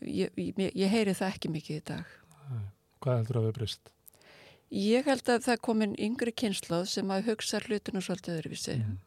[0.03, 2.05] ég, ég, ég heyri það ekki mikið í dag.
[3.01, 3.91] hvað heldur að við breyst?
[4.71, 8.77] Ég held að það komin yngri kynnslóð sem að hugsa hlutinu svolítið öðruvísi.
[8.85, 8.99] Mm.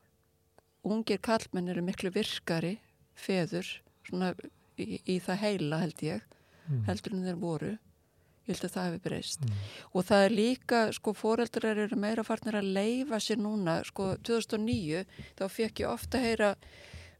[0.84, 2.74] Ungir kallmenn eru miklu virkari,
[3.16, 3.70] feður,
[4.10, 4.34] svona
[4.76, 6.22] í, í það heila held ég,
[6.64, 6.86] Mm.
[6.88, 7.70] heldur en þeir voru.
[8.48, 9.42] Ég held að það hefur breyst.
[9.44, 9.56] Mm.
[9.94, 15.02] Og það er líka, sko, foreldrar eru meira farnir að leifa sér núna, sko, 2009,
[15.36, 16.54] þá fekk ég ofta heyra,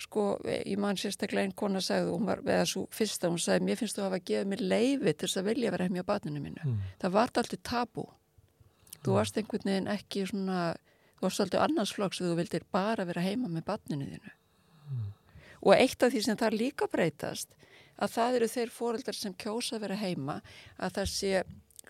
[0.02, 3.80] sko, ég man sérstaklega einn kona sagði, hún var, eða svo fyrsta, hún sagði, mér
[3.80, 6.44] finnst þú að hafa gefið mér leifi til þess að vilja vera heim hjá barninu
[6.44, 6.64] mínu.
[6.66, 6.78] Mm.
[7.02, 8.06] Það var alltaf tabú.
[9.04, 9.16] Þú Mm.
[9.18, 10.76] varst einhvern veginn ekki svona,
[11.18, 14.32] þú varst alltaf annarsflokks við þú vildir bara vera heima með barninu þínu.
[15.64, 17.50] Og eitt af því sem það líka breytast,
[18.00, 20.42] að það eru þeir fóreldrar sem kjósa að vera heima,
[20.80, 21.44] að það sé,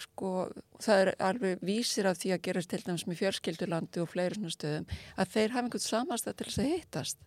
[0.04, 0.52] sko,
[0.82, 4.54] það er alveg vísir af því að gerast til dæmis með fjörskildulandi og fleiri svona
[4.54, 4.88] stöðum,
[5.18, 7.18] að þeir hafa einhvern samastað til þess að hittast.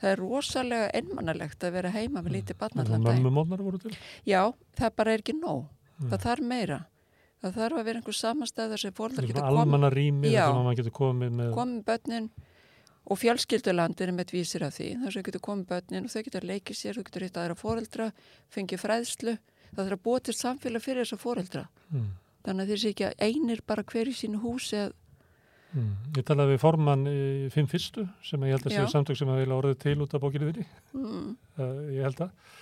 [0.00, 3.26] Það er rosalega ennmannalegt að vera heima með lítið barn allan daginn.
[3.26, 3.92] Mömmumónar voru til?
[4.28, 4.42] Já,
[4.78, 5.66] það bara er ekki nóg.
[5.98, 6.06] Mm.
[6.12, 6.78] Það þarf meira.
[7.40, 10.96] Það þarf að vera einhver samastæðar sem Svona geta komið, almanna rými sem maður getur
[10.96, 12.30] komið með komið börnin
[13.10, 14.88] og fjölskylduland er með vísir af því.
[15.04, 18.10] Þar sem getur komið börnin og þau getur leikið sér, þau getur hitt aðra fóreldra,
[18.52, 19.36] fengið fræðslu.
[19.70, 21.64] Það þarf að búa til samfélag fyrir þessa fóreldra.
[21.90, 22.10] mm.
[22.44, 24.92] Þannig að þeir sé ekki að einir bara hver í sínu húsi að,
[25.70, 25.90] Mm.
[26.16, 27.20] Ég talaði við formann í
[27.54, 30.24] fimm fyrstu sem ég held að séu samtök sem að vilja orðið til út af
[30.24, 30.66] bókinu þinni.
[30.96, 31.28] Mm,
[31.60, 32.56] uh, ég held að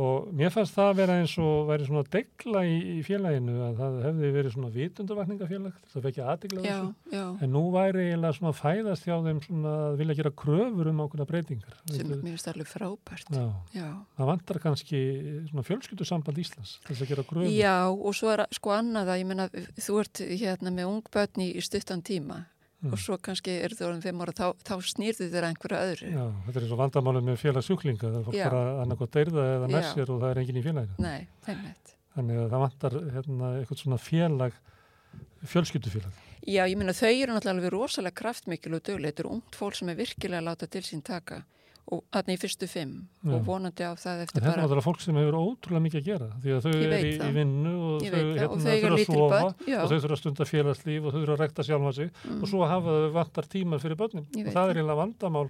[0.00, 3.80] og mér fannst það að vera eins og væri svona degla í, í félaginu að
[3.80, 8.52] það hefði verið svona vitundavakningafélag það fekk ég aðdegla þessu en nú væri eiginlega svona
[8.60, 12.70] fæðast hjá þeim svona að vilja gera kröfur um ákveðna breytingar sem mér finnst alveg
[12.70, 13.34] frábært.
[13.34, 13.88] Já, Já.
[14.20, 15.02] það vantar kannski
[15.50, 19.30] svona fjölskyldusamband Íslands þess að gera kröfur Já, og svo er sko annað að ég
[19.30, 19.50] menna,
[19.80, 22.44] þú ert hérna með ung börn í, stuttan tíma.
[22.88, 26.10] Og svo kannski er þú orðin fimm ára, þá, þá snýrðu þér að einhverju öðru.
[26.14, 29.82] Já, þetta er eins og vandamálið með félagsjúklinga það er fólk bara annarkoð deyrða eða
[29.90, 31.04] sér og það er enginn í félaginu.
[31.04, 31.20] Nei,
[32.16, 34.58] þannig að það vantar hérna, eitthvað svona félag
[35.50, 36.26] fjölskyldufélag.
[36.48, 39.92] Já, ég meina þau eru náttúrulega rosalega kraftmikil og dögleitt, þetta er ungt fólk sem
[39.92, 41.42] er virkilega að láta til sín taka
[41.88, 42.92] þarna í fyrstu fimm
[43.24, 43.32] Já.
[43.34, 46.08] og vonandi á það eftir þetta er bara, náttúrulega fólk sem hefur ótrúlega mikið að
[46.10, 48.64] gera því að þau Ég eru í, í vinnu og ég þau, veit það, og
[48.64, 51.44] hérna, þau þurfa að já, og þau þurfa að stunda félagslíf og þau þurfa að
[51.44, 54.26] rekta sjálfa sig mm, og svo hafa þau vantar tíma fyrir börnin.
[54.38, 55.46] Ég og það er eiginlega vandamál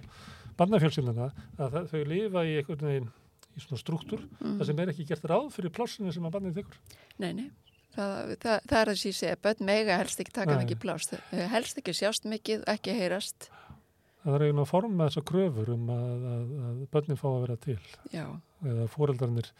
[0.61, 3.11] barnafjölskyldana að þau lifa í einhvern veginn
[3.51, 6.61] í svona struktúr mm, það sem er ekki gert ráð fyrir plássinu sem að barnið
[6.61, 6.79] þykkur
[7.23, 7.49] nei, nei.
[7.91, 11.15] Það, það, það er að síðan segja, börn mega helst ekki taka mikið plást,
[11.51, 13.49] helst ekki sjást mikið, ekki heyrast,
[14.23, 17.57] það er eiginlega að forma þessar kröfur um að, að, að börnin fá að vera
[17.57, 17.79] til
[18.13, 18.25] já,
[18.65, 19.51] eða fóreldarnir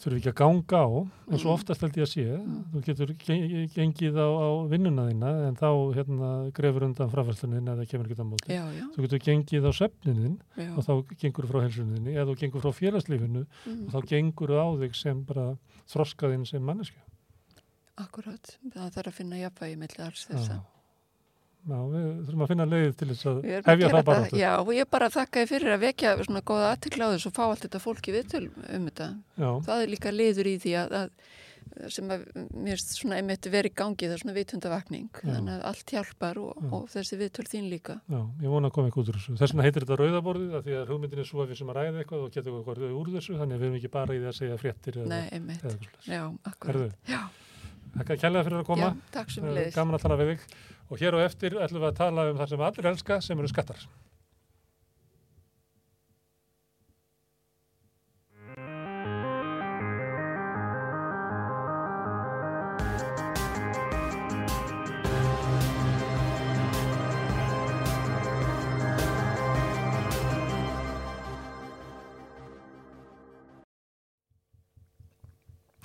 [0.00, 0.88] þurfi ekki að ganga á
[1.28, 1.54] eins og Mm.
[1.58, 2.64] oftast held ég að sé Mm.
[2.72, 7.84] þú getur ge- gengið á, á vinnuna þína en þá hérna grefur undan framfærslunin eða
[7.90, 10.72] kemur ekki á móti já, já, þú getur gengið á svefninin já.
[10.72, 13.84] og þá gengur frá helsuninni eða þú gengur frá félagslífinu Mm.
[13.86, 16.96] og þá gengur á þig sem bara þroskaðinn sem manneski
[18.00, 20.60] Akkurat, það þarf að finna jafnvægi alls þess Já.
[21.60, 24.70] Já, við þurfum að finna leið til þess að að hefja það bara Já, og
[24.72, 27.66] ég bara þakka þið fyrir að vekja svona góða aðtikla á þessu og fá allt
[27.66, 29.08] þetta fólki viðtöl um þetta.
[29.36, 31.10] Já, Það er líka liður í því að, að
[31.92, 32.22] sem að
[32.64, 35.10] mér svona einmitt verið í gangi það svona vitundavakning.
[35.20, 37.98] Þannig að allt hjálpar og, og þessi viðtöl þín líka.
[38.10, 39.36] já, ég vona að koma ekki út úr þessu.
[39.38, 41.78] Þess vegna heitir þetta rauðaborðið af því að hugmyndin er svo að við sem að
[41.78, 44.30] ræða eitthvað og getum eitthvað úr þessu þannig að við erum ekki bara í því
[44.32, 45.62] að segja fréttir eða, Nei, einmitt.
[45.62, 46.10] eða eitthvað slags.
[46.10, 46.74] Já, akkurat.
[46.74, 47.22] Herðu, Já,
[48.00, 48.90] þakka kærlega fyrir að koma.
[48.90, 49.74] já, takk sem leiðis.
[49.78, 50.58] Gaman að tala við þig.
[50.90, 53.50] Og hér og eftir ætlum við að tala um það sem allir elska sem eru
[53.50, 53.84] skattar.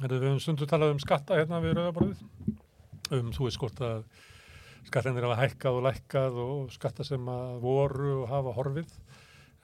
[0.05, 2.19] Herðu, við höfum stundu talað um skatta hérna við rauðaborðið.
[3.15, 4.03] Um, þú veist hvort að
[4.87, 8.97] skattinir hafa hækkað og lækkað og skatta sem að voru og hafa horfið.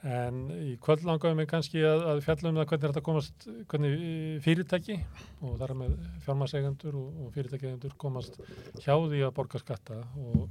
[0.01, 3.99] En í kvöld langaðum við kannski að, að fjalla um það hvernig þetta komast, hvernig
[4.41, 4.97] fyrirtæki
[5.45, 5.93] og þar með
[6.25, 8.39] fjármasegendur og, og fyrirtækiðendur komast
[8.81, 10.49] hjá því að borga skatta og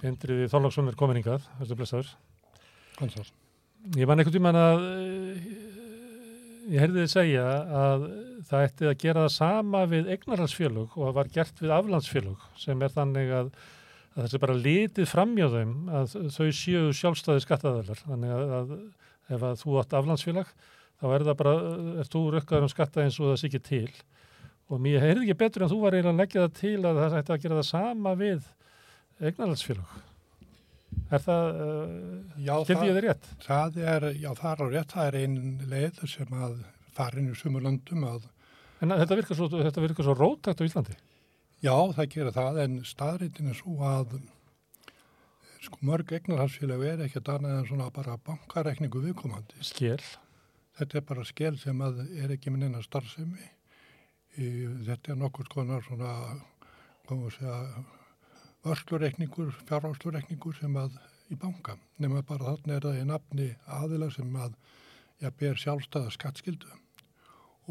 [0.00, 2.14] Endriði Þorláksson er komin hingað, þessu blessaður.
[2.96, 3.28] Hansar.
[3.96, 5.50] Ég man einhvern tímann að eh,
[6.70, 7.44] ég heyrði þið segja
[7.80, 8.06] að
[8.48, 12.84] það ætti að gera það sama við eignarhalsfélög og það var gert við aflandsfélög sem
[12.84, 13.52] er þannig að,
[14.16, 18.00] að þessi bara litið framjá þeim að þau séu sjálfstæði skattaðalar.
[18.06, 20.54] Þannig að, að ef að þú átt aflandsfélag
[21.00, 21.52] þá er það bara,
[22.02, 23.92] er þú rökkaður um skatta eins og það sé ekki til.
[24.70, 27.16] Og mér heyrði ekki betur en þú var eiginlega að leggja það til að það
[27.20, 28.50] ætti að gera það sama við
[29.20, 29.94] eignarhalsfélög.
[31.10, 31.48] Er það,
[32.42, 33.30] Já, skildi ég þið rétt?
[33.44, 35.38] það er, já, það er á rétt, það er einn
[35.70, 36.56] leið sem að
[36.94, 38.26] farin í sumurlöndum að,
[38.80, 40.94] En þetta virkar svo, svo rótækt á Íslandi.
[41.64, 44.18] Já, það gerir það, en staðritin er svo að
[45.60, 49.60] sko mörg eignarhalsfélag er ekkert annað en svona bara bankarekningu viðkomandi.
[49.64, 50.00] Skél.
[50.78, 53.50] Þetta er bara skell sem að er ekki minn eina starfsemi.
[54.36, 56.14] Þetta er nokkur konar svona,
[57.08, 57.84] komum við að segja,
[58.64, 60.96] vörslureikningur, fjárhárslureikningur sem að
[61.30, 61.76] í banka.
[62.00, 63.48] Nefnum bara þarna er það í nafni
[63.80, 64.56] aðila sem að
[65.20, 66.76] já, ber sjálfstæða skattskildu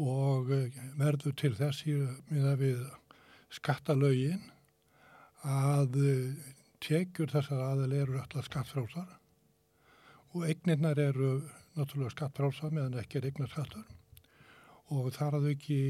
[0.00, 1.96] og eh, verður til þess í
[2.30, 2.84] miða við
[3.54, 4.42] skattalögin
[5.46, 6.50] að eh,
[6.80, 9.08] tekjur þessar aðil eru alltaf skattfrálsar
[10.34, 11.32] og eignirnar eru
[11.76, 13.86] náttúrulega skattfrálsar meðan ekki er eignarskattur
[14.90, 15.80] og þar að þau ekki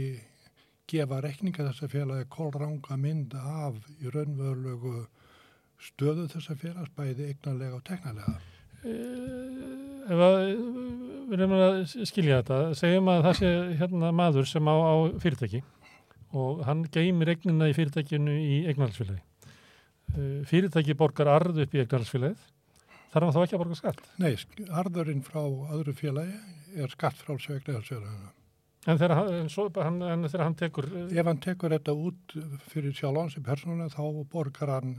[0.91, 5.05] gefa rekninga þess að félagi kólranga mynd af í raunverulegu
[5.81, 8.41] stöðu þess að félags bæði eignarlega og teknarlega.
[8.85, 10.41] Eh, Ef að
[11.31, 11.77] við erum að
[12.09, 15.61] skilja þetta, segjum að það sé hérna maður sem á, á fyrirtæki
[16.37, 19.23] og hann geymir eignina í fyrirtækinu í eignarhalsfélagi.
[20.15, 22.49] Eh, Fyrirtæki borgar arð upp í eignarhalsfélagið,
[23.13, 24.03] þarf hann þá ekki að borga skatt.
[24.19, 24.35] Nei,
[24.83, 26.37] arðurinn frá öðru félagi
[26.77, 28.31] er skattfrálsu eignarhalsfélaginu.
[28.89, 31.93] En þegar hann, en svo, hann, en þegar hann tekur, eh, Ef hann tekur þetta
[31.93, 32.37] út
[32.73, 34.95] fyrir sjálfan sem persónulega þá borgar hann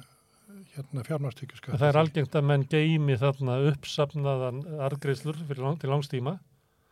[0.76, 1.80] hérna fjármastíkjaskatt.
[1.80, 6.40] það er algengt að menn geymi þarna uppsafnaðan arðgreislur fyrir lang, til langstíma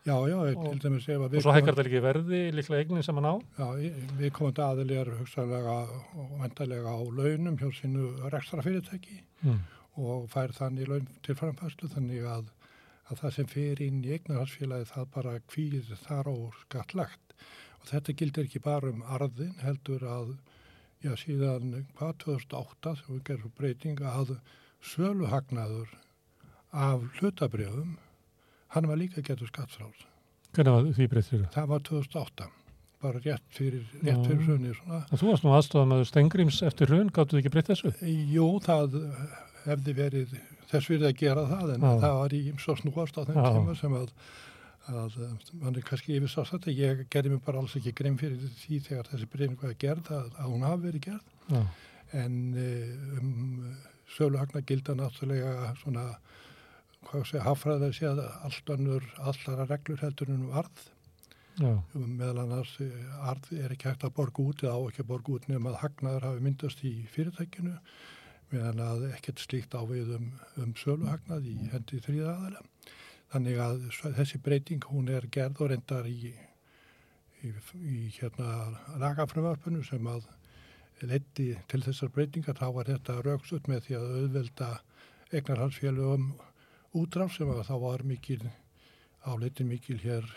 [0.07, 3.03] Já, já, Og- til dæmis ef að og svo hækkar það ekki verði, líklega eignin
[3.03, 3.35] sem hann á.
[3.59, 3.67] Já,
[4.17, 5.75] við komandi aðili er hugsaðlega
[6.15, 9.59] og vendalega á launum hjá sínu rekstra fyrirtæki Mm.
[9.97, 12.45] og fær þannig laun til framfæslu þannig að,
[13.11, 17.35] að það sem fer inn í eignarhalsfélagi það bara kvíð þar á skattlagt
[17.81, 20.37] og þetta gildir ekki bara um arðin heldur að
[21.03, 24.37] já síðan hvað 2008 sem við gerum breyting að
[24.81, 25.89] söluhagnaður
[26.73, 27.97] af hlutabrjöfum
[28.75, 30.07] hann var líka getur skattfráls
[30.55, 31.53] Hvernig var því breytt fyrir það?
[31.57, 32.49] það var 2008
[32.99, 34.73] bara rétt fyrir, rétt fyrir hrunni
[35.13, 37.93] Þú varst nú aðstofað með Stengrims eftir hrun, gáttu þið ekki breytt þessu?
[38.33, 38.97] Jú, það
[39.65, 40.33] hefði verið
[40.69, 41.91] þess virði að gera það en Já.
[42.03, 43.33] það var í svo snúast á Já.
[43.35, 44.09] tíma sem að,
[44.89, 45.19] að
[45.61, 48.81] mann er kannski yfir svo að ég gerði mig bara alls ekki grein fyrir því
[48.89, 51.63] þegar þessi breyning var gerð að, að hún hafi verið gerð Já.
[52.23, 53.31] en eh, um
[54.09, 56.05] söluhagna gilda náttúrulega svona
[57.07, 60.87] hvað sé, hafraðið að sé að allt önnur, allara reglur heldur en um arð
[61.59, 61.73] Já.
[61.93, 62.91] meðal annars eh,
[63.27, 65.81] arð er ekki hægt að borga út eða á ekki að borga út nema að
[65.83, 67.75] hagnaður hafi myndast í fyrirtækinu
[68.53, 70.29] meðan að ekkert slíkt á við um,
[70.61, 72.63] um söluhagnað í hendi þrýðaðara.
[73.29, 73.83] Þannig að
[74.17, 76.31] þessi breyting hún er gerð og reyndar í,
[77.45, 78.71] í, í hérna
[79.01, 80.25] lagafröfarpinu sem að
[81.05, 84.69] leiti til þessar breytingar þá var þetta rauksut með því að auðvelda
[85.29, 86.31] eignarhalsfélögum
[86.97, 88.41] útráf sem að þá var mikil
[89.29, 90.27] áleiti mikil hér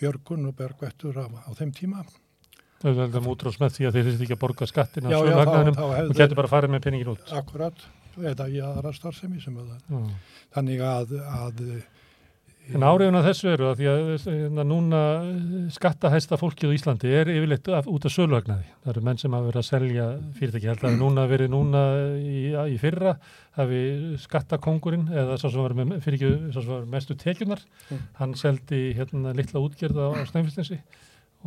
[0.00, 2.04] Björgun og Bergvettur á, á þeim tíma.
[2.80, 5.18] Það er veldum útrás með því að þeir þurfti ekki að borga skattin Já, já,
[5.20, 7.32] söluhagnaðinum þá og getur bara farið með peningin út.
[7.36, 7.82] akkurat,
[8.16, 9.82] eða í aðra starfsemi sem að það.
[9.90, 10.38] Já.
[10.56, 11.60] Þannig að, að
[12.70, 15.00] En áriðun að þessu eru að því að hérna, núna
[15.74, 18.68] skattahæsta fólkið á Íslandi er yfirleitt út af söluhagnaði.
[18.84, 20.06] Það eru menn sem hafa verið að selja
[20.38, 20.68] fyrirtæki.
[20.68, 21.82] Ég held að núna verið núna
[22.20, 23.16] í, í fyrra
[23.58, 23.82] hafi
[24.22, 27.64] skattakongurinn eða svo sem var, með, fyrir svo sem var mestu tekjunar.
[27.88, 28.04] Mm.
[28.20, 30.78] Hann seldi hérna litla útgerð á, á Snæfistinsi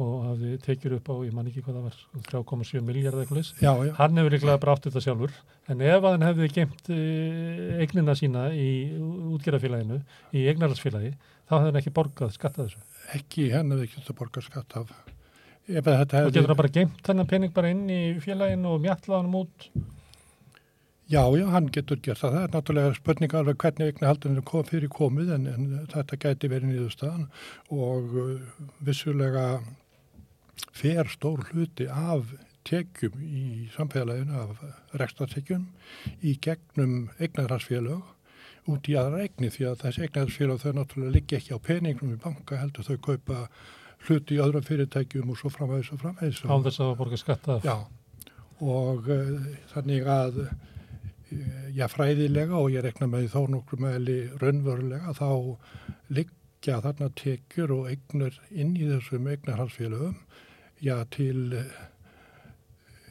[0.02, 1.98] og hafði tekjur upp á, ég man ekki hvað það var,
[2.32, 3.52] 3,7 miljardar eitthvað leys.
[3.62, 5.36] já, já, Hann hefur líklega brátt þetta sjálfur,
[5.70, 7.00] en ef að hann hefði geimt e,
[7.84, 8.70] eignina sína í
[9.38, 10.00] útgerðafélaginu,
[10.34, 11.14] í eignarhalsfélagi,
[11.46, 12.82] þá hefði hann ekki borgað skatta þessu.
[13.20, 14.96] ekki henni hefði ekki þetta borga skatt af.
[15.64, 19.70] Og getur hann bara geimt þennan pening bara inn í félaginu og mjallað hann út.
[21.08, 22.34] já, já, hann getur gert það.
[22.34, 26.74] Það er náttúrulega spurning alveg hvernig eignahaldinu kom fyrir komið en, en þetta gæti verið
[26.74, 27.30] nýðustafan
[27.70, 28.52] og uh,
[28.82, 29.46] vissulega
[30.74, 32.34] fer stór hluti af
[32.68, 35.68] tekjum í samfélaginu af rekstartekjum
[36.24, 38.04] í gegnum eignarhansfélög
[38.72, 42.22] út í aðra eigni því að þessi eignaðarsfélag þau náttúrulega liggja ekki á peningnum í
[42.24, 43.48] banka heldur þau kaupa
[44.08, 46.44] hluti í öðrum fyrirtækjum og svo framvegis og framvegis.
[46.48, 47.68] Án þess að borga skatta af.
[47.68, 48.32] Já,
[48.64, 50.54] og uh, þannig að uh,
[51.76, 55.30] já, fræðilega og ég rekna með þó nokkur meðli raunverulega þá
[56.14, 60.18] liggja þarna tekjur og eignur inn í þessum eignarhalsfélögum
[60.84, 61.82] já, til uh,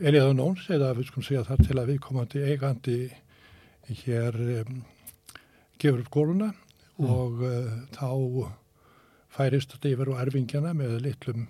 [0.03, 2.99] Eliða Nóns eða við skulum segja það til að viðkomandi eigandi
[4.03, 4.83] hér um,
[5.81, 7.09] gefur upp góluna mm.
[7.09, 8.09] og uh, þá
[9.33, 11.47] færist þetta yfir á erfingjana með litlum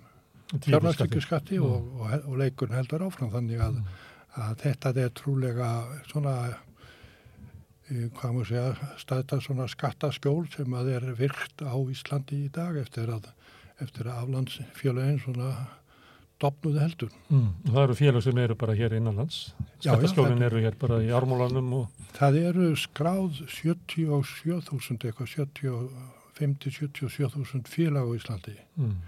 [0.53, 1.65] fjárnastökjuskatti mm.
[1.67, 4.03] og, og, og leikurinn heldur áfram þannig að, mm.
[4.45, 5.71] að þetta er trúlega
[6.11, 12.51] svona uh, hvað maður segja staðta svona skattaskjól sem að er virkt á Íslandi í
[12.53, 13.31] dag eftir að,
[13.83, 15.55] eftir að aflandsfjöluðin svona
[16.43, 17.13] dopnuði heldur.
[17.29, 19.39] Mm, það eru félag sem eru bara hér innanlands.
[19.79, 21.71] Skattaskjólinn eru hér bara í ármólanum.
[21.79, 22.03] Og...
[22.17, 25.87] Það eru skráð 77.000 eitthvað,
[26.37, 28.57] 50-77.000 félag á Íslandi.
[28.79, 28.99] Mm,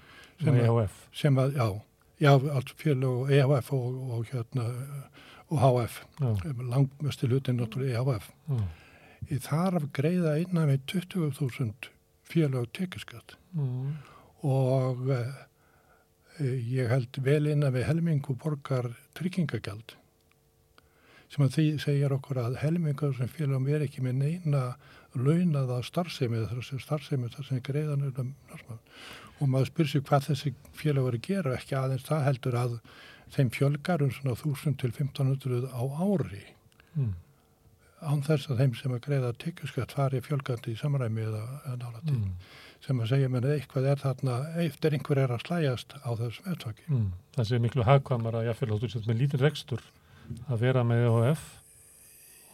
[0.43, 0.97] sem EHF.
[1.15, 1.67] Sem að, já,
[2.21, 4.69] já, allt félag EHF og, og hérna
[5.53, 5.99] og HF,
[6.57, 8.31] langmestil hlutin náttúrulega EHF.
[8.49, 8.65] Já.
[9.25, 11.89] Í þar af greiða einna með 20.000
[12.29, 13.93] félag tekjaskatt mm.
[14.45, 15.05] og
[16.39, 19.95] ég held vel innan við helmingu borgar tryggingagjald
[21.31, 24.63] sem að því segjar okkur að helmingar sem félagum er ekki með neina
[25.15, 28.33] launaða starfsemi þar sem starfsemi þar sem greiðan er um
[29.41, 32.75] og maður spyr sér hvað þessi félag voru að gera ekki aðeins það heldur að
[33.35, 36.43] þeim fjölgar um svona 1000 til 1500 á ári.
[36.95, 37.15] Mm.
[38.05, 42.15] án þess að þeim sem að greiða tekjuskatt fari fjölgandi í samræmi eða nála til
[42.15, 42.29] mm
[42.85, 46.87] sem að segja mér eitthvað er þarna eftir einhver er að slæjast á þessum eftvaki.
[46.91, 47.07] Mm,
[47.37, 49.85] það sé miklu hagkvamara jáfnveil áttur sem með lítinn rekstur
[50.49, 51.47] að vera með EHF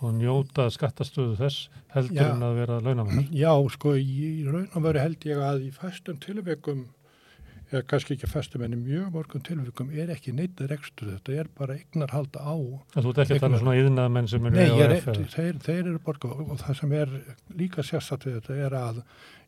[0.02, 3.28] og njóta skattastöðu þess heldur já, en að vera launamæður.
[3.38, 6.88] Já, sko, í launamæður held ég að í fastum tilveikum
[7.72, 11.52] eða kannski ekki fastum en í mjög morgun tilveikum er ekki neitt rekstur þetta er
[11.56, 12.56] bara eignar halda á.
[12.96, 15.06] Það þú að tala um svona yðnað menn sem er með EHF?
[15.12, 17.14] Nei, þeir, þeir eru borga og það sem er
[17.62, 19.06] líka sérstatt við þetta er að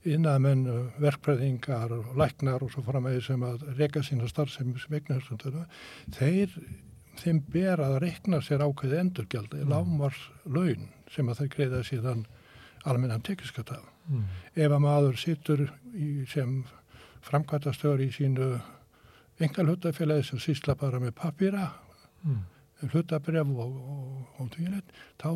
[0.09, 0.65] innamenn,
[1.01, 5.65] verkfræðingar og læknar og svo því sem að reyka sína starfsefni sem eignarstunduna,
[6.17, 6.53] þeir,
[7.21, 9.71] þeim ber að reikna sér ákveði endurgjald, mm.
[9.71, 12.25] lámars laun sem að þeir greiða síðan
[12.89, 13.79] almennan tekniskata.
[14.09, 14.23] Mm.
[14.55, 16.63] Ef að maður sittur í, sem
[17.23, 18.49] framkvæmtastöður í sínu
[19.43, 21.69] engal hlutafélagi sem sísla bara með papýra,
[22.23, 22.41] mm.
[22.91, 25.29] hlutabref og, og, og tvílet, þá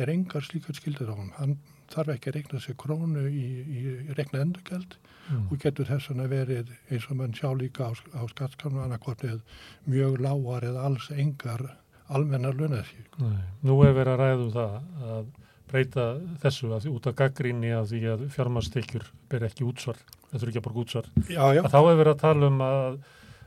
[0.00, 1.34] er engar slíkar skildur á hann.
[1.36, 1.58] Hann
[1.92, 3.80] þarf ekki að rekna sér krónu í, í
[4.18, 4.96] rekna endurgjöld
[5.30, 5.48] mm.
[5.50, 9.42] og getur þess að verið eins og mann sjá líka á, á skattskannu annarkortið
[9.86, 11.66] mjög lágar eða alls engar
[12.06, 13.18] almennar lunaðsík.
[13.66, 14.76] Nú er verið að ræðu um það
[15.10, 15.28] að
[15.66, 16.04] breyta
[16.42, 19.98] þessu að, út af gaggrinni að því að fjármastekjur ber ekki útsvar,
[20.30, 21.08] þetta er ekki að borga útsvar.
[21.26, 21.62] Já, já.
[21.64, 22.98] Að þá er verið að tala um að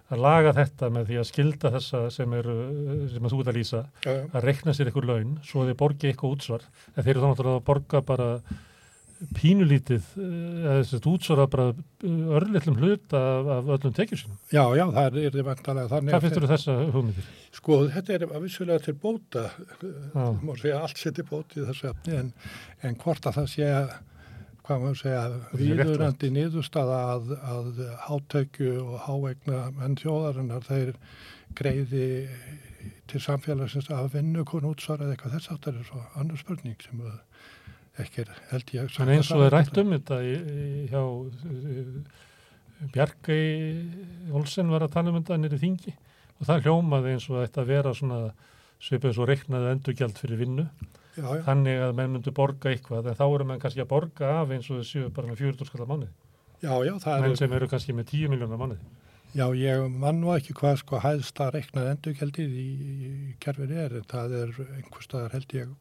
[0.10, 2.50] að laga þetta með því að skilda þessa sem, er,
[3.12, 4.24] sem að þú ert að lýsa ja, ja.
[4.32, 6.66] að rekna sér einhver laun svo að þeir borgi eitthvað útsvar
[6.96, 8.32] en þeir eru þá náttúrulega að borga bara
[9.36, 11.66] pínulítið eða þess að útsvara bara
[12.40, 14.38] örlillum hlut af, af öllum tekjur sínum.
[14.48, 16.14] Já, já, það er því vantalega þannig.
[16.14, 17.32] Hvað finnst þú þessa hugmyndir?
[17.60, 19.44] Sko, þetta er að vissulega til bóta,
[20.46, 22.32] mór segja allt sér til bóti þessu efni en,
[22.88, 23.92] en hvort að það sé að
[24.70, 25.22] hvað maður segja,
[25.58, 30.92] viðurandi niðurstaða að, að hátækju og hávegna menn þjóðarinnar þeir
[31.58, 32.10] greiði
[33.10, 37.02] til samfélagsins að vinnu konu útsvarað eitthvað þess það er svo annar spurning sem
[38.00, 40.20] ekki er held ég En eins og það er rætt um þetta
[40.92, 41.04] hjá
[42.94, 43.40] Bjarki
[44.38, 45.96] Olsen var að tala um þetta nýri þingi
[46.38, 48.22] og það hljómaði eins og þetta vera svona
[48.80, 50.70] svipið svo reiknaði endurgjald fyrir vinnu
[51.20, 51.44] já, já.
[51.48, 54.72] þannig að menn myndu borga eitthvað en þá eru menn kannski að borga af eins
[54.72, 56.10] og þessu bara með 400 skallar manni
[57.24, 58.80] menn sem eru kannski með 10 miljónar manni
[59.30, 63.12] Já, ég mann nú ekki hvað sko hæðst að reiknaði endurkjaldið í, í,
[63.44, 65.76] kerfið er, en það er einhver staðar held ég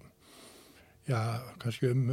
[1.08, 1.20] já,
[1.62, 2.10] kannski um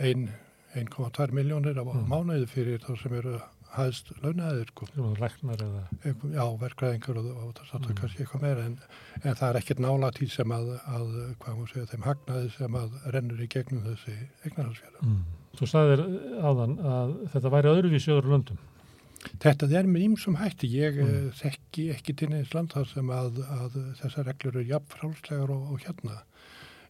[0.00, 2.06] 1,2 miljónir á mm.
[2.08, 3.36] mánuði fyrir þá sem eru
[3.78, 4.88] hæðst launaðir sko.
[4.92, 7.98] Já, verkræðingar og, og það er mm.
[8.00, 8.78] kannski eitthvað meira en,
[9.22, 12.80] en það er ekkert nála til sem að, að hvað maður segja, þeim hagnaði sem
[12.82, 15.04] að rennur í gegnum þessi eignarhalsfélag.
[15.04, 15.20] Mm.
[15.58, 16.02] Þú sagðir
[16.38, 18.66] áðan að þetta væri öðruvísi öðru löndum.
[19.42, 20.70] Þetta er með ímsum hætti.
[20.78, 21.12] Ég mm.
[21.18, 25.54] Eh, þekki ekki til neins land þar sem að, að þessar reglur eru jafn frálslegar
[25.54, 26.20] og, og hérna.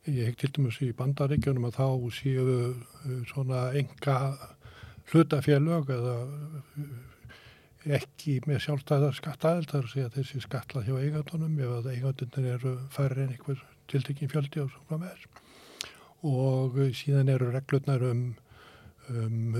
[0.08, 1.86] Ég hef til dæmis í bandaríkjunum að þá
[2.16, 4.18] séu eh, svona enga
[5.12, 6.16] hlutafélög eða
[6.78, 13.24] eh, ekki með sjálfstæðar skattaðildar að þessi skatla hjá eigandunum ef að eigandunir eru færri
[13.24, 15.28] en einhver tiltekkin fjöldi og svona með
[16.28, 18.24] og síðan eru reglurnar um,
[19.08, 19.56] um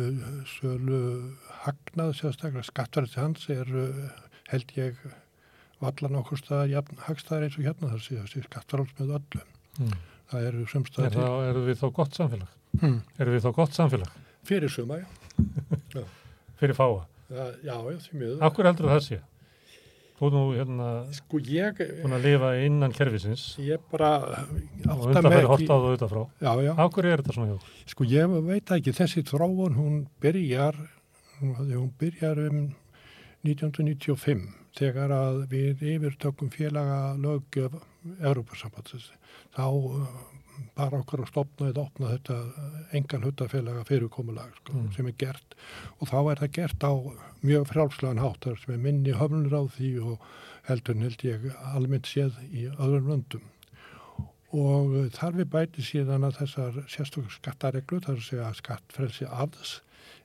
[0.50, 1.00] sölu
[1.62, 4.04] hagnað sérstaklega skattverðið hans er uh,
[4.50, 4.98] held ég
[5.78, 9.52] vallan okkur staðar hagstaðar eins og hérna þar séu þessi skattverðals með öllum.
[9.78, 9.98] Mm.
[10.28, 12.56] Það eru Er sumstaðar það, eru við þá gott samfélag?
[12.82, 12.98] Hmm.
[13.16, 14.16] Eru við þá gott samfélag
[14.48, 15.27] fyrir suma, já.
[16.60, 17.06] Fyrir fáa?
[17.28, 17.74] Já, já,
[18.04, 18.38] því miður.
[18.48, 19.18] Akkur heldur það sé?
[20.18, 25.28] Þú nú hérna Sko ég, búin að lifa innan kerfisins ég bara og átta undan
[25.28, 25.50] mig fyrir ekki.
[25.52, 26.22] horta á það auðvitað frá.
[26.42, 26.72] Já, já.
[26.84, 27.68] Akkur er þetta svona hjá?
[27.92, 30.80] Sko ég veit ekki, þessi þróun hún byrjar,
[31.38, 32.58] hún byrjar um
[33.46, 34.48] 1995
[34.78, 37.78] þegar að við yfirtökum félaga lögjöf
[38.18, 39.12] Európa-sambandsins.
[39.54, 40.08] Þá uh,
[40.78, 42.38] bara okkur að stopna eða opna þetta
[42.98, 44.92] engan hlutafélaga fyrirkomulag sko, Mm.
[44.96, 45.54] sem er gert
[46.00, 46.92] og þá er það gert á
[47.42, 50.18] mjög frálslegan hátt þar sem er minni höfnur á því og
[50.68, 53.46] heldur held ég almennt séð í öðrum löndum
[54.52, 59.26] og uh, þar við bæti síðan að þessar sérstöku skattareglu, þar að segja að skattfrelsi
[59.28, 59.74] aðs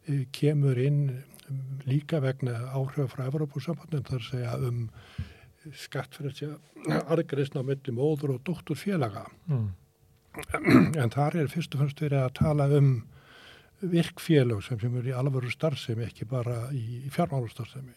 [0.08, 1.02] eh, kemur inn
[1.50, 4.86] um, líka vegna áhrif frá Evropasambandin, þar að segja um
[5.76, 6.48] skattfrelsi
[6.88, 9.26] aðgreðsna á milli móður og dóttur félaga.
[9.48, 9.70] Mm.
[11.02, 12.94] En þar er fyrst og fremst verið að tala um
[13.84, 17.96] virkfélög sem sem eru í alvöru starfsemi, ekki bara í, í fjármálustarfsemi.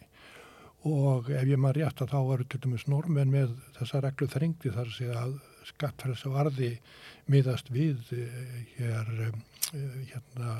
[0.86, 4.72] Og ef ég maður rétt að þá eru til dæmis normen með þessa reglu þrengdi
[4.74, 5.36] þar segja að
[5.66, 6.72] skattfræðs og arði
[7.32, 10.58] miðast við eh, hér, eh, hérna,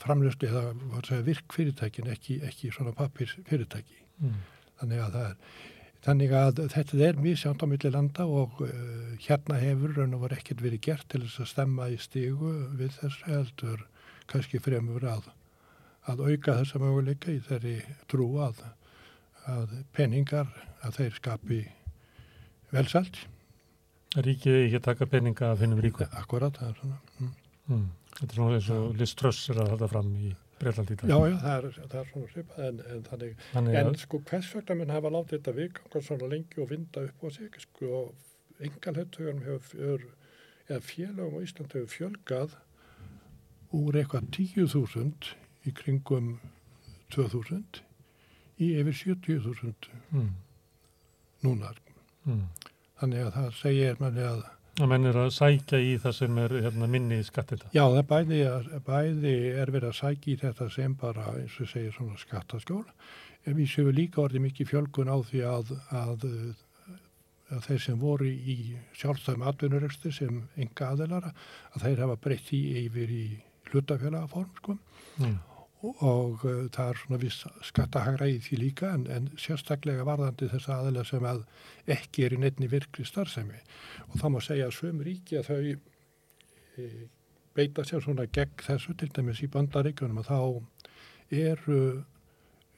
[0.00, 0.72] framlöstu eða
[1.06, 4.00] segja, virkfyrirtækin, ekki, ekki svona pappirsfyrirtæki.
[4.24, 4.40] Mm.
[4.80, 5.60] Þannig að, það er,
[6.04, 8.70] þannig að þetta er mjög sjánt á milli landa og uh,
[9.20, 12.94] hérna hefur raun og var ekkert verið gert til þess að stemma í stígu við
[13.00, 13.84] þess heldur
[14.30, 15.28] kannski fremur að,
[16.08, 17.76] að auka þessa möguleika í þeirri
[18.10, 18.62] trú að,
[19.50, 20.48] að peningar
[20.86, 21.62] að þeir skapi
[22.74, 23.24] velsælt.
[24.18, 26.06] Ríkið ekki að taka peninga af hinnum ríku.
[26.18, 27.00] Akkurat, það er svona.
[27.18, 27.34] Mm.
[27.70, 27.88] Mm.
[28.16, 30.96] Þetta er svona eins og Liz Truss er að halda fram í Breitlandi.
[31.08, 34.20] Já, já, það er, það er svona svipað en, en þannig Þannig En að, sko
[34.28, 38.00] hvers vegna menn hafa látið þetta vikanga svona lengi og vinda upp á sig sko
[38.60, 40.04] engalhettugunum hefur
[40.68, 42.58] eða félagum á Ísland hefur fjölgað
[43.76, 45.32] úr eitthvað 10.000
[45.66, 46.32] í kringum
[47.14, 47.82] 2.000
[48.60, 50.30] í yfir 70.000 mm.
[51.46, 51.72] núna.
[52.28, 52.46] Mm.
[53.00, 54.42] Þannig að það segir manni að
[54.78, 57.66] að menn er að sækja í það sem er hérna, minni skattita.
[57.74, 58.38] já það bæði,
[58.86, 59.34] bæði
[59.64, 62.84] er verið að sækja í þetta sem bara eins og segir svona skattaskjól
[63.46, 66.26] en við séum líka orðið mikið fjölgun á því að, að
[67.50, 68.54] að þeir sem voru í
[68.94, 71.32] sjálfstæðum atvinnurekstu sem enga aðeilara
[71.74, 73.24] að þeir hafa breytt í yfir í
[73.72, 74.78] hlutafélagaform sko
[75.20, 75.34] Mm.
[75.80, 80.72] Og, uh, það er svona viss skattahagra í því líka en, en sérstaklega varðandi þess
[80.74, 81.46] aðeila sem að
[81.90, 83.62] ekki er í nefni virkri starfsemi.
[84.10, 86.90] Og þá má segja að söm ríki að þau e,
[87.56, 90.40] beita sér svona gegn þessu til dæmis í bandaríkjunum að þá
[91.40, 91.80] eru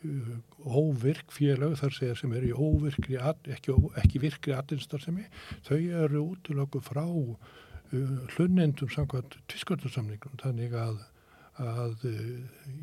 [0.04, 3.18] uh, óvirk félög þar segja sem eru í óvirkri,
[3.54, 5.26] ekki, ekki virkri atvinnstarsemi,
[5.66, 7.52] þau eru útilöku frá uh,
[8.36, 11.00] hlunnendum samkvæmt tvisköldursamningum þannig að,
[11.60, 12.20] að uh,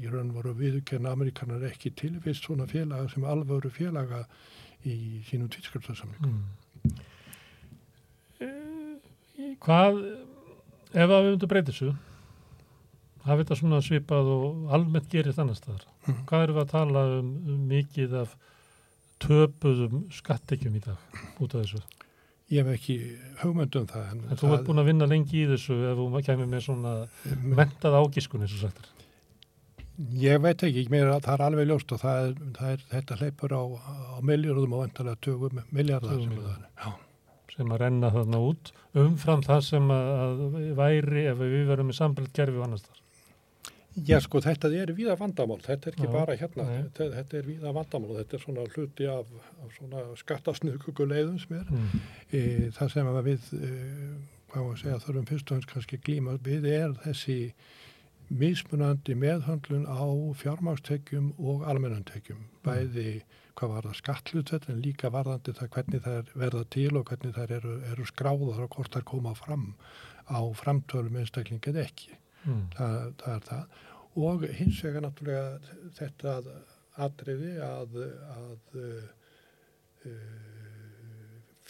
[0.03, 4.25] í raun voru viðurkenna Amerikanar ekki tilvist svona félaga sem alvöru félaga
[4.85, 6.35] í sínum tvisköldursamningum.
[6.83, 6.99] Mm.
[8.39, 9.97] Eh, Hvað,
[10.93, 11.89] ef að við myndum breyta þessu,
[13.25, 16.23] hafi þetta svona svipað og almennt gerist annar staðar, Mhm.
[16.29, 18.35] hvað erum við að tala um, um mikið af
[19.19, 20.97] töpuðum skattekjum í dag
[21.41, 21.81] út af þessu?
[22.49, 22.95] Ég hef ekki
[23.43, 24.13] hugmynd um það.
[24.13, 26.93] En, þú ert búin að vinna lengi í þessu ef þú kemur með svona
[27.59, 28.95] mentað ágiskun eins og sagt er.
[30.15, 33.17] Ég veit ekki, mér að það er alveg ljóst og það er, það er þetta
[33.19, 33.63] hleypur á,
[34.15, 36.97] á miljardum og vantarlega tögum miljardar sem það er.
[37.53, 38.71] Sem að renna þarna út
[39.03, 40.43] umfram það sem að,
[40.79, 43.01] væri ef við verum í sambreytt gerfi og annars þar.
[44.07, 47.47] Já, sko, þetta er víða vandamál, þetta er ekki Já, bara hérna, þetta, þetta er
[47.47, 51.73] víða vandamál, þetta er svona hluti af, af svona skattasnuðkuguleiðum sem er.
[51.73, 52.07] Mm.
[52.29, 52.43] E,
[52.77, 53.73] það sem að við, e,
[54.53, 57.39] hvað var að segja, þurfum fyrst og hans kannski glíma við er þessi
[58.29, 60.05] mismunandi meðhöndlun á
[60.37, 62.45] fjármákstekjum og almennantekjum.
[62.65, 63.21] Bæði
[63.59, 67.53] hvað var það skattlutett en líka varðandi það hvernig það verða til og hvernig það
[67.57, 69.65] eru, eru skráðar og hvort það koma fram
[70.29, 72.15] á framtölum einstaklingið ekki.
[72.45, 72.65] Mm.
[72.75, 73.79] Það, það er það.
[74.17, 75.59] Og hins vegar náttúrulega
[75.97, 76.39] þetta
[76.99, 77.99] atriði að,
[78.33, 79.03] að uh,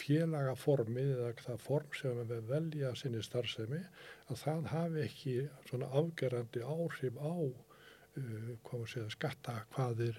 [0.00, 3.82] félagaformið eða það form sem við velja sinni starfsemi
[4.30, 5.36] að það hafi ekki
[5.68, 8.50] svona afgerandi áhrif á uh,
[8.88, 10.18] segja skatta hvaðir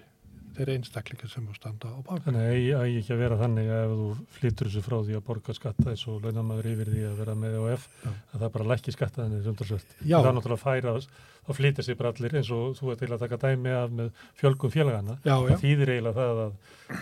[0.58, 2.22] þeirra einstaklingar sem standa á bak.
[2.26, 4.08] Þannig að eigi- eigi ekki að vera þannig að ef þú
[4.38, 7.58] flyttur þessu frá því að borga skatta eins og launamaður yfir því að vera með
[7.62, 8.10] OF Já.
[8.34, 9.96] að það bara lækki skatta þannig umtalsvert.
[10.06, 10.18] Já.
[10.22, 10.96] Það er náttúrulega að færa
[11.42, 14.12] þá flytja sér bara allir eins og þú er til að taka dæmi af með
[14.42, 15.18] fjölgum félagana.
[15.26, 16.54] Já, já, Það þýðir eiginlega það að,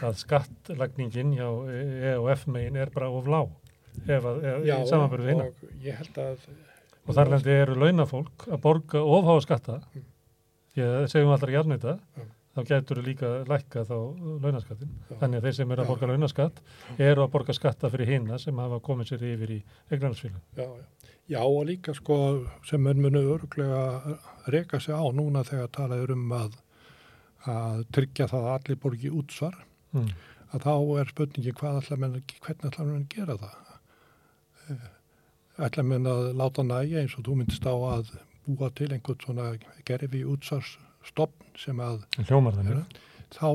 [0.10, 1.50] að skattlagningin hjá
[2.14, 3.50] EOF megin er bara of lág
[4.08, 6.50] ef að, ef, Já, í samanbyrðu og ég held að
[7.10, 10.06] Og þar lendi eru launafólk að borga ofháa skatta Mm.
[10.80, 12.24] að segjum allra jafnvita Já.
[12.60, 13.96] Þá getur líka lækka þá
[14.44, 14.92] launaskattin.
[15.20, 16.62] Þannig að þeir sem eru að borga launaskatt
[16.98, 19.60] eru að borga skatta fyrir hinna sem hafa komið sér yfir í
[19.92, 20.42] eignarnarsfélag.
[20.58, 22.18] já, já, já og líka sko
[22.66, 24.18] sem menn munu örglega
[24.48, 26.58] reka sig á núna þegar talað er um að,
[27.48, 29.56] að tryggja það að allir borgi útsvar
[29.90, 30.06] Mm.
[30.54, 33.56] að þá er spurningi hvað ætla menn, hvernig ætla menn gera það
[34.70, 34.84] Eh,
[35.66, 38.12] ætla menn að láta næja eins og þú myndist á að
[38.46, 39.48] búa til einhvern svona
[39.86, 40.22] gerfi
[41.00, 42.04] útsvarsstofn sem að
[42.60, 42.98] þannig.
[43.32, 43.50] þá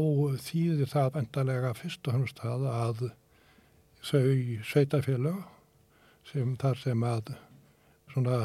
[0.44, 3.04] þýðir það vendalega fyrst og hannst það að
[4.04, 5.42] þau sveitafélög
[6.30, 7.34] sem þar sem að
[8.14, 8.38] svona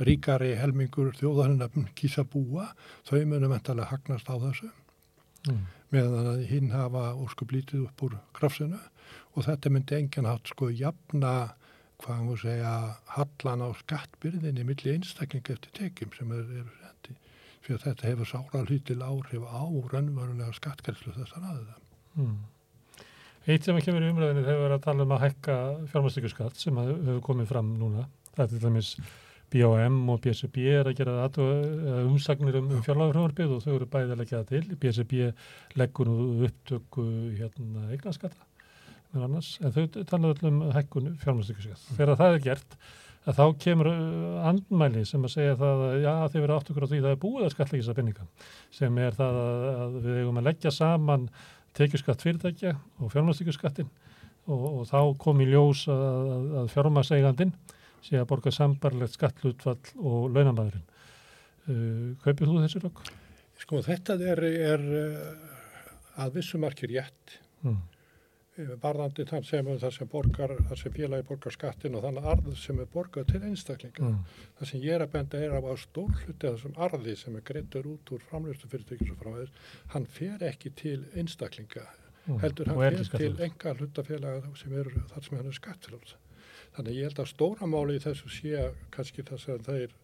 [0.00, 2.70] ríkari helmingur þjóðarinnar kýsa búa,
[3.04, 4.70] þau munum vendalega hagnast á þessu
[5.48, 5.60] Mm.
[5.88, 8.76] meðan að hinn hafa óskup lítið upp úr krafsinu
[9.32, 11.54] og þetta myndi enginn hatt sko jafna
[12.02, 12.72] hvað hann voru segja
[13.14, 16.68] hallan á skattbyrðinni milli einstaklinga eftir tekjum sem er, er
[17.64, 19.62] fyrir þetta hefur sára hlutil áhrif á
[19.92, 21.78] raunverulega skattgærslu þessar aðeða.
[22.16, 22.36] Mm.
[23.48, 25.56] Eitt sem ekki verið umræðinni þegar við erum að tala um að hækka
[25.92, 28.06] fjármæstíkuskatt sem hefur komið fram núna.
[28.36, 28.92] Það er til dæmis
[29.50, 31.30] BOM og BSB er að gera
[32.04, 34.78] umsagnir um, um fjárlægurhjóðarbið og þau eru bæði að leggja það til.
[34.84, 35.24] BSB
[35.80, 37.06] leggur nú upptöku
[37.40, 38.46] hérna, eignaskatta
[39.10, 41.82] en þau tala öll um hækkun fjármæstíkuskatt.
[41.96, 42.76] Þegar það er gert,
[43.28, 46.86] að þá kemur uh, andmæli sem að segja það að já, þið verið átt okkur
[46.86, 48.28] á því það er búið að skattleggja þessa penninga
[48.78, 51.26] sem er það að, að við eigum að leggja saman
[51.76, 53.90] tekjuskatt fyrirtækja og fjármæstíkuskattin
[54.50, 56.32] og, og þá kom í ljós að,
[56.62, 57.52] að, fjármæsseigandin
[58.00, 60.86] sé að borga sambarlegt skattlutfall og launamæðurinn.
[61.68, 63.04] Uh, kaupir þú þessi rökk?
[63.60, 64.40] sko þetta er,
[64.72, 67.76] er uh, að vissu marki rétt Mm.
[68.60, 72.50] Eh, varðandi þann sem, það sem borgar, það sem félagi borgar skattin og þannig arð
[72.60, 74.10] sem er borgað til einstaklinga.
[74.10, 74.42] Mm.
[74.58, 77.40] Það sem ég er að benda er að á stór hluti af þessum arði sem
[77.40, 79.56] er greittur út úr framlýstu fyrirtækjum svo framvegis,
[79.94, 81.88] hann fer ekki til einstaklinga,
[82.28, 82.38] Mm.
[82.42, 86.16] heldur hann Og er fer til enga hlutafélaga sem eru þar sem hann er skattfélags.
[86.76, 89.94] Þannig ég held að stóra máli í þessu sé kannski þess að þeir,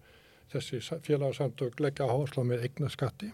[0.52, 3.32] þessi félagsamtök leggja áherslu með eignaskatti.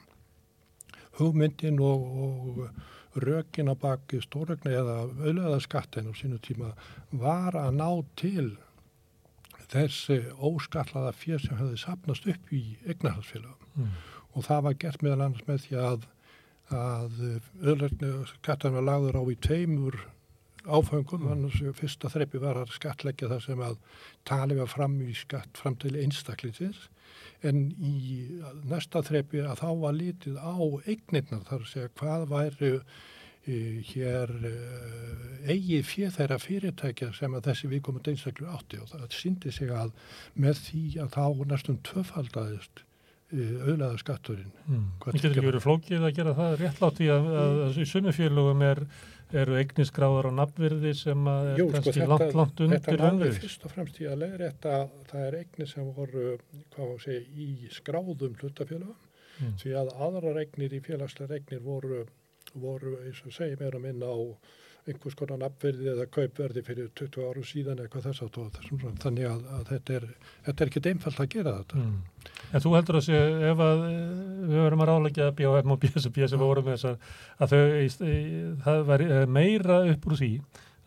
[1.20, 2.82] Hugmyndin og, og
[3.16, 6.72] rökin á baki stórregna eða auðlegaðaskattin á sínu tíma
[7.12, 8.47] var að ná til
[9.72, 13.89] þessi óskallaða fér sem hefði sapnast upp í eignarhalsfélagum Mm.
[14.36, 16.02] og það var gert meðal annars með því að
[16.72, 17.14] að
[17.64, 19.97] auðlegaðaskattin var lagður á í tveimur
[20.62, 23.78] áfengum, annars fyrsta þreppi var að skattleggja það sem að
[24.28, 26.84] tali var fram í skatt fram til einstaklingsins
[27.48, 27.94] en í
[28.70, 30.55] næsta þreppi að þá var lítið á
[30.86, 37.51] eignirnar þar að segja hvað væri uh, hér uh, eigið fyrir þeirra fyrirtækja sem að
[37.51, 39.93] þessi viðkomandi einstaklu átti og það síndi sig að
[40.35, 44.52] með því að þá næstum tvöfaldaðist uh, auðlaða skatturinn.
[44.69, 44.86] Mm.
[45.02, 48.64] Getur tryggja ekki verið flókið að gera það réttlátt í að, að, að í sumufélugum
[48.69, 48.85] er,
[49.33, 52.99] eru eignisgráðar á nafnvirði sem að er Jú, sko, kannski þetta- langt, langt Þetta undir
[52.99, 53.41] náði raunverði.
[53.41, 54.75] fyrst og fremst í að leiðrétta
[55.11, 56.39] það er eignir sem voru
[56.99, 58.95] segja, í skráðum hlutafélagum
[59.41, 59.55] Mm.
[59.59, 62.05] því að aðrar eignir í félagslegar eignir voru,
[62.55, 64.21] voru eins og segja meira minna á
[64.87, 69.43] einhvers konar nafnverði eða kaupverði fyrir 20 árum síðan eða hvað þess að þannig að,
[69.57, 70.07] að þetta er,
[70.45, 71.77] þetta er ekkit einfalt að gera þetta.
[71.77, 72.03] Mm.
[72.53, 73.20] En þú heldur að sé,
[73.53, 74.01] ef að eh,
[74.53, 76.99] við verum að ráleggja BHM og BSB sem voru með þessar,
[77.41, 80.31] að þau, í- það væri eh, meira upp úr því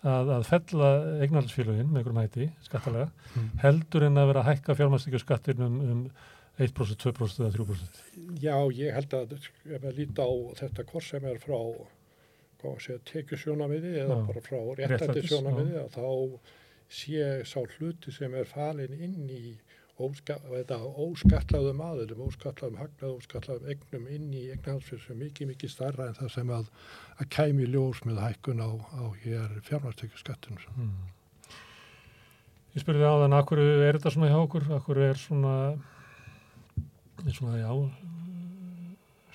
[0.06, 0.90] að, að fella
[1.26, 3.48] eignarhaldsfélögin með einhverjum hætti, skattalega, Mm.
[3.66, 6.04] heldur en að vera að hækka fjármæstíkjaskattin um, um
[6.56, 7.98] 1%, 2% eða 3%.
[8.40, 10.32] Já, ég held að ef að líta á
[10.62, 11.58] þetta hvort sem er frá
[13.10, 14.22] tekjusjónamiði eða Já.
[14.30, 16.08] bara frá Réttlætis, réttætti sjónamiði að þá
[16.96, 19.42] sé sá hluti sem er falin inn í
[19.96, 26.32] óskallaðum aðilum, óskallaðum hagnað, óskallaðum eignum inn í eignarhalsfyrir sem mikið, mikið starra en það
[26.34, 26.72] sem að,
[27.16, 30.60] að kæmi ljós með hækkun á, á hér fjármærstekjuskattinu.
[30.76, 30.98] Mm.
[32.76, 35.56] Ég spurði á þann, akkur er þetta svona hjá okkur, akkur er svona,
[37.24, 37.72] er svona, já,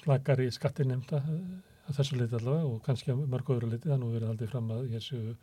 [0.02, 3.96] slakar í skattin nefnda að þessu leiti allavega og kannski að mörg öðru leiti, það
[3.96, 5.34] er nú verið aldrei fram að ég séu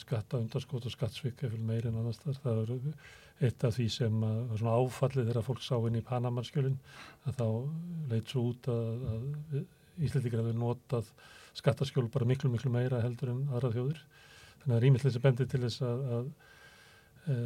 [0.00, 2.38] skatta undarskot og skattsvik eftir meir en annars þar.
[2.42, 6.04] Það er eitt af því sem að, var svona áfallið þegar fólk sá inn í
[6.06, 6.78] Panamarskjölinn
[7.28, 7.46] að þá
[8.12, 9.60] leit svo út að, að
[9.98, 11.10] Íslandíkar hefur notað
[11.58, 14.02] skattaskjól bara miklu, miklu meira heldur en aðra þjóður.
[14.62, 17.38] Þannig að rýmislega þessi bendi til þess að, að e,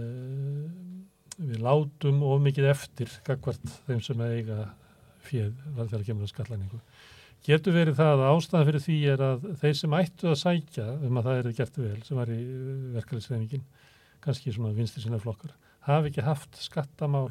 [1.39, 4.67] við látum of mikið eftir gagvart þeim sem eiga
[5.23, 6.81] fjöð þegar kemur að skattlæningu.
[7.43, 11.17] Getur verið það að ástæða fyrir því er að þeir sem ættu að sækja um
[11.19, 12.37] að það eru gert vel, sem var í
[12.99, 13.65] verkefliðsreifingin,
[14.23, 15.57] kannski svona vinstir sinna flokkar,
[15.89, 17.25] hafi ekki haft skattamál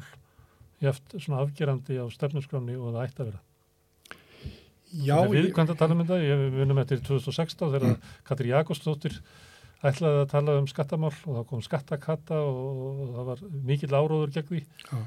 [0.82, 3.40] haft svona afgerandi á stefnusgráni og það ætti að vera.
[4.92, 5.16] Já.
[5.30, 8.12] Við að tala um þetta, ég vunum eftir 2016 þegar mm.
[8.28, 9.16] Katri Jakobsdóttir
[9.80, 12.60] ætlaði að tala um skattamál og þá kom skattakata og,
[13.06, 14.64] og það var mikill áróður gegn því.
[14.90, 15.00] Já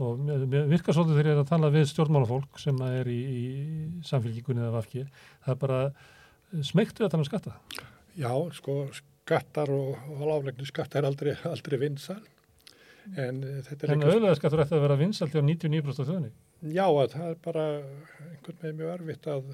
[0.00, 0.24] og
[0.70, 3.44] virkar svolítið þegar ég er að tala við stjórnmálafólk sem er í, í
[4.08, 5.06] samfélgíkunni eða vafki,
[5.44, 5.80] það er bara
[6.66, 7.56] smegt við að tala um skatta.
[8.18, 12.20] Já, sko skattar og, og láflegni skatta er aldrei, aldrei vinsal
[13.16, 13.92] en eh, þetta er...
[13.94, 16.32] En auðvitað skattur ætti að vera vinsal til á 99% af þjóðinni.
[16.74, 19.52] Já, það er bara einhvern veginn mjög örfitt að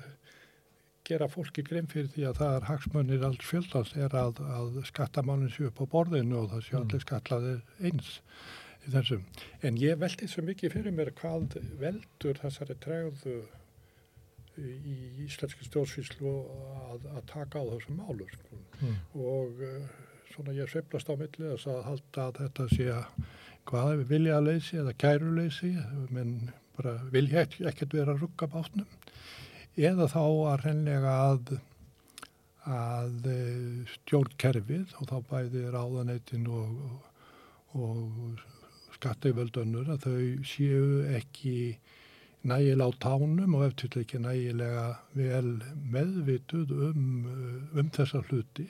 [1.07, 5.53] gera fólki grimm fyrir því að það er hagsmönnir alls fjöldans er að, að skattamánin
[5.55, 7.05] séu upp á borðinu og það séu allir mm.
[7.05, 9.23] skatlaðir eins í þessum.
[9.67, 13.39] En ég veldi svo mikið fyrir mér hvað veldur þessari tregðu
[14.57, 14.97] í
[15.27, 18.61] íslenski stjórnsvíslu að, að taka á þessum málur sko.
[18.81, 18.95] mm.
[19.21, 19.91] og uh,
[20.33, 23.27] svona ég sveiflast á millið þess að halda að þetta sé að
[23.67, 25.73] hvað við vilja að leysi eða kæru leysi
[26.15, 26.35] menn
[26.77, 28.89] bara vilja ekkert vera að rugga bátnum
[29.77, 31.57] eða þá að reynlega að
[32.67, 36.81] að eh, stjórnkerfið og þá bæði ráðaneitin og,
[37.79, 38.01] og,
[38.33, 38.56] og
[38.97, 40.87] skatteiföldunur að þau séu
[41.17, 41.57] ekki
[42.47, 44.87] nægilega á tánum og eftir ekki nægilega
[45.17, 45.57] vel
[45.95, 48.69] meðvituð um, uh, um þessa hluti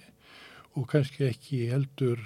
[0.77, 2.21] og kannski ekki heldur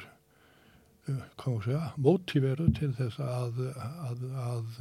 [1.10, 3.60] uh, mótíveru til þess að,
[4.06, 4.81] að, að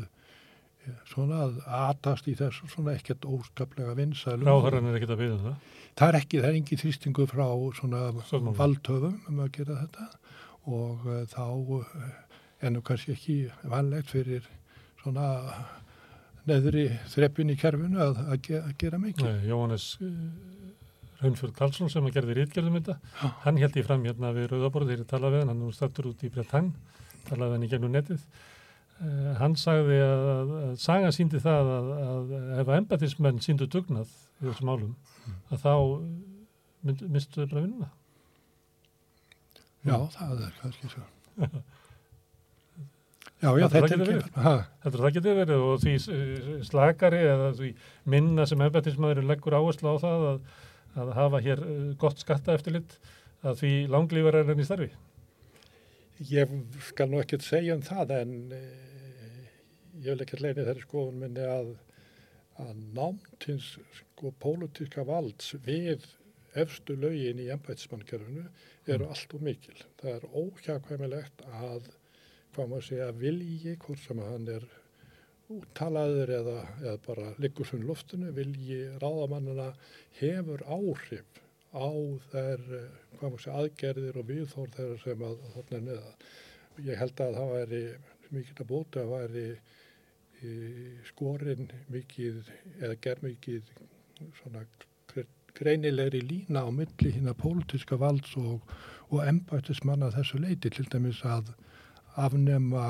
[1.10, 4.48] svona að atast í þessu svona ekkert óskaplega vinsælum.
[4.48, 5.76] Ráðhörðan er ekkert að byrja um það?
[6.00, 7.46] Það er ekki, það er ekki þrýstingu frá
[7.80, 8.02] svona
[8.60, 10.08] valdhöfum um að gera þetta
[10.70, 11.46] og uh, þá
[11.80, 12.10] uh,
[12.62, 13.36] en nú kannski ekki
[13.72, 14.48] vanlegt fyrir
[15.00, 15.28] svona
[16.50, 19.28] neðri þreppin í kerfinu að, að, ge að gera mikið.
[19.28, 20.14] Nei, Jóhannes uh,
[21.20, 23.32] Raunfjörð Karlsson sem að gerði rítgerðum þetta, ja.
[23.46, 26.10] hann held í fram hérna við Rauðaborð þegar ég talaði við hann, hann nú stættur
[26.12, 26.72] út í Bretann,
[27.28, 28.26] talaði hann í gegnum netið.
[29.00, 30.26] Uh, hann sagði að,
[30.60, 32.34] að saga síndi það að
[32.64, 35.40] ef embatismenn síndu dugnað í þessum álum, mm.
[35.56, 35.74] að þá
[36.90, 37.92] minnstu þau bara vinnuna.
[39.88, 41.06] Já, það er kannski svo.
[43.40, 44.16] Já, já, þetta er ekki.
[44.36, 45.94] Þetta er það getið verið og því
[46.68, 47.70] slagari eða því
[48.12, 50.42] minna sem ennbættismæðurinn leggur áherslu á það að,
[51.00, 52.98] að hafa hér uh, gott skatta eftirlitt
[53.48, 54.90] að því langlífar er henni starfi.
[56.28, 56.52] Ég
[56.90, 59.46] skal nú ekkert segja um það en eh,
[60.04, 61.70] ég vil ekkert leina þeirri skoðun minni að,
[62.60, 63.70] að námtins
[64.02, 66.04] sko pólitíska valds við
[66.60, 68.44] efstu lögin í ennbættismannkerfinu
[68.90, 69.14] eru mm.
[69.14, 69.78] allt og mikil.
[70.02, 71.88] Það er óhjákvæmilegt að
[72.56, 74.66] hvað maður segja, vilji, hvort sem hann er
[75.50, 79.72] úttalaður eða, eða bara liggur svo í loftinu, vilji ráðamannina
[80.20, 81.42] hefur áhrif
[81.74, 81.90] á
[82.30, 82.64] þær,
[83.18, 86.14] hvað maður segja, aðgerðir og viðþór þeirra sem að þarna neða.
[86.86, 87.84] Ég held að það væri
[88.30, 89.48] mikið að bóta, það væri
[90.40, 90.54] í
[91.10, 93.74] skorinn mikið eða ger mikið
[94.40, 94.64] svona
[95.58, 98.62] greinilegri lína á milli hinn að pólitiska valds og,
[99.10, 101.52] og embættismanna þessu leiti til dæmis að
[102.16, 102.86] afnema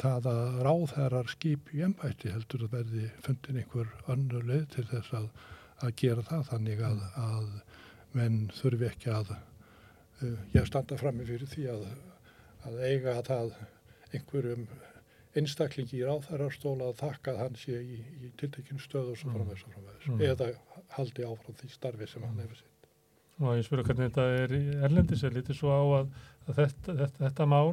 [0.00, 5.14] það að ráðherrar skip í ennbætti heldur að verði fundin einhver önnur leið til þess
[5.20, 5.28] að,
[5.84, 7.46] að gera það þannig að, að
[8.18, 11.86] menn þurfi ekki að uh, ég standa frammi fyrir því að,
[12.68, 13.54] að eiga að það
[14.14, 14.66] einhverjum
[15.38, 19.64] einstaklingi í ráðherrarstóla að þakka að hann sé í, í tiltekinn stöð og svo framvegs
[19.66, 20.22] og framvegs mm.
[20.28, 20.52] eða
[20.94, 22.73] haldi áfram því starfi sem hann hefur sitt.
[23.42, 24.52] Og ég spyrja hvernig þetta er
[24.86, 26.12] erlendis, er litið svo á að
[26.44, 27.72] að þetta, þetta, þetta mál,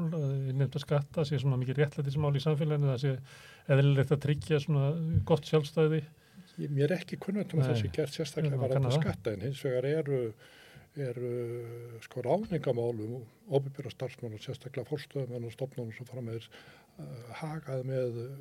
[0.55, 3.13] nefnt að skatta sé svona mikið réttlætismál í samfélaginu það sé
[3.75, 4.87] eðlilegt að tryggja svona
[5.27, 6.01] gott sjálfstæði?
[6.71, 9.87] Mér er ekki kunnat um að þessi gert sérstaklega var þetta skatta en hins vegar
[9.89, 10.21] eru,
[11.09, 11.33] eru
[12.05, 17.87] sko ráningamálum og óbyrjara starfsmann og sérstaklega fórstöðum og stopnum sem fara með uh, hagað
[17.87, 18.35] með uh,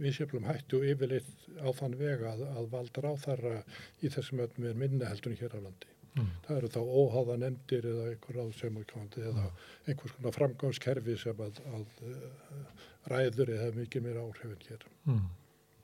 [0.00, 3.58] viðsjöflum hættu yfirleitt á þann vega að, að valda ráþarra
[4.00, 6.26] í þessum öllum er minna heldunni hér á landi Mm.
[6.46, 9.46] Það eru þá óháða nefndir eða einhver áðsefnarkvæmdi eða
[9.88, 14.86] einhvers konar framgáðskerfi sem að, að uh, ræður eða mikið mér áhrifin hér.
[15.08, 15.24] Mm.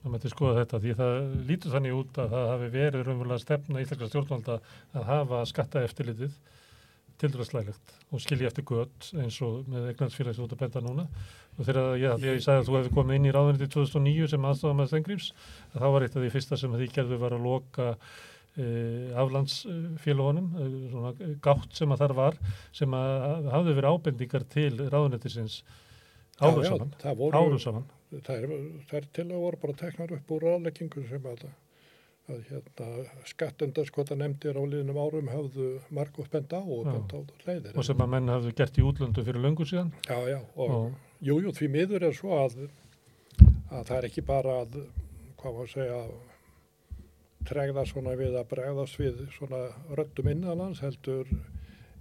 [0.01, 1.17] Það mætti skoða þetta því það
[1.49, 4.57] lítur þannig út að það hafi verið raunverulega stefna íslenska stjórnvalda
[4.97, 6.39] að hafa skatta eftirlitið
[7.21, 11.05] tildur að slæðilegt og skilji eftir gött eins og með egnarsfélags út að benda núna
[11.57, 14.29] og þegar já, að ég sagði að þú hefði komið inn í ráðunni til 2009
[14.31, 15.29] sem aðstofað með Stengrims
[15.75, 17.87] þá var eitt af því fyrsta sem því gerðu var að loka
[18.59, 21.13] aflandsfélagunum eh, svona
[21.43, 22.37] gátt sem að þar var
[22.75, 25.61] sem að hafði verið ábendingar til ráðunnetisins
[26.41, 28.55] árum saman það voru, árum saman það er,
[28.89, 31.45] það er til að voru bara teknar upp úr ráðleggingu sem að,
[32.31, 32.89] að hérna,
[33.29, 37.77] skattendarskota nefndir á liðnum árum hafðu margótt benda á og benda á leiðir.
[37.77, 39.93] og sem að menn hafði gert í útlöndu fyrir löngu síðan.
[40.09, 42.59] Já, já, og og, jú, jú, því miður er svo að,
[43.69, 44.81] að það er ekki bara að,
[45.39, 46.03] hvað að segja,
[47.47, 49.63] tregða svona við að bregðast við svona
[49.97, 51.29] röddum innanlands heldur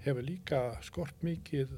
[0.04, 1.72] hefur líka skort mikið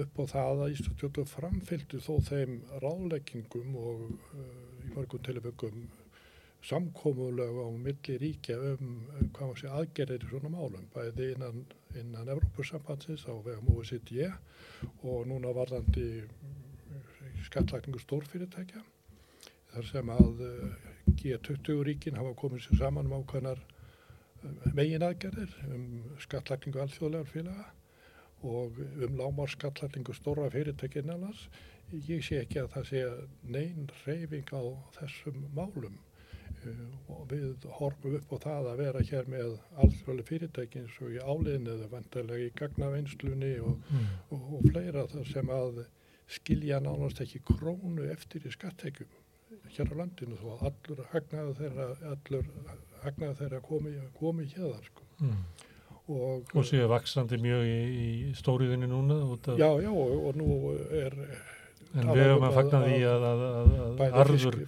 [0.00, 4.44] upp á það að Íslandstjóttu framfylgdu þó þeim ráðleggingum og uh,
[4.86, 5.82] í mörgum tilfengum
[6.64, 11.64] samkómulega á milli ríkja um uh, hvað var sé aðgerðir í svona málum, bæði innan,
[11.98, 14.30] innan Evrópussambandsins á vegum OECD
[15.02, 16.06] og núna varðandi
[17.48, 18.84] skattlagningu stórfyrirtækja
[19.74, 25.54] þar sem að uh, G20 ríkin hafa komið sér saman um ákveðnar uh, megin aðgerðir
[25.74, 25.86] um
[26.22, 27.66] skattlagningu alþjóðlegar félaga
[28.46, 31.48] og um lámar skattlagningu stóra fyrirtæki innanlands.
[31.90, 33.02] Ég sé ekki að það sé
[33.56, 34.62] neyn reyfing á
[34.96, 35.98] þessum málum.
[36.64, 36.82] Uh,
[37.14, 39.54] og við horfum upp á það að vera hér með
[39.84, 45.06] alþjóðlega fyrirtæki eins og í áliðinu eða vantarlega í gagnavinnslunni og mm, og, og fleira
[45.14, 45.82] þar sem að
[46.30, 49.19] skilja nánast ekki krónu eftir í skattekjum
[49.76, 52.50] hér á landinu þó að allur hagnaðu þeirra, allur
[53.04, 55.06] hagnaðu þeirra komi, komi hérðar sko.
[55.20, 55.38] mm.
[56.10, 59.20] og, og séu vaksandi mjög í, í stóriðinni núna
[59.56, 60.50] já, já, og, og nú
[60.90, 61.16] er
[61.90, 64.58] en við höfum um að að- fagna því að, að, að, að arður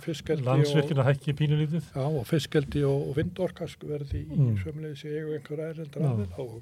[0.48, 4.56] landsvirkina hækki pínulítið já, og fiskeldi og, og vindorkask verði í Mm.
[4.58, 6.08] sömulegis í eigu einhver æreldra Já.
[6.10, 6.56] aðeins og,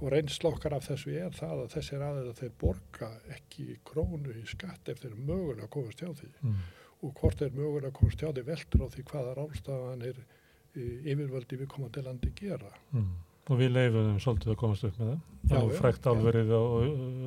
[0.00, 4.44] og reynsla okkar af þessu er það að þessir aðeins þeir borga ekki krónu í
[4.46, 6.60] skatt ef þeir mögulega að komast hjá því mm.
[7.04, 10.22] Og hvort er mögulega að komast hjá því veldur á því hvaða ráðstafanir
[10.74, 12.70] yfirvöldi við komandi landi gera.
[12.94, 13.10] Mm.
[13.44, 16.54] og við leifum þeim svolítið að komast upp með það Já, það er frækt álverið
[16.56, 16.62] á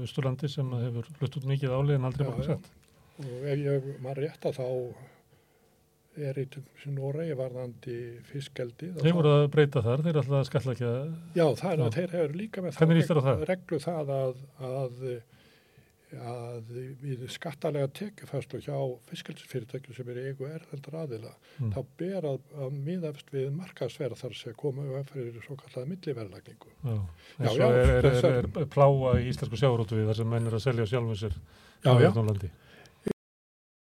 [0.08, 2.50] Östurlandi sem hefur hlut út mikið álið en aldrei Já, baka já.
[2.56, 2.74] sett
[3.18, 4.66] Og ef ég maður rétt að þá
[6.18, 6.46] er í
[6.90, 7.96] Noregi varðandi
[8.26, 8.90] fiskeldi.
[8.98, 11.02] þeir voru að breyta þar, þeir ætla að skalla ekki að
[11.38, 12.78] Já, það er að þeir hefur líka með
[13.22, 13.44] það?
[13.52, 14.40] reglu það að,
[14.72, 15.04] að,
[16.16, 16.70] að
[17.02, 18.76] við skattalega tekjufæslu hjá
[19.10, 21.72] fiskelsfyrirtækjum sem eru eigu erðaldra aðila, Mm.
[21.74, 26.72] þá ber að, að miðafst við markaðsverð þar sem koma upp fyrir svo kallaða milliverðlagningu.
[26.84, 26.96] Já,
[27.40, 30.56] Já, já, er, er, er, er pláa í íslensku sjárótu við þar sem menn er
[30.60, 31.36] að selja sjálfum sér
[31.84, 31.94] Já, á.
[31.98, 32.52] Norðurlandi.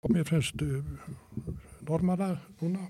[0.02, 0.82] Og mér finnst uh,
[1.86, 2.88] normana núna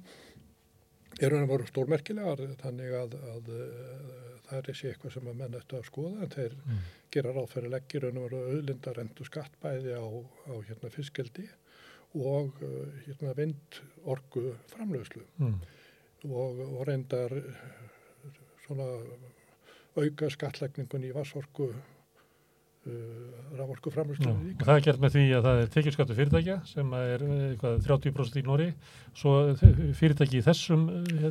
[1.31, 5.77] að voru stórmerkilegar þannig að, að uh, það er þessi eitthvað sem að menn ættu
[5.79, 6.81] að skoða en þeir Mm.
[7.13, 10.03] gera ráð fyrir leggir en voru auðlindar endur skattbæði á,
[10.51, 11.47] á hérna, fiskeldi
[12.15, 15.61] og uh, hérna, vindorku framlöðslu Mm.
[16.31, 17.55] og, og reyndar uh,
[18.67, 18.87] svona
[19.97, 21.71] auka skattlegningun í vassorku
[22.87, 22.97] uh,
[23.59, 26.93] raforku Já, framlöðslu og það er gert með því að það er tekjuskattu fyrirtækja sem
[26.99, 28.69] er eh, eitthvað, 30% í Nóri
[29.19, 30.85] svo þ- fyrirtæki í þessum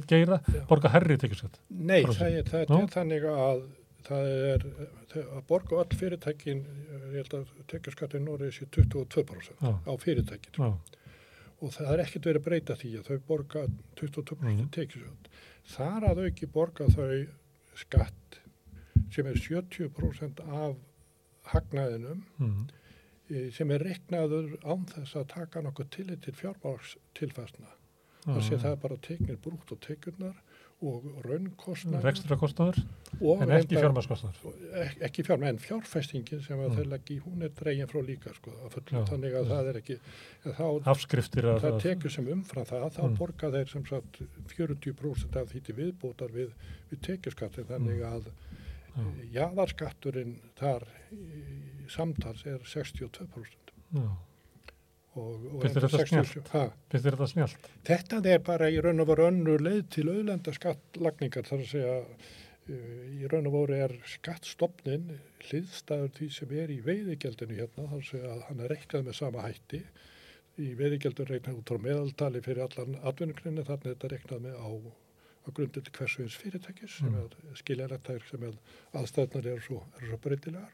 [0.09, 0.63] geira Já.
[0.69, 1.59] borga herri tekjuskatt.
[1.69, 3.63] Nei, það er, það er þannig að
[4.07, 4.65] það er
[5.21, 6.63] að borga öll fyrirtækin,
[7.11, 10.71] ég held að tekjaskattin Noregi sé 22% Já, á fyrirtækin já,
[11.61, 13.65] og það er ekkert verið að breyta því að þau borga
[13.99, 14.53] 22% mm.
[14.55, 14.69] Mhm.
[14.73, 15.27] tekjaskatt.
[15.71, 17.11] Þar að auki borga þau
[17.77, 18.39] skatt
[19.13, 20.79] sem er 70% af
[21.53, 22.63] hagnaðinum mm.
[23.55, 27.69] sem er reiknaður án þess að taka nokkuð tillit til fjármákstilfæsna.
[28.25, 30.35] Það sé það er bara teknir brútt og tekjurnar
[30.81, 32.79] og raunkostnar Rekstra kostnaður
[33.21, 34.53] og en ekki fjármaskostnaður.
[34.81, 36.75] Ek- ekki fjárma, en fjárfestingin sem Mm.
[36.75, 39.49] þeir leggja í, hún er dregin frá líka sko, Já, þannig að já.
[39.51, 39.97] það er ekki
[40.45, 43.17] þá, Afskriftir að, það að tekur sem umfram það þá Mm.
[43.17, 46.49] borga þeir sem sagt 40% af því til viðbótar við,
[46.91, 48.13] við tekjuskattin, þannig Mm.
[48.13, 48.23] að
[48.95, 49.07] já,
[49.37, 50.85] jaðarskatturinn þar
[51.91, 54.05] samtals er 62% já.
[55.15, 57.71] og, og Finnst þér þetta 67 ha, Finnst þér þetta snjált?
[57.87, 61.97] Þetta er bara í raun og veru önnur leið til auðlenda skattlagningar þar að segja
[62.05, 65.11] uh, í raun og veru er skattstopnin
[65.47, 69.19] hliðstæður því sem er í veiðigjaldinu hérna þar að segja að hann er reiknað með
[69.19, 69.83] sama hætti.
[70.61, 74.69] Í veiðigjaldun reiknað út frá meðaltali fyrir allan atvinnugrinni þannig er þetta reiknað með á,
[75.41, 77.29] á grundið til hversu eins fyrirtækis sem Mm.
[77.51, 78.53] er skiljanlegt þær sem er
[78.93, 80.69] aðstæðnar eru svo, eru svo breytilegar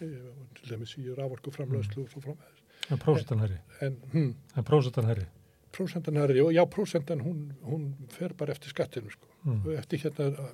[0.00, 3.58] eh, til dæmis í raforku framlöðslu og svo framvegis En prósentan herri.
[3.82, 5.26] en hm, En prósentan herri.
[5.72, 9.66] Prósentan herri, og já, prósentan hún, hún fer bara eftir skattinu, sko, Mm.
[9.78, 10.48] eftir hérna,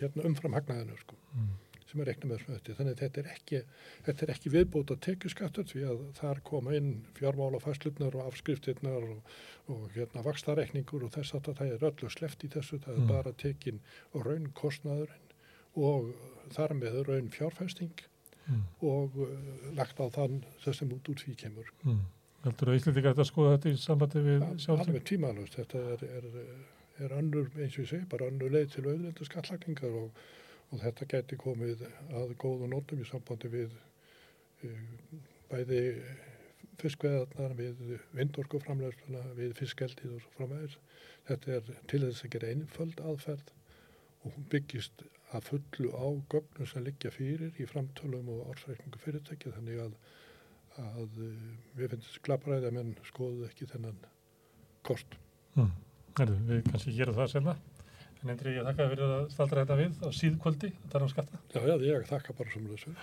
[0.00, 1.48] hérna umfram hagnaðinu, sko, Mm.
[1.88, 2.74] Sem er reiknum með þetta.
[2.78, 3.60] Þannig að þetta er ekki,
[4.08, 9.32] þetta er ekki viðbóta tekjuskattur því að þar koma inn fjármála fæslutnar og afskriftirnar og,
[9.72, 13.08] og hérna vakstareikningur og þess að það er öllu sleft í þessu, það er Mm.
[13.14, 13.80] bara tekin
[14.14, 15.34] raun kostnaðurinn
[15.78, 16.12] og
[16.54, 18.04] þar með raun fjárfæsting
[18.48, 18.62] Mm.
[18.80, 19.32] og uh,
[19.76, 21.66] lagt á þann þessum út úr því kemur.
[21.84, 21.98] Mm.
[22.46, 24.86] Heldur að Íslandika þetta skoða þetta í sambandi við sjálfsög?
[24.88, 26.28] Alveg tímalust, þetta er, er,
[27.04, 30.22] er önnur, eins og ég segi, bara önnur leið til auðvendu skattlagningar og,
[30.68, 31.84] og þetta geti komið
[32.16, 33.76] að góðu nótum í sambandi við
[34.64, 34.80] uh,
[35.48, 35.82] bæði
[36.78, 40.76] fiskveðarnar, við vindorkuframlegsuna, við fiskeldið og svo framvegis.
[41.28, 43.54] Þetta er til þess að gera einföld aðferð
[44.24, 45.02] og hún byggist
[45.34, 49.96] að fullu á gögnum sem liggja fyrir í framtölum og ársreikningu fyrirtækja þannig að,
[50.84, 51.18] að
[51.78, 53.98] við finnst glabræði að menn skoðu ekki þennan
[54.86, 55.18] kost.
[55.58, 55.74] Mm.
[56.18, 57.58] Herðu, við kannski gerum það senna.
[58.24, 61.40] En endri ég þakka fyrir að staldra þetta við á síðkvöldi, þetta er á skatta.
[61.54, 62.94] Já, já, ég þakka bara sem þessu.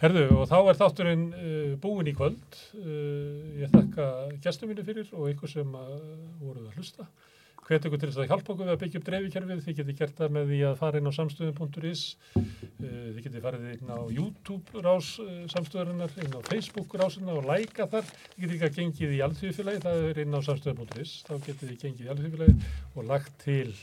[0.00, 2.60] Herðu, og þá er þátturinn uh, búin í kvöld.
[2.78, 4.06] Uh, ég þakka
[4.40, 5.98] gestum minni fyrir og ykkur sem uh,
[6.40, 7.04] voruð að hlusta.
[7.66, 9.60] Hvet ykkur til þess að hjálpa okkur við að byggja upp dreifikerfið.
[9.66, 12.06] Þið getið gert það með því að fara inn á samstöðum.is.
[12.32, 15.12] Uh, þið getið farið inn á YouTube rás
[15.52, 18.08] samstöðarinnar, inn á Facebook rásina og læka þar.
[18.08, 21.16] Þið getið líka gengið í alþjóðfélagi, það er inn á samstöðum.is.
[21.28, 23.74] Þá getið þið gengið í alþjóðfélagi og lagt til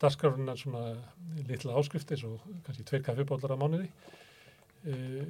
[0.00, 0.94] dagskrárunar svona
[1.48, 3.90] litla áskrift eins og kannski tveir kaffibóllar á mánuði.
[4.80, 5.22] Uh,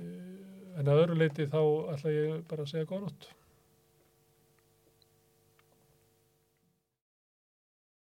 [0.78, 1.60] en að öðru leiti þá
[1.96, 3.30] ætla ég bara að segja góða nótt.